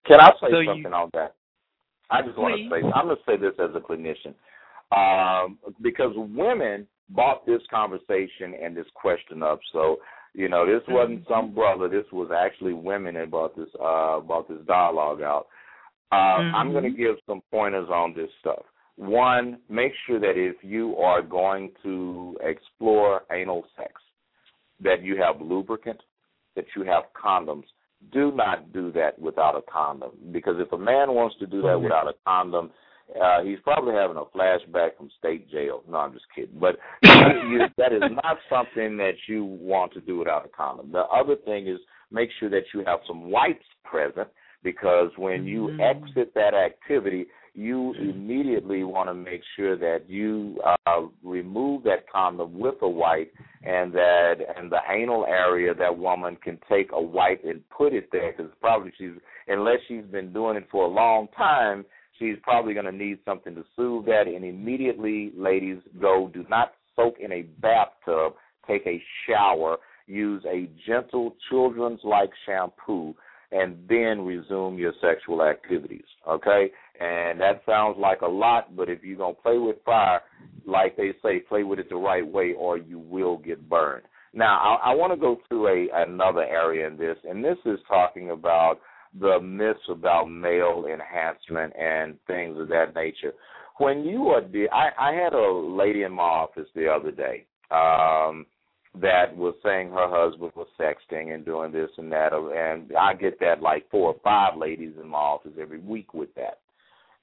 Can 0.06 0.18
I 0.20 0.28
say 0.40 0.48
so 0.50 0.62
something 0.64 0.84
you, 0.84 0.88
on 0.88 1.10
that? 1.12 1.34
I 2.10 2.22
just 2.22 2.38
want 2.38 2.56
to 2.56 2.68
say 2.70 2.86
I'm 2.94 3.06
going 3.06 3.16
to 3.16 3.22
say 3.26 3.36
this 3.36 3.54
as 3.58 3.70
a 3.74 3.80
clinician 3.80 4.34
um, 4.92 5.58
because 5.82 6.12
women 6.16 6.86
bought 7.10 7.46
this 7.46 7.62
conversation 7.70 8.54
and 8.62 8.76
this 8.76 8.86
question 8.94 9.42
up. 9.42 9.60
So 9.72 9.98
you 10.34 10.48
know, 10.48 10.64
this 10.66 10.82
wasn't 10.88 11.24
mm-hmm. 11.24 11.32
some 11.32 11.54
brother. 11.54 11.88
This 11.88 12.04
was 12.12 12.30
actually 12.36 12.72
women 12.72 13.14
that 13.14 13.30
brought 13.30 13.56
this 13.56 13.68
uh, 13.74 14.20
brought 14.20 14.48
this 14.48 14.64
dialogue 14.66 15.22
out. 15.22 15.46
Uh, 16.12 16.14
mm-hmm. 16.14 16.54
I'm 16.54 16.72
going 16.72 16.84
to 16.84 16.90
give 16.90 17.16
some 17.26 17.40
pointers 17.50 17.88
on 17.88 18.14
this 18.14 18.30
stuff. 18.40 18.62
One, 18.96 19.58
make 19.68 19.92
sure 20.06 20.20
that 20.20 20.34
if 20.36 20.56
you 20.62 20.96
are 20.96 21.22
going 21.22 21.72
to 21.82 22.36
explore 22.42 23.22
anal 23.32 23.64
sex, 23.76 23.92
that 24.82 25.02
you 25.02 25.16
have 25.16 25.40
lubricant, 25.40 26.00
that 26.54 26.66
you 26.76 26.84
have 26.84 27.04
condoms, 27.20 27.64
do 28.12 28.32
not 28.32 28.72
do 28.72 28.90
that 28.92 29.18
without 29.18 29.56
a 29.56 29.62
condom 29.70 30.10
because 30.32 30.56
if 30.58 30.72
a 30.72 30.78
man 30.78 31.12
wants 31.14 31.36
to 31.38 31.46
do 31.46 31.62
that 31.62 31.68
mm-hmm. 31.68 31.84
without 31.84 32.08
a 32.08 32.14
condom, 32.26 32.70
uh, 33.20 33.42
he's 33.42 33.58
probably 33.62 33.94
having 33.94 34.16
a 34.16 34.36
flashback 34.36 34.96
from 34.96 35.10
state 35.18 35.50
jail. 35.50 35.82
No, 35.88 35.98
I'm 35.98 36.12
just 36.12 36.26
kidding. 36.34 36.58
But 36.58 36.76
you, 37.02 37.60
that 37.76 37.92
is 37.92 38.02
not 38.22 38.38
something 38.48 38.96
that 38.98 39.14
you 39.28 39.44
want 39.44 39.92
to 39.94 40.00
do 40.00 40.18
without 40.18 40.44
a 40.44 40.48
condom. 40.48 40.92
The 40.92 41.04
other 41.04 41.36
thing 41.36 41.66
is 41.66 41.78
make 42.10 42.30
sure 42.38 42.50
that 42.50 42.64
you 42.72 42.84
have 42.86 43.00
some 43.06 43.30
wipes 43.30 43.64
present 43.84 44.28
because 44.62 45.10
when 45.16 45.44
you 45.44 45.68
mm-hmm. 45.68 45.80
exit 45.80 46.32
that 46.34 46.54
activity, 46.54 47.26
you 47.54 47.94
immediately 47.94 48.84
want 48.84 49.08
to 49.08 49.14
make 49.14 49.42
sure 49.56 49.76
that 49.76 50.08
you 50.08 50.60
uh, 50.86 51.02
remove 51.22 51.82
that 51.84 52.08
condom 52.10 52.58
with 52.58 52.76
a 52.82 52.88
wipe, 52.88 53.32
and 53.62 53.92
that 53.92 54.34
and 54.56 54.70
the 54.70 54.78
anal 54.90 55.26
area 55.26 55.74
that 55.74 55.96
woman 55.96 56.36
can 56.42 56.58
take 56.68 56.90
a 56.92 57.00
wipe 57.00 57.42
and 57.44 57.68
put 57.70 57.92
it 57.92 58.08
there 58.12 58.32
because 58.32 58.52
probably 58.60 58.92
she's 58.96 59.12
unless 59.48 59.78
she's 59.88 60.04
been 60.04 60.32
doing 60.32 60.56
it 60.56 60.68
for 60.70 60.84
a 60.84 60.88
long 60.88 61.28
time, 61.36 61.84
she's 62.18 62.36
probably 62.42 62.74
going 62.74 62.86
to 62.86 62.92
need 62.92 63.18
something 63.24 63.54
to 63.54 63.64
soothe 63.76 64.06
that. 64.06 64.26
And 64.26 64.44
immediately, 64.44 65.32
ladies, 65.36 65.78
go 66.00 66.30
do 66.32 66.44
not 66.48 66.72
soak 66.96 67.14
in 67.20 67.32
a 67.32 67.42
bathtub, 67.60 68.34
take 68.66 68.86
a 68.86 69.02
shower, 69.26 69.78
use 70.06 70.44
a 70.46 70.68
gentle 70.86 71.36
children's 71.48 72.00
like 72.04 72.30
shampoo 72.46 73.14
and 73.52 73.76
then 73.88 74.24
resume 74.24 74.78
your 74.78 74.92
sexual 75.00 75.42
activities. 75.42 76.04
Okay? 76.28 76.70
And 77.00 77.40
that 77.40 77.62
sounds 77.64 77.96
like 77.98 78.20
a 78.20 78.26
lot, 78.26 78.76
but 78.76 78.90
if 78.90 79.02
you're 79.02 79.16
going 79.16 79.34
to 79.34 79.40
play 79.40 79.56
with 79.56 79.76
fire, 79.86 80.20
like 80.66 80.96
they 80.96 81.12
say, 81.22 81.40
play 81.40 81.62
with 81.62 81.78
it 81.78 81.88
the 81.88 81.96
right 81.96 82.26
way 82.26 82.52
or 82.52 82.76
you 82.76 82.98
will 82.98 83.38
get 83.38 83.68
burned. 83.68 84.04
Now, 84.34 84.78
I, 84.84 84.90
I 84.90 84.94
want 84.94 85.12
to 85.12 85.16
go 85.16 85.38
to 85.48 85.66
a 85.66 85.88
another 86.02 86.44
area 86.44 86.86
in 86.86 86.96
this, 86.96 87.16
and 87.24 87.42
this 87.42 87.56
is 87.64 87.80
talking 87.88 88.30
about 88.30 88.80
the 89.18 89.40
myths 89.40 89.80
about 89.88 90.26
male 90.26 90.84
enhancement 90.92 91.72
and 91.76 92.16
things 92.26 92.60
of 92.60 92.68
that 92.68 92.94
nature. 92.94 93.32
When 93.78 94.04
you 94.04 94.28
are, 94.28 94.42
de- 94.42 94.68
I, 94.70 94.90
I 94.98 95.12
had 95.14 95.32
a 95.32 95.52
lady 95.52 96.02
in 96.02 96.12
my 96.12 96.22
office 96.22 96.68
the 96.74 96.86
other 96.86 97.10
day. 97.10 97.46
Um, 97.70 98.46
that 99.00 99.36
was 99.36 99.54
saying 99.62 99.90
her 99.90 100.08
husband 100.08 100.50
was 100.56 100.66
sexting 100.78 101.32
and 101.32 101.44
doing 101.44 101.70
this 101.70 101.90
and 101.96 102.10
that, 102.10 102.32
and 102.32 102.90
I 102.96 103.14
get 103.14 103.38
that 103.38 103.62
like 103.62 103.88
four 103.88 104.14
or 104.14 104.16
five 104.24 104.58
ladies 104.58 104.94
in 105.00 105.08
my 105.08 105.18
office 105.18 105.52
every 105.60 105.78
week 105.78 106.12
with 106.12 106.34
that. 106.34 106.58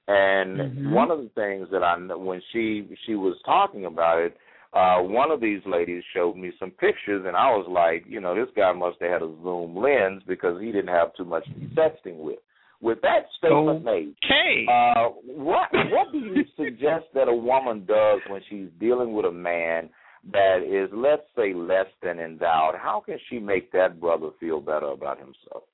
And 0.08 0.58
mm-hmm. 0.58 0.92
one 0.92 1.10
of 1.10 1.18
the 1.18 1.30
things 1.34 1.68
that 1.70 1.82
I 1.82 1.96
when 2.16 2.40
she 2.52 2.88
she 3.06 3.14
was 3.14 3.36
talking 3.44 3.84
about 3.84 4.20
it, 4.20 4.36
uh 4.72 5.02
one 5.02 5.30
of 5.30 5.40
these 5.40 5.60
ladies 5.66 6.02
showed 6.14 6.36
me 6.36 6.50
some 6.58 6.70
pictures, 6.70 7.24
and 7.26 7.36
I 7.36 7.50
was 7.50 7.66
like, 7.68 8.04
you 8.10 8.20
know, 8.20 8.34
this 8.34 8.52
guy 8.56 8.72
must 8.72 8.96
have 9.00 9.10
had 9.10 9.22
a 9.22 9.34
zoom 9.42 9.76
lens 9.76 10.22
because 10.26 10.60
he 10.60 10.72
didn't 10.72 10.88
have 10.88 11.14
too 11.14 11.26
much 11.26 11.44
to 11.44 11.54
be 11.54 11.66
sexting 11.76 12.18
with. 12.18 12.38
With 12.80 13.02
that 13.02 13.26
statement 13.36 13.84
made, 13.84 14.14
okay. 14.24 14.64
uh, 14.70 15.08
what 15.24 15.68
what 15.72 16.10
do 16.10 16.18
you 16.18 16.44
suggest 16.56 17.04
that 17.12 17.28
a 17.28 17.34
woman 17.34 17.84
does 17.84 18.20
when 18.30 18.40
she's 18.48 18.68
dealing 18.80 19.12
with 19.12 19.26
a 19.26 19.32
man 19.32 19.90
that 20.32 20.62
is, 20.62 20.90
let's 20.92 21.22
say, 21.36 21.54
less 21.54 21.86
than 22.02 22.18
endowed, 22.18 22.74
how 22.76 23.02
can 23.04 23.18
she 23.28 23.38
make 23.38 23.72
that 23.72 24.00
brother 24.00 24.30
feel 24.40 24.60
better 24.60 24.86
about 24.86 25.18
himself? 25.18 25.64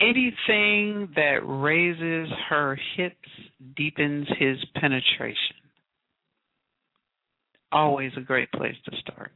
Anything 0.00 1.10
that 1.14 1.40
raises 1.44 2.32
her 2.48 2.78
hips 2.96 3.16
deepens 3.76 4.26
his 4.38 4.56
penetration. 4.80 5.56
Always 7.72 8.12
a 8.16 8.20
great 8.20 8.50
place 8.52 8.76
to 8.86 8.96
start. 9.00 9.32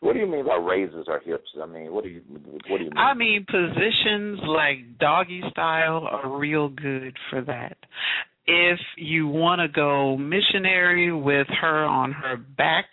What 0.00 0.12
do 0.12 0.20
you 0.20 0.26
mean 0.26 0.46
by 0.46 0.56
raises 0.56 1.06
her 1.06 1.20
hips? 1.24 1.48
I 1.60 1.66
mean, 1.66 1.92
what 1.92 2.04
do 2.04 2.10
you 2.10 2.20
what 2.68 2.78
do 2.78 2.84
you 2.84 2.90
mean? 2.90 2.96
I 2.96 3.14
mean 3.14 3.44
positions 3.46 4.40
like 4.46 4.98
doggy 4.98 5.42
style 5.50 6.06
are 6.10 6.38
real 6.38 6.68
good 6.68 7.16
for 7.30 7.42
that 7.42 7.76
if 8.46 8.78
you 8.96 9.26
want 9.26 9.60
to 9.60 9.68
go 9.68 10.16
missionary 10.16 11.12
with 11.12 11.46
her 11.60 11.84
on 11.84 12.12
her 12.12 12.36
back, 12.36 12.86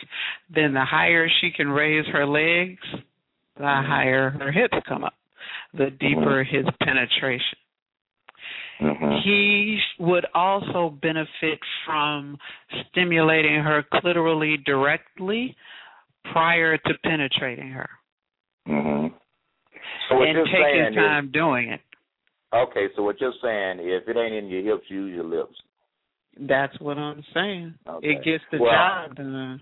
then 0.53 0.73
the 0.73 0.85
higher 0.85 1.27
she 1.41 1.51
can 1.51 1.69
raise 1.69 2.05
her 2.07 2.25
legs, 2.25 2.81
the 3.57 3.63
higher 3.63 4.29
her 4.29 4.51
hips 4.51 4.77
come 4.87 5.03
up, 5.03 5.13
the 5.73 5.89
deeper 5.99 6.43
mm-hmm. 6.43 6.55
his 6.55 6.65
penetration. 6.83 7.57
Mm-hmm. 8.81 9.11
He 9.23 9.79
would 9.99 10.25
also 10.33 10.97
benefit 11.01 11.59
from 11.85 12.37
stimulating 12.89 13.61
her 13.61 13.83
clitorally 13.93 14.63
directly 14.65 15.55
prior 16.31 16.77
to 16.77 16.93
penetrating 17.03 17.69
her. 17.69 17.89
Mm-hmm. 18.67 19.07
So 20.09 20.21
and 20.21 20.47
take 20.47 20.87
his 20.87 20.95
time 20.95 21.27
is, 21.27 21.31
doing 21.31 21.69
it. 21.69 21.81
Okay, 22.53 22.87
so 22.95 23.03
what 23.03 23.21
you're 23.21 23.33
saying, 23.41 23.79
if 23.79 24.07
it 24.07 24.17
ain't 24.17 24.33
in 24.33 24.47
your 24.49 24.63
hips, 24.75 24.89
use 24.89 25.13
your 25.13 25.23
lips. 25.25 25.55
That's 26.39 26.77
what 26.79 26.97
I'm 26.97 27.23
saying. 27.33 27.75
Okay. 27.87 28.07
It 28.07 28.23
gets 28.23 28.43
the 28.51 28.59
well, 28.59 28.71
job 28.71 29.15
done. 29.15 29.61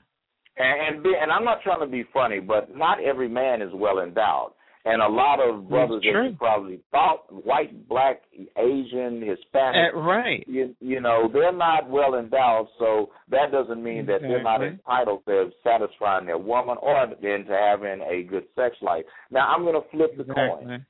And 0.57 0.95
and, 0.95 1.03
be, 1.03 1.13
and 1.19 1.31
I'm 1.31 1.43
not 1.43 1.61
trying 1.61 1.81
to 1.81 1.87
be 1.87 2.03
funny, 2.13 2.39
but 2.39 2.75
not 2.75 3.03
every 3.03 3.27
man 3.27 3.61
is 3.61 3.69
well 3.73 3.99
endowed. 3.99 4.51
And 4.85 5.01
a 5.01 5.07
lot 5.07 5.39
of 5.41 5.67
brothers 5.67 6.01
that 6.03 6.29
you 6.29 6.35
probably 6.37 6.79
thought, 6.89 7.25
white, 7.45 7.87
black, 7.89 8.21
Asian, 8.57 9.21
Hispanic, 9.21 9.93
uh, 9.93 9.97
right? 9.97 10.45
You, 10.47 10.73
you 10.79 11.01
know, 11.01 11.29
they're 11.31 11.51
not 11.51 11.89
well 11.89 12.15
endowed, 12.15 12.67
so 12.79 13.09
that 13.29 13.51
doesn't 13.51 13.83
mean 13.83 14.05
that 14.05 14.23
exactly. 14.23 14.29
they're 14.29 14.43
not 14.43 14.63
entitled 14.63 15.25
to 15.27 15.49
satisfying 15.65 16.27
their 16.27 16.37
woman 16.37 16.77
or 16.81 17.07
then 17.21 17.45
to 17.45 17.51
having 17.51 18.01
a 18.01 18.23
good 18.23 18.45
sex 18.55 18.77
life. 18.81 19.03
Now, 19.29 19.53
I'm 19.53 19.63
going 19.63 19.75
to 19.75 19.89
flip 19.91 20.15
the 20.15 20.23
exactly. 20.23 20.65
coin 20.65 20.85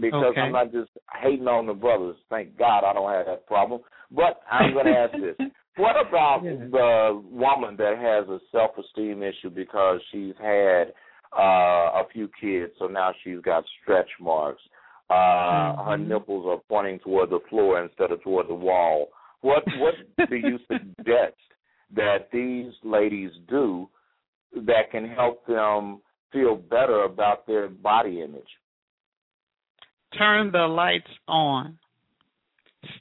because 0.00 0.24
okay. 0.32 0.40
I'm 0.40 0.52
not 0.52 0.70
just 0.70 0.90
hating 1.22 1.48
on 1.48 1.66
the 1.66 1.74
brothers. 1.74 2.16
Thank 2.28 2.58
God 2.58 2.84
I 2.84 2.92
don't 2.92 3.10
have 3.10 3.26
that 3.26 3.46
problem. 3.46 3.80
But 4.10 4.40
I'm 4.50 4.74
going 4.74 4.86
to 4.92 4.92
ask 4.92 5.12
this: 5.12 5.48
What 5.76 5.96
about 6.06 6.42
yeah. 6.44 6.52
the 6.70 7.22
woman 7.30 7.76
that 7.78 7.96
has 7.96 8.28
a 8.28 8.38
self-esteem 8.52 9.22
issue 9.22 9.48
because 9.48 10.00
she's 10.12 10.34
had 10.38 10.92
uh, 11.36 12.00
a 12.00 12.02
few 12.12 12.28
kids, 12.40 12.72
so 12.78 12.86
now 12.86 13.12
she's 13.22 13.40
got 13.42 13.64
stretch 13.82 14.10
marks. 14.20 14.62
Uh, 15.10 15.14
mm-hmm. 15.14 15.88
Her 15.90 15.98
nipples 15.98 16.46
are 16.46 16.60
pointing 16.68 16.98
toward 17.00 17.30
the 17.30 17.40
floor 17.50 17.82
instead 17.82 18.10
of 18.10 18.22
toward 18.22 18.48
the 18.48 18.54
wall. 18.54 19.08
What 19.40 19.62
what 19.78 19.94
do 20.30 20.36
you 20.36 20.58
suggest 20.68 21.36
that 21.94 22.28
these 22.32 22.72
ladies 22.82 23.30
do 23.48 23.88
that 24.54 24.90
can 24.90 25.08
help 25.08 25.46
them 25.46 26.00
feel 26.32 26.56
better 26.56 27.04
about 27.04 27.46
their 27.46 27.68
body 27.68 28.22
image? 28.22 28.42
Turn 30.16 30.52
the 30.52 30.66
lights 30.66 31.10
on. 31.26 31.78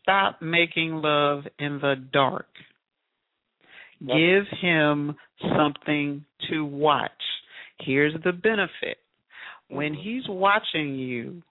Stop 0.01 0.41
making 0.41 1.01
love 1.01 1.43
in 1.59 1.79
the 1.79 1.95
dark. 2.11 2.47
Yep. 3.99 4.17
Give 4.17 4.59
him 4.59 5.15
something 5.57 6.25
to 6.49 6.65
watch. 6.65 7.11
Here's 7.84 8.13
the 8.23 8.32
benefit. 8.32 8.97
When 9.69 9.93
mm-hmm. 9.93 10.01
he's 10.01 10.23
watching 10.27 10.95
you 10.95 11.41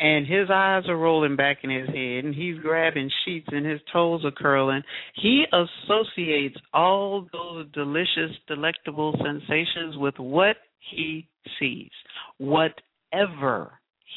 and 0.00 0.26
his 0.26 0.48
eyes 0.50 0.84
are 0.88 0.96
rolling 0.96 1.36
back 1.36 1.58
in 1.62 1.70
his 1.70 1.88
head 1.88 2.24
and 2.24 2.34
he's 2.34 2.58
grabbing 2.58 3.10
sheets 3.24 3.48
and 3.50 3.64
his 3.64 3.80
toes 3.92 4.24
are 4.24 4.32
curling, 4.32 4.82
he 5.14 5.44
associates 5.52 6.56
all 6.72 7.26
those 7.32 7.66
delicious, 7.72 8.36
delectable 8.48 9.14
sensations 9.22 9.96
with 9.96 10.18
what 10.18 10.56
he 10.90 11.28
sees, 11.58 11.90
whatever 12.38 13.72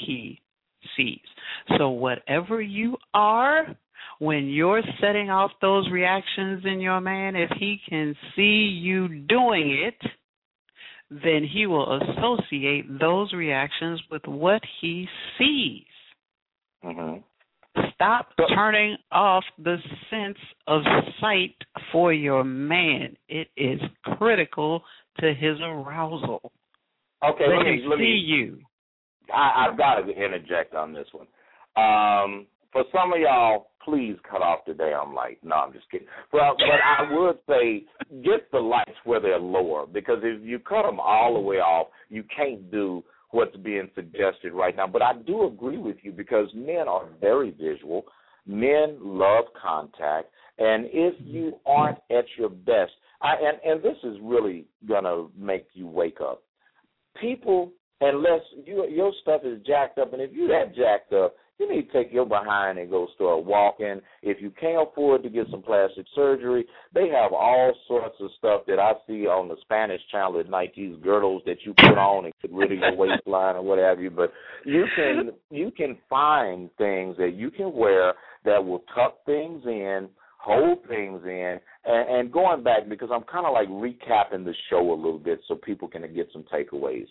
he 0.05 0.39
sees. 0.97 1.19
So, 1.77 1.89
whatever 1.89 2.61
you 2.61 2.97
are, 3.13 3.75
when 4.19 4.47
you're 4.47 4.81
setting 5.01 5.29
off 5.29 5.51
those 5.61 5.89
reactions 5.91 6.63
in 6.65 6.79
your 6.79 7.01
man, 7.01 7.35
if 7.35 7.49
he 7.59 7.79
can 7.87 8.15
see 8.35 8.79
you 8.81 9.07
doing 9.07 9.83
it, 9.85 10.11
then 11.09 11.47
he 11.49 11.67
will 11.67 11.99
associate 12.01 12.85
those 12.99 13.31
reactions 13.33 14.01
with 14.09 14.23
what 14.25 14.61
he 14.81 15.07
sees. 15.37 15.83
Mm-hmm. 16.83 17.19
Stop 17.93 18.29
turning 18.53 18.97
off 19.11 19.43
the 19.57 19.77
sense 20.09 20.37
of 20.67 20.81
sight 21.19 21.55
for 21.91 22.13
your 22.13 22.43
man. 22.43 23.15
It 23.27 23.47
is 23.57 23.79
critical 24.17 24.81
to 25.19 25.33
his 25.33 25.59
arousal. 25.61 26.51
Okay, 27.23 27.45
let, 27.47 27.57
let 27.57 27.65
me, 27.65 27.83
let 27.87 27.97
see 27.97 28.03
me, 28.03 28.23
you. 28.25 28.59
I, 29.33 29.67
I've 29.67 29.77
got 29.77 29.95
to 30.01 30.09
interject 30.09 30.73
on 30.73 30.93
this 30.93 31.07
one. 31.11 31.27
Um, 31.75 32.47
for 32.75 32.83
some 32.91 33.13
of 33.13 33.19
y'all, 33.21 33.67
please 33.85 34.17
cut 34.29 34.41
off 34.41 34.59
the 34.67 34.73
damn 34.73 35.13
light. 35.13 35.37
No, 35.41 35.55
I'm 35.55 35.71
just 35.71 35.89
kidding. 35.89 36.07
Well, 36.33 36.51
uh, 36.51 36.55
but 36.57 36.81
I 36.83 37.15
would 37.17 37.37
say 37.47 37.85
get 38.21 38.51
the 38.51 38.59
lights 38.59 38.97
where 39.05 39.21
they're 39.21 39.39
lower 39.39 39.85
because 39.87 40.17
if 40.23 40.43
you 40.43 40.59
cut 40.59 40.83
them 40.83 40.99
all 40.99 41.35
the 41.35 41.39
way 41.39 41.55
off, 41.55 41.87
you 42.09 42.25
can't 42.35 42.69
do 42.69 43.01
what's 43.31 43.55
being 43.55 43.89
suggested 43.95 44.51
right 44.51 44.75
now. 44.75 44.87
But 44.87 45.03
I 45.03 45.13
do 45.25 45.47
agree 45.47 45.77
with 45.77 45.95
you 46.01 46.11
because 46.11 46.49
men 46.53 46.89
are 46.89 47.05
very 47.21 47.51
visual. 47.51 48.03
Men 48.45 48.97
love 48.99 49.45
contact, 49.59 50.27
and 50.59 50.85
if 50.91 51.15
you 51.19 51.53
aren't 51.65 51.97
at 52.11 52.25
your 52.37 52.49
best, 52.49 52.91
I, 53.21 53.35
and 53.41 53.57
and 53.63 53.81
this 53.81 53.97
is 54.03 54.17
really 54.21 54.65
gonna 54.85 55.27
make 55.39 55.65
you 55.73 55.87
wake 55.87 56.17
up. 56.21 56.43
People, 57.19 57.71
unless 58.01 58.41
you 58.65 58.85
your 58.87 59.13
stuff 59.21 59.41
is 59.45 59.65
jacked 59.65 59.97
up, 59.97 60.13
and 60.13 60.21
if 60.21 60.31
you're 60.31 60.49
that 60.49 60.75
jacked 60.75 61.11
up, 61.13 61.35
you 61.57 61.71
need 61.71 61.91
to 61.91 61.93
take 61.93 62.13
your 62.13 62.25
behind 62.25 62.77
and 62.77 62.89
go 62.89 63.07
start 63.15 63.45
walking. 63.45 64.01
If 64.21 64.41
you 64.41 64.51
can't 64.59 64.87
afford 64.89 65.23
to 65.23 65.29
get 65.29 65.47
some 65.49 65.61
plastic 65.61 66.05
surgery, 66.13 66.65
they 66.93 67.07
have 67.09 67.31
all 67.33 67.73
sorts 67.87 68.15
of 68.19 68.29
stuff 68.37 68.61
that 68.67 68.79
I 68.79 68.93
see 69.07 69.25
on 69.25 69.47
the 69.47 69.55
Spanish 69.61 70.01
channel 70.11 70.39
at 70.39 70.49
night. 70.49 70.73
These 70.75 70.97
girdles 71.01 71.43
that 71.45 71.57
you 71.65 71.73
put 71.73 71.97
on 71.97 72.25
and 72.25 72.33
get 72.41 72.51
rid 72.51 72.71
of 72.71 72.79
your 72.79 72.95
waistline 72.95 73.55
or 73.55 73.61
what 73.61 73.79
have 73.79 73.99
you. 73.99 74.09
But 74.09 74.33
you 74.65 74.85
can 74.95 75.31
you 75.49 75.71
can 75.71 75.97
find 76.09 76.69
things 76.77 77.15
that 77.17 77.33
you 77.35 77.51
can 77.51 77.73
wear 77.73 78.13
that 78.43 78.63
will 78.63 78.83
tuck 78.93 79.25
things 79.25 79.63
in 79.65 80.09
hold 80.45 80.79
things 80.87 81.21
in 81.25 81.59
and, 81.85 82.09
and 82.09 82.31
going 82.31 82.63
back 82.63 82.87
because 82.87 83.09
I'm 83.11 83.23
kind 83.23 83.45
of 83.45 83.53
like 83.53 83.67
recapping 83.67 84.45
the 84.45 84.53
show 84.69 84.93
a 84.93 84.95
little 84.95 85.19
bit 85.19 85.39
so 85.47 85.55
people 85.55 85.87
can 85.87 86.01
get 86.13 86.29
some 86.31 86.45
takeaways. 86.53 87.07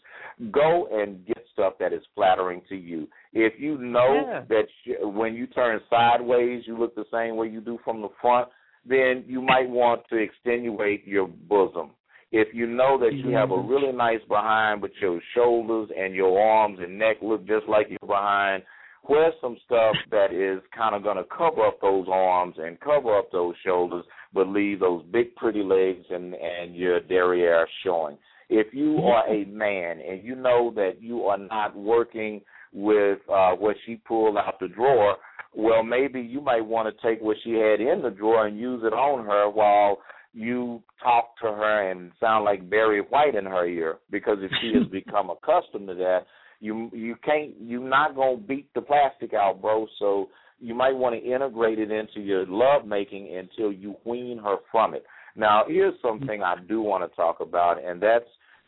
Go 0.53 0.89
and 0.93 1.27
get 1.27 1.39
stuff 1.53 1.75
that 1.81 1.93
is 1.93 2.03
flattering 2.15 2.63
to 2.69 2.77
you. 2.77 3.09
If 3.33 3.55
you 3.59 3.79
know 3.79 4.25
yeah. 4.27 4.45
that 4.49 4.67
you, 4.85 5.09
when 5.09 5.35
you 5.35 5.47
turn 5.49 5.81
sideways 5.91 6.63
you 6.67 6.79
look 6.79 6.95
the 6.95 7.05
same 7.13 7.37
way 7.37 7.49
you 7.49 7.61
do 7.61 7.79
from 7.85 8.01
the 8.01 8.09
front, 8.21 8.49
then 8.87 9.25
you 9.27 9.41
might 9.41 9.69
want 9.69 10.03
to 10.11 10.17
extenuate 10.17 11.07
your 11.07 11.27
bosom. 11.27 11.91
If 12.33 12.49
you 12.53 12.67
know 12.67 12.99
that 12.99 13.15
you 13.15 13.31
have 13.31 13.51
a 13.51 13.55
mm-hmm. 13.55 13.69
really 13.69 13.93
nice 13.93 14.19
behind, 14.29 14.81
but 14.81 14.91
your 15.01 15.21
shoulders 15.35 15.89
and 15.97 16.15
your 16.15 16.41
arms 16.41 16.79
and 16.81 16.99
neck 16.99 17.19
look 17.23 17.47
just 17.47 17.69
like 17.69 17.89
your 17.89 18.01
behind, 18.01 18.65
wear 19.09 19.33
some 19.41 19.57
stuff 19.65 19.95
that 20.11 20.33
is 20.33 20.63
kind 20.77 20.95
of 20.95 21.03
going 21.03 21.17
to 21.17 21.25
cover 21.25 21.67
up 21.67 21.81
those 21.81 22.07
arms 22.11 22.57
and 22.59 22.81
cover 22.81 23.17
up 23.19 23.31
those 23.33 23.55
shoulders, 23.65 24.05
but 24.33 24.49
leave 24.49 24.81
those 24.81 25.05
big 25.13 25.35
pretty 25.37 25.63
legs 25.63 26.05
and 26.11 26.35
and 26.35 26.75
your 26.75 27.01
derriere 27.01 27.67
showing. 27.85 28.17
If 28.49 28.75
you 28.75 28.99
are 28.99 29.27
a 29.29 29.45
man 29.47 30.01
and 30.01 30.23
you 30.23 30.35
know 30.35 30.73
that 30.77 31.01
you 31.01 31.25
are 31.25 31.39
not 31.39 31.77
working 31.77 32.43
with 32.73 33.19
uh, 33.33 33.53
what 33.53 33.77
she 33.87 33.97
pulled 33.97 34.37
out 34.37 34.59
the 34.61 34.69
drawer, 34.69 35.17
well, 35.55 35.83
maybe 35.83 36.21
you 36.21 36.41
might 36.41 36.65
want 36.65 36.95
to 36.95 37.09
take 37.09 37.23
what 37.23 37.37
she 37.45 37.53
had 37.53 37.81
in 37.81 38.03
the 38.03 38.11
drawer 38.11 38.47
and 38.47 38.59
use 38.59 38.83
it 38.85 38.93
on 38.93 39.25
her 39.25 39.49
while 39.49 39.99
you 40.33 40.83
talk 41.03 41.39
to 41.39 41.47
her 41.47 41.91
and 41.91 42.11
sound 42.19 42.45
like 42.45 42.69
Barry 42.69 43.01
White 43.01 43.37
in 43.37 43.45
her 43.45 43.67
ear. 43.67 43.99
Because 44.11 44.39
if 44.41 44.51
she 44.61 44.73
has 44.79 44.87
become 44.93 45.31
accustomed 45.31 45.87
to 45.89 45.95
that, 45.95 46.27
you 46.65 46.91
you 46.93 47.15
can't 47.23 47.53
you're 47.61 47.87
not 47.87 48.17
gonna 48.17 48.39
beat 48.39 48.73
the 48.75 48.81
plastic 48.81 49.35
out, 49.35 49.61
bro. 49.61 49.87
So 49.99 50.31
you 50.61 50.75
might 50.75 50.93
want 50.97 51.15
to 51.15 51.21
integrate 51.23 51.79
it 51.79 51.91
into 51.91 52.21
your 52.21 52.47
love 52.47 52.87
making 52.87 53.37
until 53.37 53.71
you 53.71 53.97
wean 54.05 54.39
her 54.43 54.57
from 54.73 54.95
it. 54.95 55.05
Now, 55.37 55.65
here's 55.69 55.95
something 56.01 56.43
I 56.43 56.55
do 56.67 56.81
want 56.81 57.09
to 57.09 57.15
talk 57.17 57.41
about, 57.41 57.85
and 57.85 58.01
that's 58.01 58.25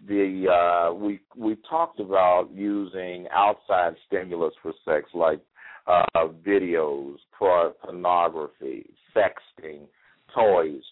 the 0.06 0.44
uh, 0.90 0.94
we 0.94 1.20
we 1.36 1.56
talked 1.70 2.00
about 2.00 2.48
using 2.52 3.26
outside 3.34 3.94
stimulus 4.06 4.52
for 4.62 4.72
sex, 4.84 5.08
like 5.14 5.40
uh, 5.86 6.28
videos, 6.46 7.16
pornography, 7.38 8.90
sexting, 9.16 9.86
toys. 10.34 10.82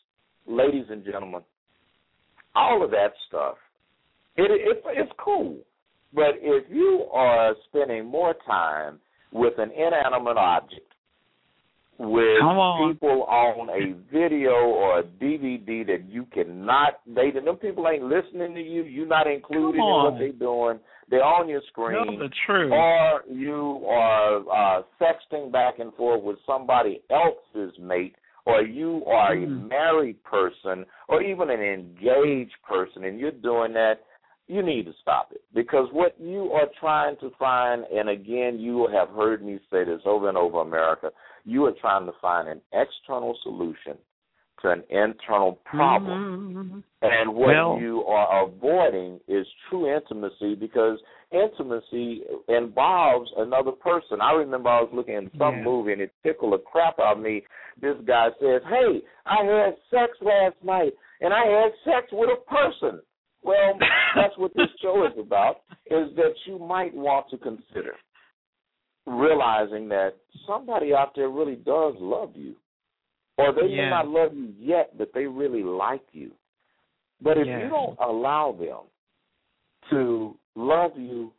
Ladies 0.46 0.86
and 0.90 1.04
gentlemen, 1.04 1.42
all 2.54 2.84
of 2.84 2.90
that 2.92 3.12
stuff, 3.28 3.56
it, 4.36 4.50
it 4.50 4.82
it's 4.96 5.12
cool. 5.18 5.58
But 6.14 6.36
if 6.40 6.64
you 6.70 7.06
are 7.12 7.54
spending 7.68 8.06
more 8.06 8.34
time 8.46 9.00
with 9.32 9.54
an 9.58 9.70
inanimate 9.72 10.36
object, 10.36 10.94
with 11.98 12.42
on. 12.42 12.92
people 12.92 13.22
on 13.24 13.68
a 13.70 13.94
video 14.12 14.50
or 14.50 15.00
a 15.00 15.02
DVD 15.04 15.86
that 15.86 16.08
you 16.08 16.26
cannot, 16.32 17.00
they 17.06 17.30
them 17.30 17.56
people 17.56 17.86
ain't 17.88 18.04
listening 18.04 18.54
to 18.54 18.60
you. 18.60 18.82
You're 18.82 19.06
not 19.06 19.26
included 19.26 19.78
in 19.78 19.84
what 19.84 20.18
they're 20.18 20.32
doing. 20.32 20.80
They're 21.08 21.22
on 21.22 21.48
your 21.48 21.62
screen. 21.68 22.18
The 22.18 22.30
truth. 22.46 22.72
Or 22.72 23.22
you 23.30 23.84
are 23.88 24.78
uh, 24.78 24.82
sexting 25.00 25.52
back 25.52 25.78
and 25.78 25.94
forth 25.94 26.22
with 26.22 26.38
somebody 26.46 27.02
else's 27.10 27.78
mate, 27.80 28.16
or 28.46 28.62
you 28.62 29.04
are 29.06 29.36
mm. 29.36 29.44
a 29.44 29.46
married 29.46 30.22
person, 30.24 30.84
or 31.08 31.22
even 31.22 31.50
an 31.50 31.60
engaged 31.60 32.56
person, 32.66 33.04
and 33.04 33.20
you're 33.20 33.30
doing 33.30 33.72
that 33.74 34.00
you 34.46 34.62
need 34.62 34.84
to 34.84 34.92
stop 35.00 35.30
it 35.32 35.40
because 35.54 35.88
what 35.92 36.14
you 36.20 36.50
are 36.52 36.66
trying 36.78 37.16
to 37.20 37.30
find, 37.38 37.84
and 37.84 38.08
again, 38.08 38.58
you 38.58 38.88
have 38.92 39.08
heard 39.10 39.42
me 39.44 39.58
say 39.70 39.84
this 39.84 40.00
over 40.04 40.28
and 40.28 40.36
over, 40.36 40.60
America, 40.60 41.10
you 41.44 41.64
are 41.64 41.72
trying 41.80 42.06
to 42.06 42.12
find 42.20 42.48
an 42.48 42.60
external 42.72 43.36
solution 43.42 43.96
to 44.62 44.70
an 44.70 44.82
internal 44.90 45.58
problem. 45.64 46.54
Mm-hmm. 46.54 46.78
And 47.02 47.34
what 47.34 47.48
Well- 47.48 47.78
you 47.80 48.04
are 48.06 48.44
avoiding 48.44 49.20
is 49.28 49.46
true 49.68 49.86
intimacy 49.94 50.54
because 50.54 50.98
intimacy 51.32 52.22
involves 52.48 53.30
another 53.36 53.72
person. 53.72 54.20
I 54.20 54.32
remember 54.32 54.68
I 54.70 54.80
was 54.82 54.90
looking 54.92 55.14
at 55.16 55.24
some 55.36 55.56
Yeah. 55.56 55.62
movie 55.64 55.92
and 55.92 56.02
it 56.02 56.12
tickled 56.22 56.52
the 56.52 56.58
crap 56.58 56.98
out 57.00 57.16
of 57.16 57.22
me. 57.22 57.44
This 57.78 57.96
guy 58.04 58.28
says, 58.40 58.62
Hey, 58.68 59.02
I 59.26 59.42
had 59.44 59.76
sex 59.90 60.16
last 60.22 60.56
night 60.62 60.94
and 61.20 61.34
I 61.34 61.44
had 61.44 61.72
sex 61.84 62.12
with 62.12 62.30
a 62.30 62.36
person. 62.48 63.00
Well, 63.44 63.78
that's 64.16 64.36
what 64.36 64.52
this 64.54 64.68
show 64.82 65.06
is 65.06 65.12
about, 65.18 65.56
is 65.86 66.08
that 66.16 66.34
you 66.46 66.58
might 66.58 66.94
want 66.94 67.26
to 67.30 67.38
consider 67.38 67.94
realizing 69.06 69.88
that 69.90 70.14
somebody 70.46 70.94
out 70.94 71.12
there 71.14 71.28
really 71.28 71.56
does 71.56 71.94
love 71.98 72.30
you. 72.34 72.54
Or 73.36 73.52
they 73.52 73.68
may 73.68 73.90
not 73.90 74.08
love 74.08 74.32
you 74.32 74.54
yet, 74.58 74.96
but 74.96 75.10
they 75.12 75.26
really 75.26 75.62
like 75.62 76.04
you. 76.12 76.30
But 77.20 77.36
if 77.36 77.46
Yes. 77.46 77.62
you 77.64 77.68
don't 77.68 77.98
allow 77.98 78.52
them 78.52 78.84
to 79.90 80.38
love 80.54 80.96
you 80.96 81.32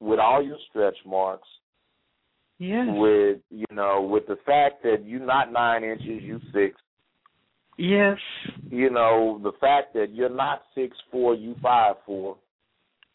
with 0.00 0.18
all 0.18 0.42
your 0.42 0.58
stretch 0.68 0.96
marks, 1.06 1.48
Yes. 2.58 2.88
with 2.98 3.40
you 3.50 3.64
know, 3.70 4.02
with 4.02 4.26
the 4.26 4.36
fact 4.44 4.82
that 4.82 5.04
you're 5.04 5.20
not 5.20 5.52
nine 5.52 5.84
inches, 5.84 6.22
you 6.22 6.40
six, 6.52 6.78
yes. 7.80 8.18
you 8.70 8.90
know, 8.90 9.40
the 9.42 9.52
fact 9.60 9.94
that 9.94 10.14
you're 10.14 10.28
not 10.28 10.62
six 10.74 10.96
four, 11.10 11.34
you 11.34 11.54
five 11.62 11.96
four, 12.06 12.36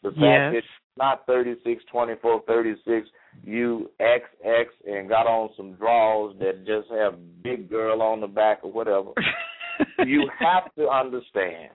the 0.02 0.10
fact 0.10 0.20
Yes. 0.20 0.52
that 0.52 0.52
you're 0.52 0.62
not 0.98 1.26
thirty 1.26 1.54
six, 1.64 1.82
twenty 1.90 2.14
four, 2.20 2.42
thirty 2.46 2.74
six, 2.84 3.08
you 3.44 3.90
XX 4.00 4.64
and 4.86 5.08
got 5.08 5.26
on 5.26 5.50
some 5.56 5.74
draws 5.74 6.34
that 6.38 6.64
just 6.66 6.88
have 6.90 7.14
big 7.42 7.68
girl 7.70 8.02
on 8.02 8.20
the 8.20 8.26
back 8.26 8.60
or 8.62 8.72
whatever. 8.72 9.10
you 10.06 10.28
have 10.38 10.74
to 10.76 10.88
understand 10.88 11.70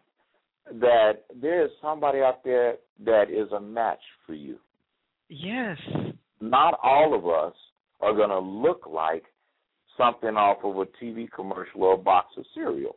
that 0.80 1.24
there 1.42 1.64
is 1.66 1.72
somebody 1.82 2.20
out 2.20 2.44
there 2.44 2.76
that 3.06 3.26
is 3.30 3.52
a 3.52 3.60
match 3.60 4.00
for 4.26 4.34
you. 4.34 4.58
yes. 5.30 5.78
Not 6.44 6.80
all 6.82 7.14
of 7.14 7.28
us 7.28 7.56
are 8.00 8.14
going 8.16 8.30
to 8.30 8.40
look 8.40 8.88
like 8.90 9.24
something 9.98 10.36
off 10.36 10.58
of 10.64 10.78
a 10.78 10.86
TV 11.04 11.30
commercial 11.32 11.84
or 11.84 11.96
a 11.96 11.98
box 11.98 12.28
of 12.38 12.46
cereal. 12.54 12.96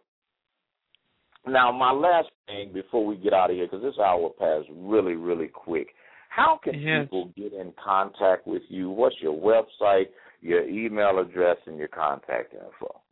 Now, 1.46 1.70
my 1.72 1.92
last 1.92 2.28
thing 2.46 2.72
before 2.72 3.04
we 3.04 3.16
get 3.16 3.34
out 3.34 3.50
of 3.50 3.56
here, 3.56 3.66
because 3.66 3.82
this 3.82 3.98
hour 3.98 4.30
passed 4.38 4.68
really, 4.72 5.14
really 5.14 5.48
quick. 5.48 5.88
How 6.30 6.56
can 6.56 6.80
Yes. 6.80 7.04
people 7.04 7.26
get 7.36 7.52
in 7.52 7.72
contact 7.72 8.46
with 8.46 8.62
you? 8.68 8.88
What's 8.90 9.20
your 9.20 9.34
website, 9.34 10.08
your 10.40 10.66
email 10.66 11.18
address, 11.18 11.58
and 11.66 11.76
your 11.78 11.88
contact 11.88 12.54
info? 12.54 13.02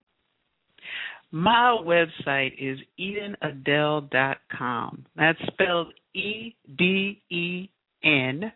My 1.30 1.76
website 1.82 2.54
is 2.58 2.80
edenadele.com. 2.98 5.06
That's 5.14 5.40
spelled 5.46 5.92
E 6.14 6.54
D 6.76 7.22
E 7.30 7.68
N 8.02 8.52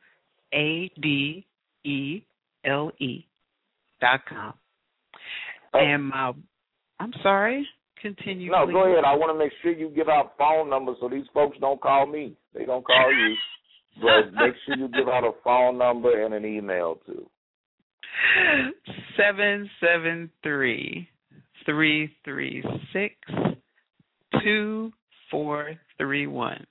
A 0.53 0.89
D 1.01 1.47
E 1.85 2.23
L 2.65 2.91
E 2.99 3.25
dot 4.01 4.27
com. 4.27 4.55
Oh. 5.77 5.85
And 5.85 6.09
my, 6.09 6.33
I'm 7.01 7.13
sorry. 7.23 7.67
Continue. 8.01 8.51
No, 8.51 8.67
please. 8.67 8.73
go 8.73 8.93
ahead. 8.93 9.05
I 9.05 9.15
want 9.15 9.33
to 9.35 9.39
make 9.39 9.53
sure 9.63 9.73
you 9.73 9.89
give 9.95 10.09
out 10.09 10.35
phone 10.39 10.69
numbers 10.69 10.97
so 11.01 11.09
these 11.09 11.25
folks 11.33 11.57
don't 11.61 11.81
call 11.81 12.07
me. 12.07 12.37
They 12.55 12.65
don't 12.65 12.85
call 12.85 13.13
you. 13.13 13.35
but 14.01 14.33
make 14.41 14.55
sure 14.65 14.77
you 14.77 14.89
give 14.89 15.09
out 15.09 15.25
a 15.25 15.33
phone 15.43 15.79
number 15.79 16.25
and 16.25 16.35
an 16.35 16.45
email 16.45 16.99
too. 17.07 17.27
Seven 19.17 19.69
seven 19.81 20.31
three 20.43 21.09
three 21.65 22.15
three 22.25 22.65
six 22.93 23.15
two 24.43 24.93
four 25.31 25.75
three 25.99 26.27
one. 26.27 26.67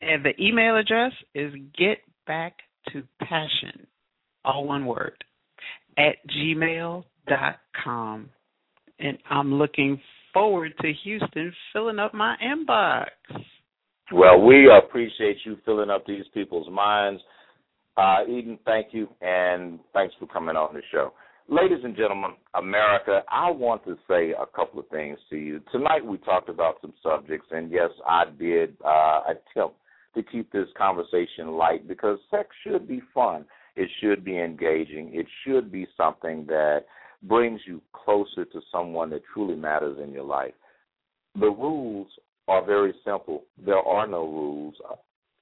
And 0.00 0.24
the 0.24 0.40
email 0.42 0.76
address 0.76 1.12
is 1.34 1.52
get 1.78 1.98
back 2.26 2.54
to 2.92 3.02
passion, 3.20 3.86
all 4.44 4.66
one 4.66 4.86
word, 4.86 5.24
at 5.96 6.16
gmail 6.28 7.04
dot 7.26 7.56
com. 7.84 8.30
And 8.98 9.18
I'm 9.28 9.54
looking 9.54 10.00
forward 10.32 10.72
to 10.80 10.92
Houston 11.04 11.52
filling 11.72 11.98
up 11.98 12.14
my 12.14 12.36
inbox. 12.42 13.06
Well, 14.12 14.40
we 14.40 14.70
appreciate 14.70 15.38
you 15.44 15.58
filling 15.64 15.90
up 15.90 16.06
these 16.06 16.24
people's 16.32 16.70
minds. 16.70 17.20
Uh, 17.96 18.18
Eden, 18.28 18.58
thank 18.64 18.88
you, 18.92 19.08
and 19.20 19.80
thanks 19.92 20.14
for 20.18 20.26
coming 20.26 20.56
on 20.56 20.74
the 20.74 20.82
show. 20.92 21.12
Ladies 21.48 21.78
and 21.84 21.96
gentlemen, 21.96 22.32
America, 22.54 23.22
I 23.30 23.50
want 23.50 23.84
to 23.84 23.96
say 24.08 24.32
a 24.32 24.46
couple 24.54 24.80
of 24.80 24.88
things 24.88 25.18
to 25.30 25.36
you. 25.36 25.60
Tonight 25.72 26.04
we 26.04 26.18
talked 26.18 26.48
about 26.48 26.76
some 26.80 26.92
subjects, 27.02 27.46
and 27.50 27.70
yes, 27.70 27.90
I 28.06 28.24
did 28.38 28.76
uh, 28.84 29.20
attempt 29.28 29.76
to 30.14 30.22
keep 30.22 30.50
this 30.52 30.68
conversation 30.76 31.52
light 31.52 31.86
because 31.86 32.18
sex 32.30 32.48
should 32.64 32.86
be 32.88 33.00
fun. 33.14 33.44
It 33.76 33.88
should 34.00 34.24
be 34.24 34.38
engaging. 34.38 35.10
It 35.14 35.26
should 35.44 35.70
be 35.70 35.86
something 35.96 36.46
that 36.48 36.84
brings 37.22 37.60
you 37.66 37.80
closer 37.92 38.44
to 38.44 38.60
someone 38.70 39.10
that 39.10 39.22
truly 39.32 39.56
matters 39.56 39.98
in 40.02 40.12
your 40.12 40.24
life. 40.24 40.54
The 41.38 41.46
rules 41.46 42.08
are 42.48 42.64
very 42.64 42.94
simple. 43.04 43.44
There 43.64 43.78
are 43.78 44.06
no 44.06 44.24
rules. 44.24 44.74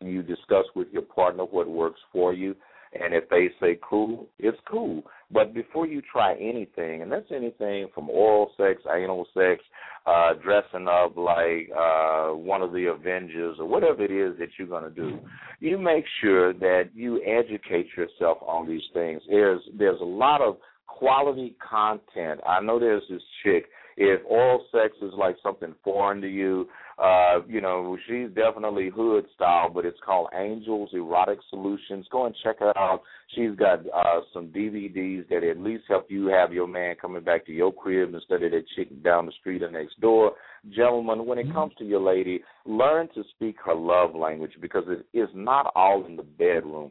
You 0.00 0.22
discuss 0.22 0.64
with 0.74 0.88
your 0.92 1.02
partner 1.02 1.44
what 1.44 1.68
works 1.68 2.00
for 2.12 2.32
you, 2.32 2.54
and 3.00 3.14
if 3.14 3.28
they 3.28 3.48
say 3.60 3.78
cool, 3.88 4.26
it's 4.38 4.58
cool. 4.70 5.02
But 5.30 5.54
before 5.54 5.86
you 5.86 6.00
try 6.00 6.34
anything, 6.34 7.02
and 7.02 7.10
that's 7.10 7.30
anything 7.34 7.88
from 7.94 8.08
oral 8.08 8.50
sex, 8.56 8.82
anal 8.94 9.26
sex, 9.34 9.62
uh, 10.06 10.34
dressing 10.34 10.86
up 10.86 11.16
like 11.16 11.70
uh, 11.76 12.28
one 12.28 12.62
of 12.62 12.72
the 12.72 12.86
Avengers, 12.86 13.56
or 13.58 13.66
whatever 13.66 14.04
it 14.04 14.10
is 14.10 14.38
that 14.38 14.48
you're 14.58 14.68
going 14.68 14.84
to 14.84 14.90
do, 14.90 15.18
you 15.60 15.78
make 15.78 16.04
sure 16.20 16.52
that 16.52 16.90
you 16.94 17.22
educate 17.24 17.86
yourself 17.96 18.38
on 18.42 18.68
these 18.68 18.82
things. 18.92 19.22
There's 19.28 19.62
there's 19.76 20.00
a 20.00 20.04
lot 20.04 20.40
of 20.40 20.58
quality 20.86 21.56
content. 21.58 22.40
I 22.46 22.60
know 22.60 22.78
there's 22.78 23.02
this 23.08 23.22
chick. 23.42 23.66
If 23.96 24.22
oral 24.28 24.64
sex 24.72 24.96
is 25.02 25.12
like 25.16 25.36
something 25.42 25.72
foreign 25.84 26.20
to 26.20 26.28
you, 26.28 26.68
uh, 26.98 27.40
you 27.48 27.60
know, 27.60 27.96
she's 28.06 28.28
definitely 28.34 28.90
hood 28.90 29.24
style, 29.34 29.68
but 29.68 29.84
it's 29.84 29.98
called 30.04 30.28
Angels 30.36 30.90
Erotic 30.92 31.38
Solutions. 31.48 32.06
Go 32.10 32.26
and 32.26 32.34
check 32.42 32.58
her 32.58 32.76
out. 32.76 33.02
She's 33.34 33.54
got 33.56 33.80
uh 33.86 34.20
some 34.32 34.48
DVDs 34.48 35.28
that 35.28 35.44
at 35.44 35.58
least 35.58 35.84
help 35.88 36.06
you 36.08 36.26
have 36.26 36.52
your 36.52 36.66
man 36.66 36.96
coming 37.00 37.22
back 37.22 37.46
to 37.46 37.52
your 37.52 37.72
crib 37.72 38.14
instead 38.14 38.42
of 38.42 38.50
that 38.50 38.64
chick 38.74 39.02
down 39.02 39.26
the 39.26 39.32
street 39.40 39.62
or 39.62 39.70
next 39.70 40.00
door. 40.00 40.32
Gentlemen, 40.70 41.26
when 41.26 41.38
it 41.38 41.52
comes 41.52 41.72
to 41.78 41.84
your 41.84 42.00
lady, 42.00 42.42
learn 42.64 43.08
to 43.14 43.22
speak 43.34 43.56
her 43.64 43.74
love 43.74 44.14
language 44.14 44.52
because 44.60 44.84
it 44.88 45.06
is 45.16 45.28
not 45.34 45.72
all 45.74 46.04
in 46.06 46.16
the 46.16 46.22
bedroom. 46.22 46.90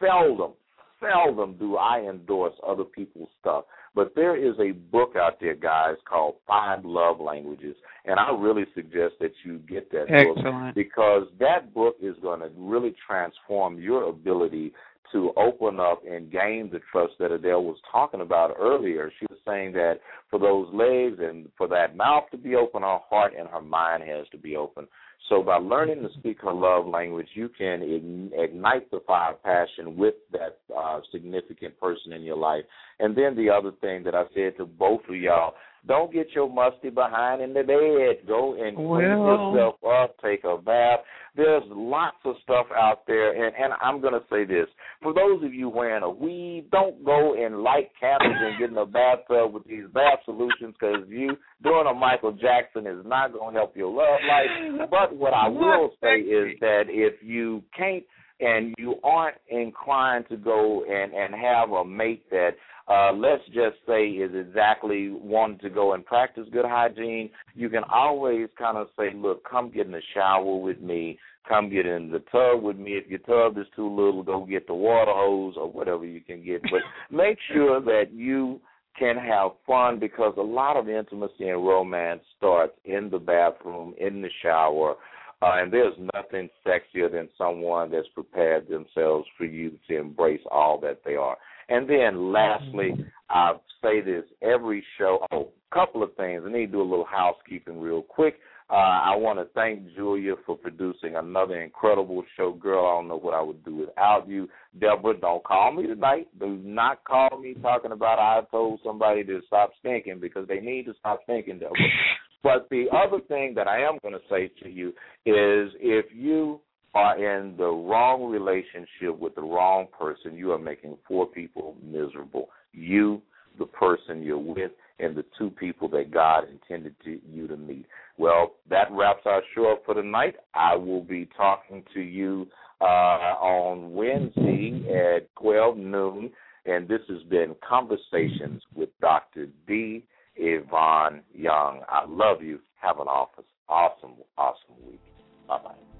Seldom, 0.00 0.52
seldom 1.00 1.56
do 1.58 1.76
I 1.76 2.00
endorse 2.00 2.54
other 2.66 2.84
people's 2.84 3.28
stuff. 3.40 3.64
But 3.94 4.14
there 4.16 4.36
is 4.36 4.54
a 4.58 4.72
book 4.72 5.14
out 5.16 5.40
there, 5.40 5.54
guys, 5.54 5.96
called 6.08 6.34
Five 6.46 6.84
Love 6.84 7.20
Languages, 7.20 7.76
and 8.04 8.18
I 8.18 8.30
really 8.36 8.64
suggest 8.74 9.14
that 9.20 9.32
you 9.44 9.58
get 9.58 9.90
that 9.92 10.08
book 10.08 10.74
because 10.74 11.28
that 11.38 11.72
book 11.72 11.96
is 12.02 12.16
going 12.20 12.40
to 12.40 12.50
really 12.56 12.94
transform 13.06 13.80
your 13.80 14.08
ability 14.08 14.72
to 15.12 15.32
open 15.36 15.78
up 15.78 16.02
and 16.10 16.30
gain 16.30 16.68
the 16.72 16.80
trust 16.90 17.12
that 17.20 17.30
Adele 17.30 17.62
was 17.62 17.76
talking 17.90 18.20
about 18.20 18.56
earlier. 18.58 19.12
She 19.20 19.26
was 19.30 19.38
saying 19.46 19.72
that 19.74 20.00
for 20.28 20.40
those 20.40 20.66
legs 20.74 21.20
and 21.22 21.48
for 21.56 21.68
that 21.68 21.96
mouth 21.96 22.24
to 22.32 22.36
be 22.36 22.56
open, 22.56 22.82
her 22.82 22.98
heart 23.08 23.32
and 23.38 23.48
her 23.48 23.60
mind 23.60 24.02
has 24.02 24.26
to 24.32 24.38
be 24.38 24.56
open. 24.56 24.88
So 25.28 25.42
by 25.42 25.56
learning 25.56 26.02
to 26.02 26.12
speak 26.18 26.42
her 26.42 26.52
love 26.52 26.86
language, 26.86 27.28
you 27.34 27.48
can 27.48 27.80
ign- 27.80 28.30
ignite 28.38 28.90
the 28.90 29.00
fire 29.06 29.32
of 29.32 29.42
passion 29.42 29.96
with 29.96 30.14
that 30.32 30.58
uh, 30.76 31.00
significant 31.10 31.78
person 31.80 32.12
in 32.12 32.22
your 32.22 32.36
life. 32.36 32.64
And 32.98 33.16
then 33.16 33.34
the 33.34 33.48
other 33.48 33.72
thing 33.80 34.04
that 34.04 34.14
I 34.14 34.24
said 34.34 34.56
to 34.58 34.66
both 34.66 35.00
of 35.08 35.16
y'all, 35.16 35.54
don't 35.86 36.12
get 36.12 36.28
your 36.34 36.48
musty 36.48 36.90
behind 36.90 37.42
in 37.42 37.52
the 37.52 37.62
bed. 37.62 38.26
Go 38.26 38.54
and 38.54 38.76
clean 38.76 39.00
yourself 39.00 39.76
up, 39.84 40.16
take 40.22 40.44
a 40.44 40.56
bath. 40.56 41.00
There's 41.36 41.64
lots 41.68 42.16
of 42.24 42.36
stuff 42.42 42.66
out 42.74 43.06
there, 43.06 43.32
and, 43.32 43.54
and 43.56 43.72
I'm 43.82 44.00
going 44.00 44.14
to 44.14 44.22
say 44.30 44.44
this. 44.44 44.66
For 45.02 45.12
those 45.12 45.42
of 45.44 45.52
you 45.52 45.68
wearing 45.68 46.04
a 46.04 46.08
weave, 46.10 46.70
don't 46.70 47.04
go 47.04 47.34
and 47.34 47.62
light 47.62 47.90
candles 47.98 48.36
and 48.38 48.58
get 48.58 48.70
in 48.70 48.78
a 48.78 48.86
bathtub 48.86 49.52
with 49.52 49.64
these 49.64 49.84
bath 49.92 50.20
solutions 50.24 50.74
because 50.78 51.08
you 51.08 51.36
doing 51.62 51.86
a 51.90 51.94
Michael 51.94 52.32
Jackson 52.32 52.86
is 52.86 53.04
not 53.04 53.32
going 53.32 53.54
to 53.54 53.60
help 53.60 53.76
your 53.76 53.88
love 53.88 54.20
life. 54.28 54.88
But 54.90 55.16
what 55.16 55.34
I 55.34 55.48
will 55.48 55.90
say 56.00 56.20
is 56.20 56.56
that 56.60 56.84
if 56.88 57.14
you 57.22 57.62
can't 57.76 58.04
and 58.40 58.74
you 58.78 58.96
aren't 59.04 59.36
inclined 59.48 60.26
to 60.28 60.36
go 60.36 60.84
and, 60.84 61.12
and 61.12 61.34
have 61.34 61.70
a 61.70 61.84
mate 61.84 62.28
that 62.30 62.50
uh, 62.86 63.12
let's 63.12 63.44
just 63.46 63.76
say 63.86 64.08
is 64.08 64.32
exactly 64.34 65.10
wanting 65.10 65.58
to 65.58 65.70
go 65.70 65.94
and 65.94 66.04
practice 66.04 66.46
good 66.52 66.66
hygiene, 66.66 67.30
you 67.54 67.68
can 67.68 67.82
always 67.90 68.48
kind 68.58 68.76
of 68.76 68.88
say, 68.98 69.10
look, 69.14 69.48
come 69.48 69.70
get 69.70 69.86
in 69.86 69.92
the 69.92 70.02
shower 70.12 70.56
with 70.56 70.80
me, 70.80 71.18
come 71.48 71.70
get 71.70 71.86
in 71.86 72.10
the 72.10 72.18
tub 72.30 72.62
with 72.62 72.76
me. 72.76 72.92
If 72.92 73.08
your 73.08 73.20
tub 73.20 73.56
is 73.58 73.66
too 73.74 73.88
little, 73.88 74.22
go 74.22 74.44
get 74.44 74.66
the 74.66 74.74
water 74.74 75.12
hose 75.14 75.54
or 75.56 75.70
whatever 75.70 76.04
you 76.04 76.20
can 76.20 76.44
get. 76.44 76.62
But 76.62 76.82
make 77.10 77.38
sure 77.52 77.80
that 77.80 78.12
you 78.12 78.60
can 78.98 79.16
have 79.16 79.52
fun 79.66 79.98
because 79.98 80.34
a 80.36 80.42
lot 80.42 80.76
of 80.76 80.88
intimacy 80.88 81.48
and 81.48 81.66
romance 81.66 82.20
starts 82.36 82.74
in 82.84 83.08
the 83.10 83.18
bathroom, 83.18 83.94
in 83.98 84.20
the 84.20 84.30
shower, 84.42 84.94
uh, 85.42 85.56
and 85.56 85.72
there's 85.72 85.94
nothing 86.14 86.48
sexier 86.66 87.10
than 87.10 87.28
someone 87.36 87.90
that's 87.90 88.08
prepared 88.14 88.68
themselves 88.68 89.26
for 89.36 89.44
you 89.44 89.72
to 89.88 89.98
embrace 89.98 90.40
all 90.50 90.78
that 90.80 91.00
they 91.04 91.16
are. 91.16 91.36
And 91.68 91.88
then 91.88 92.32
lastly, 92.32 92.92
I 93.30 93.52
say 93.82 94.00
this 94.00 94.24
every 94.42 94.84
show. 94.98 95.26
Oh, 95.32 95.50
couple 95.72 96.02
of 96.02 96.14
things. 96.14 96.42
I 96.46 96.52
need 96.52 96.66
to 96.66 96.72
do 96.72 96.80
a 96.80 96.82
little 96.82 97.04
housekeeping 97.04 97.80
real 97.80 98.02
quick. 98.02 98.38
Uh, 98.70 98.76
I 98.76 99.14
want 99.16 99.38
to 99.38 99.46
thank 99.54 99.94
Julia 99.94 100.34
for 100.46 100.56
producing 100.56 101.16
another 101.16 101.60
incredible 101.60 102.24
show. 102.36 102.52
Girl, 102.52 102.86
I 102.86 102.96
don't 102.96 103.08
know 103.08 103.18
what 103.18 103.34
I 103.34 103.42
would 103.42 103.62
do 103.64 103.76
without 103.76 104.26
you. 104.26 104.48
Deborah, 104.80 105.18
don't 105.18 105.44
call 105.44 105.72
me 105.72 105.86
tonight. 105.86 106.28
Do 106.40 106.58
not 106.62 107.04
call 107.04 107.38
me 107.38 107.54
talking 107.60 107.92
about 107.92 108.18
I 108.18 108.40
told 108.50 108.80
somebody 108.82 109.22
to 109.24 109.40
stop 109.46 109.72
stinking 109.80 110.18
because 110.18 110.48
they 110.48 110.60
need 110.60 110.86
to 110.86 110.94
stop 110.98 111.20
stinking, 111.24 111.58
Deborah. 111.58 111.76
but 112.42 112.66
the 112.70 112.86
other 112.90 113.20
thing 113.28 113.52
that 113.54 113.68
I 113.68 113.82
am 113.82 113.98
going 114.00 114.14
to 114.14 114.20
say 114.30 114.50
to 114.62 114.70
you 114.70 114.88
is 115.26 115.74
if 115.80 116.06
you 116.14 116.60
are 116.94 117.16
in 117.16 117.56
the 117.56 117.68
wrong 117.68 118.30
relationship 118.30 119.18
with 119.18 119.34
the 119.34 119.42
wrong 119.42 119.86
person, 119.98 120.36
you 120.36 120.52
are 120.52 120.58
making 120.58 120.96
four 121.06 121.26
people 121.26 121.76
miserable. 121.82 122.48
You, 122.72 123.20
the 123.58 123.66
person 123.66 124.22
you're 124.22 124.38
with, 124.38 124.70
and 125.00 125.16
the 125.16 125.24
two 125.36 125.50
people 125.50 125.88
that 125.88 126.12
God 126.12 126.44
intended 126.48 126.94
to, 127.04 127.18
you 127.28 127.48
to 127.48 127.56
meet. 127.56 127.86
Well, 128.16 128.52
that 128.70 128.90
wraps 128.92 129.22
our 129.26 129.42
show 129.54 129.72
up 129.72 129.82
for 129.84 129.94
tonight. 129.94 130.36
I 130.54 130.76
will 130.76 131.02
be 131.02 131.28
talking 131.36 131.82
to 131.94 132.00
you 132.00 132.46
uh, 132.80 132.84
on 132.84 133.92
Wednesday 133.92 134.84
at 135.16 135.34
12 135.40 135.76
noon, 135.76 136.30
and 136.64 136.88
this 136.88 137.00
has 137.08 137.22
been 137.24 137.56
Conversations 137.68 138.62
with 138.74 138.88
Dr. 139.00 139.48
D. 139.66 140.04
Yvonne 140.36 141.22
Young. 141.34 141.80
I 141.88 142.04
love 142.08 142.42
you. 142.42 142.60
Have 142.80 143.00
an 143.00 143.06
awesome, 143.06 143.44
awesome, 143.68 144.14
awesome 144.36 144.74
week. 144.86 145.00
Bye 145.48 145.58
bye. 145.62 145.93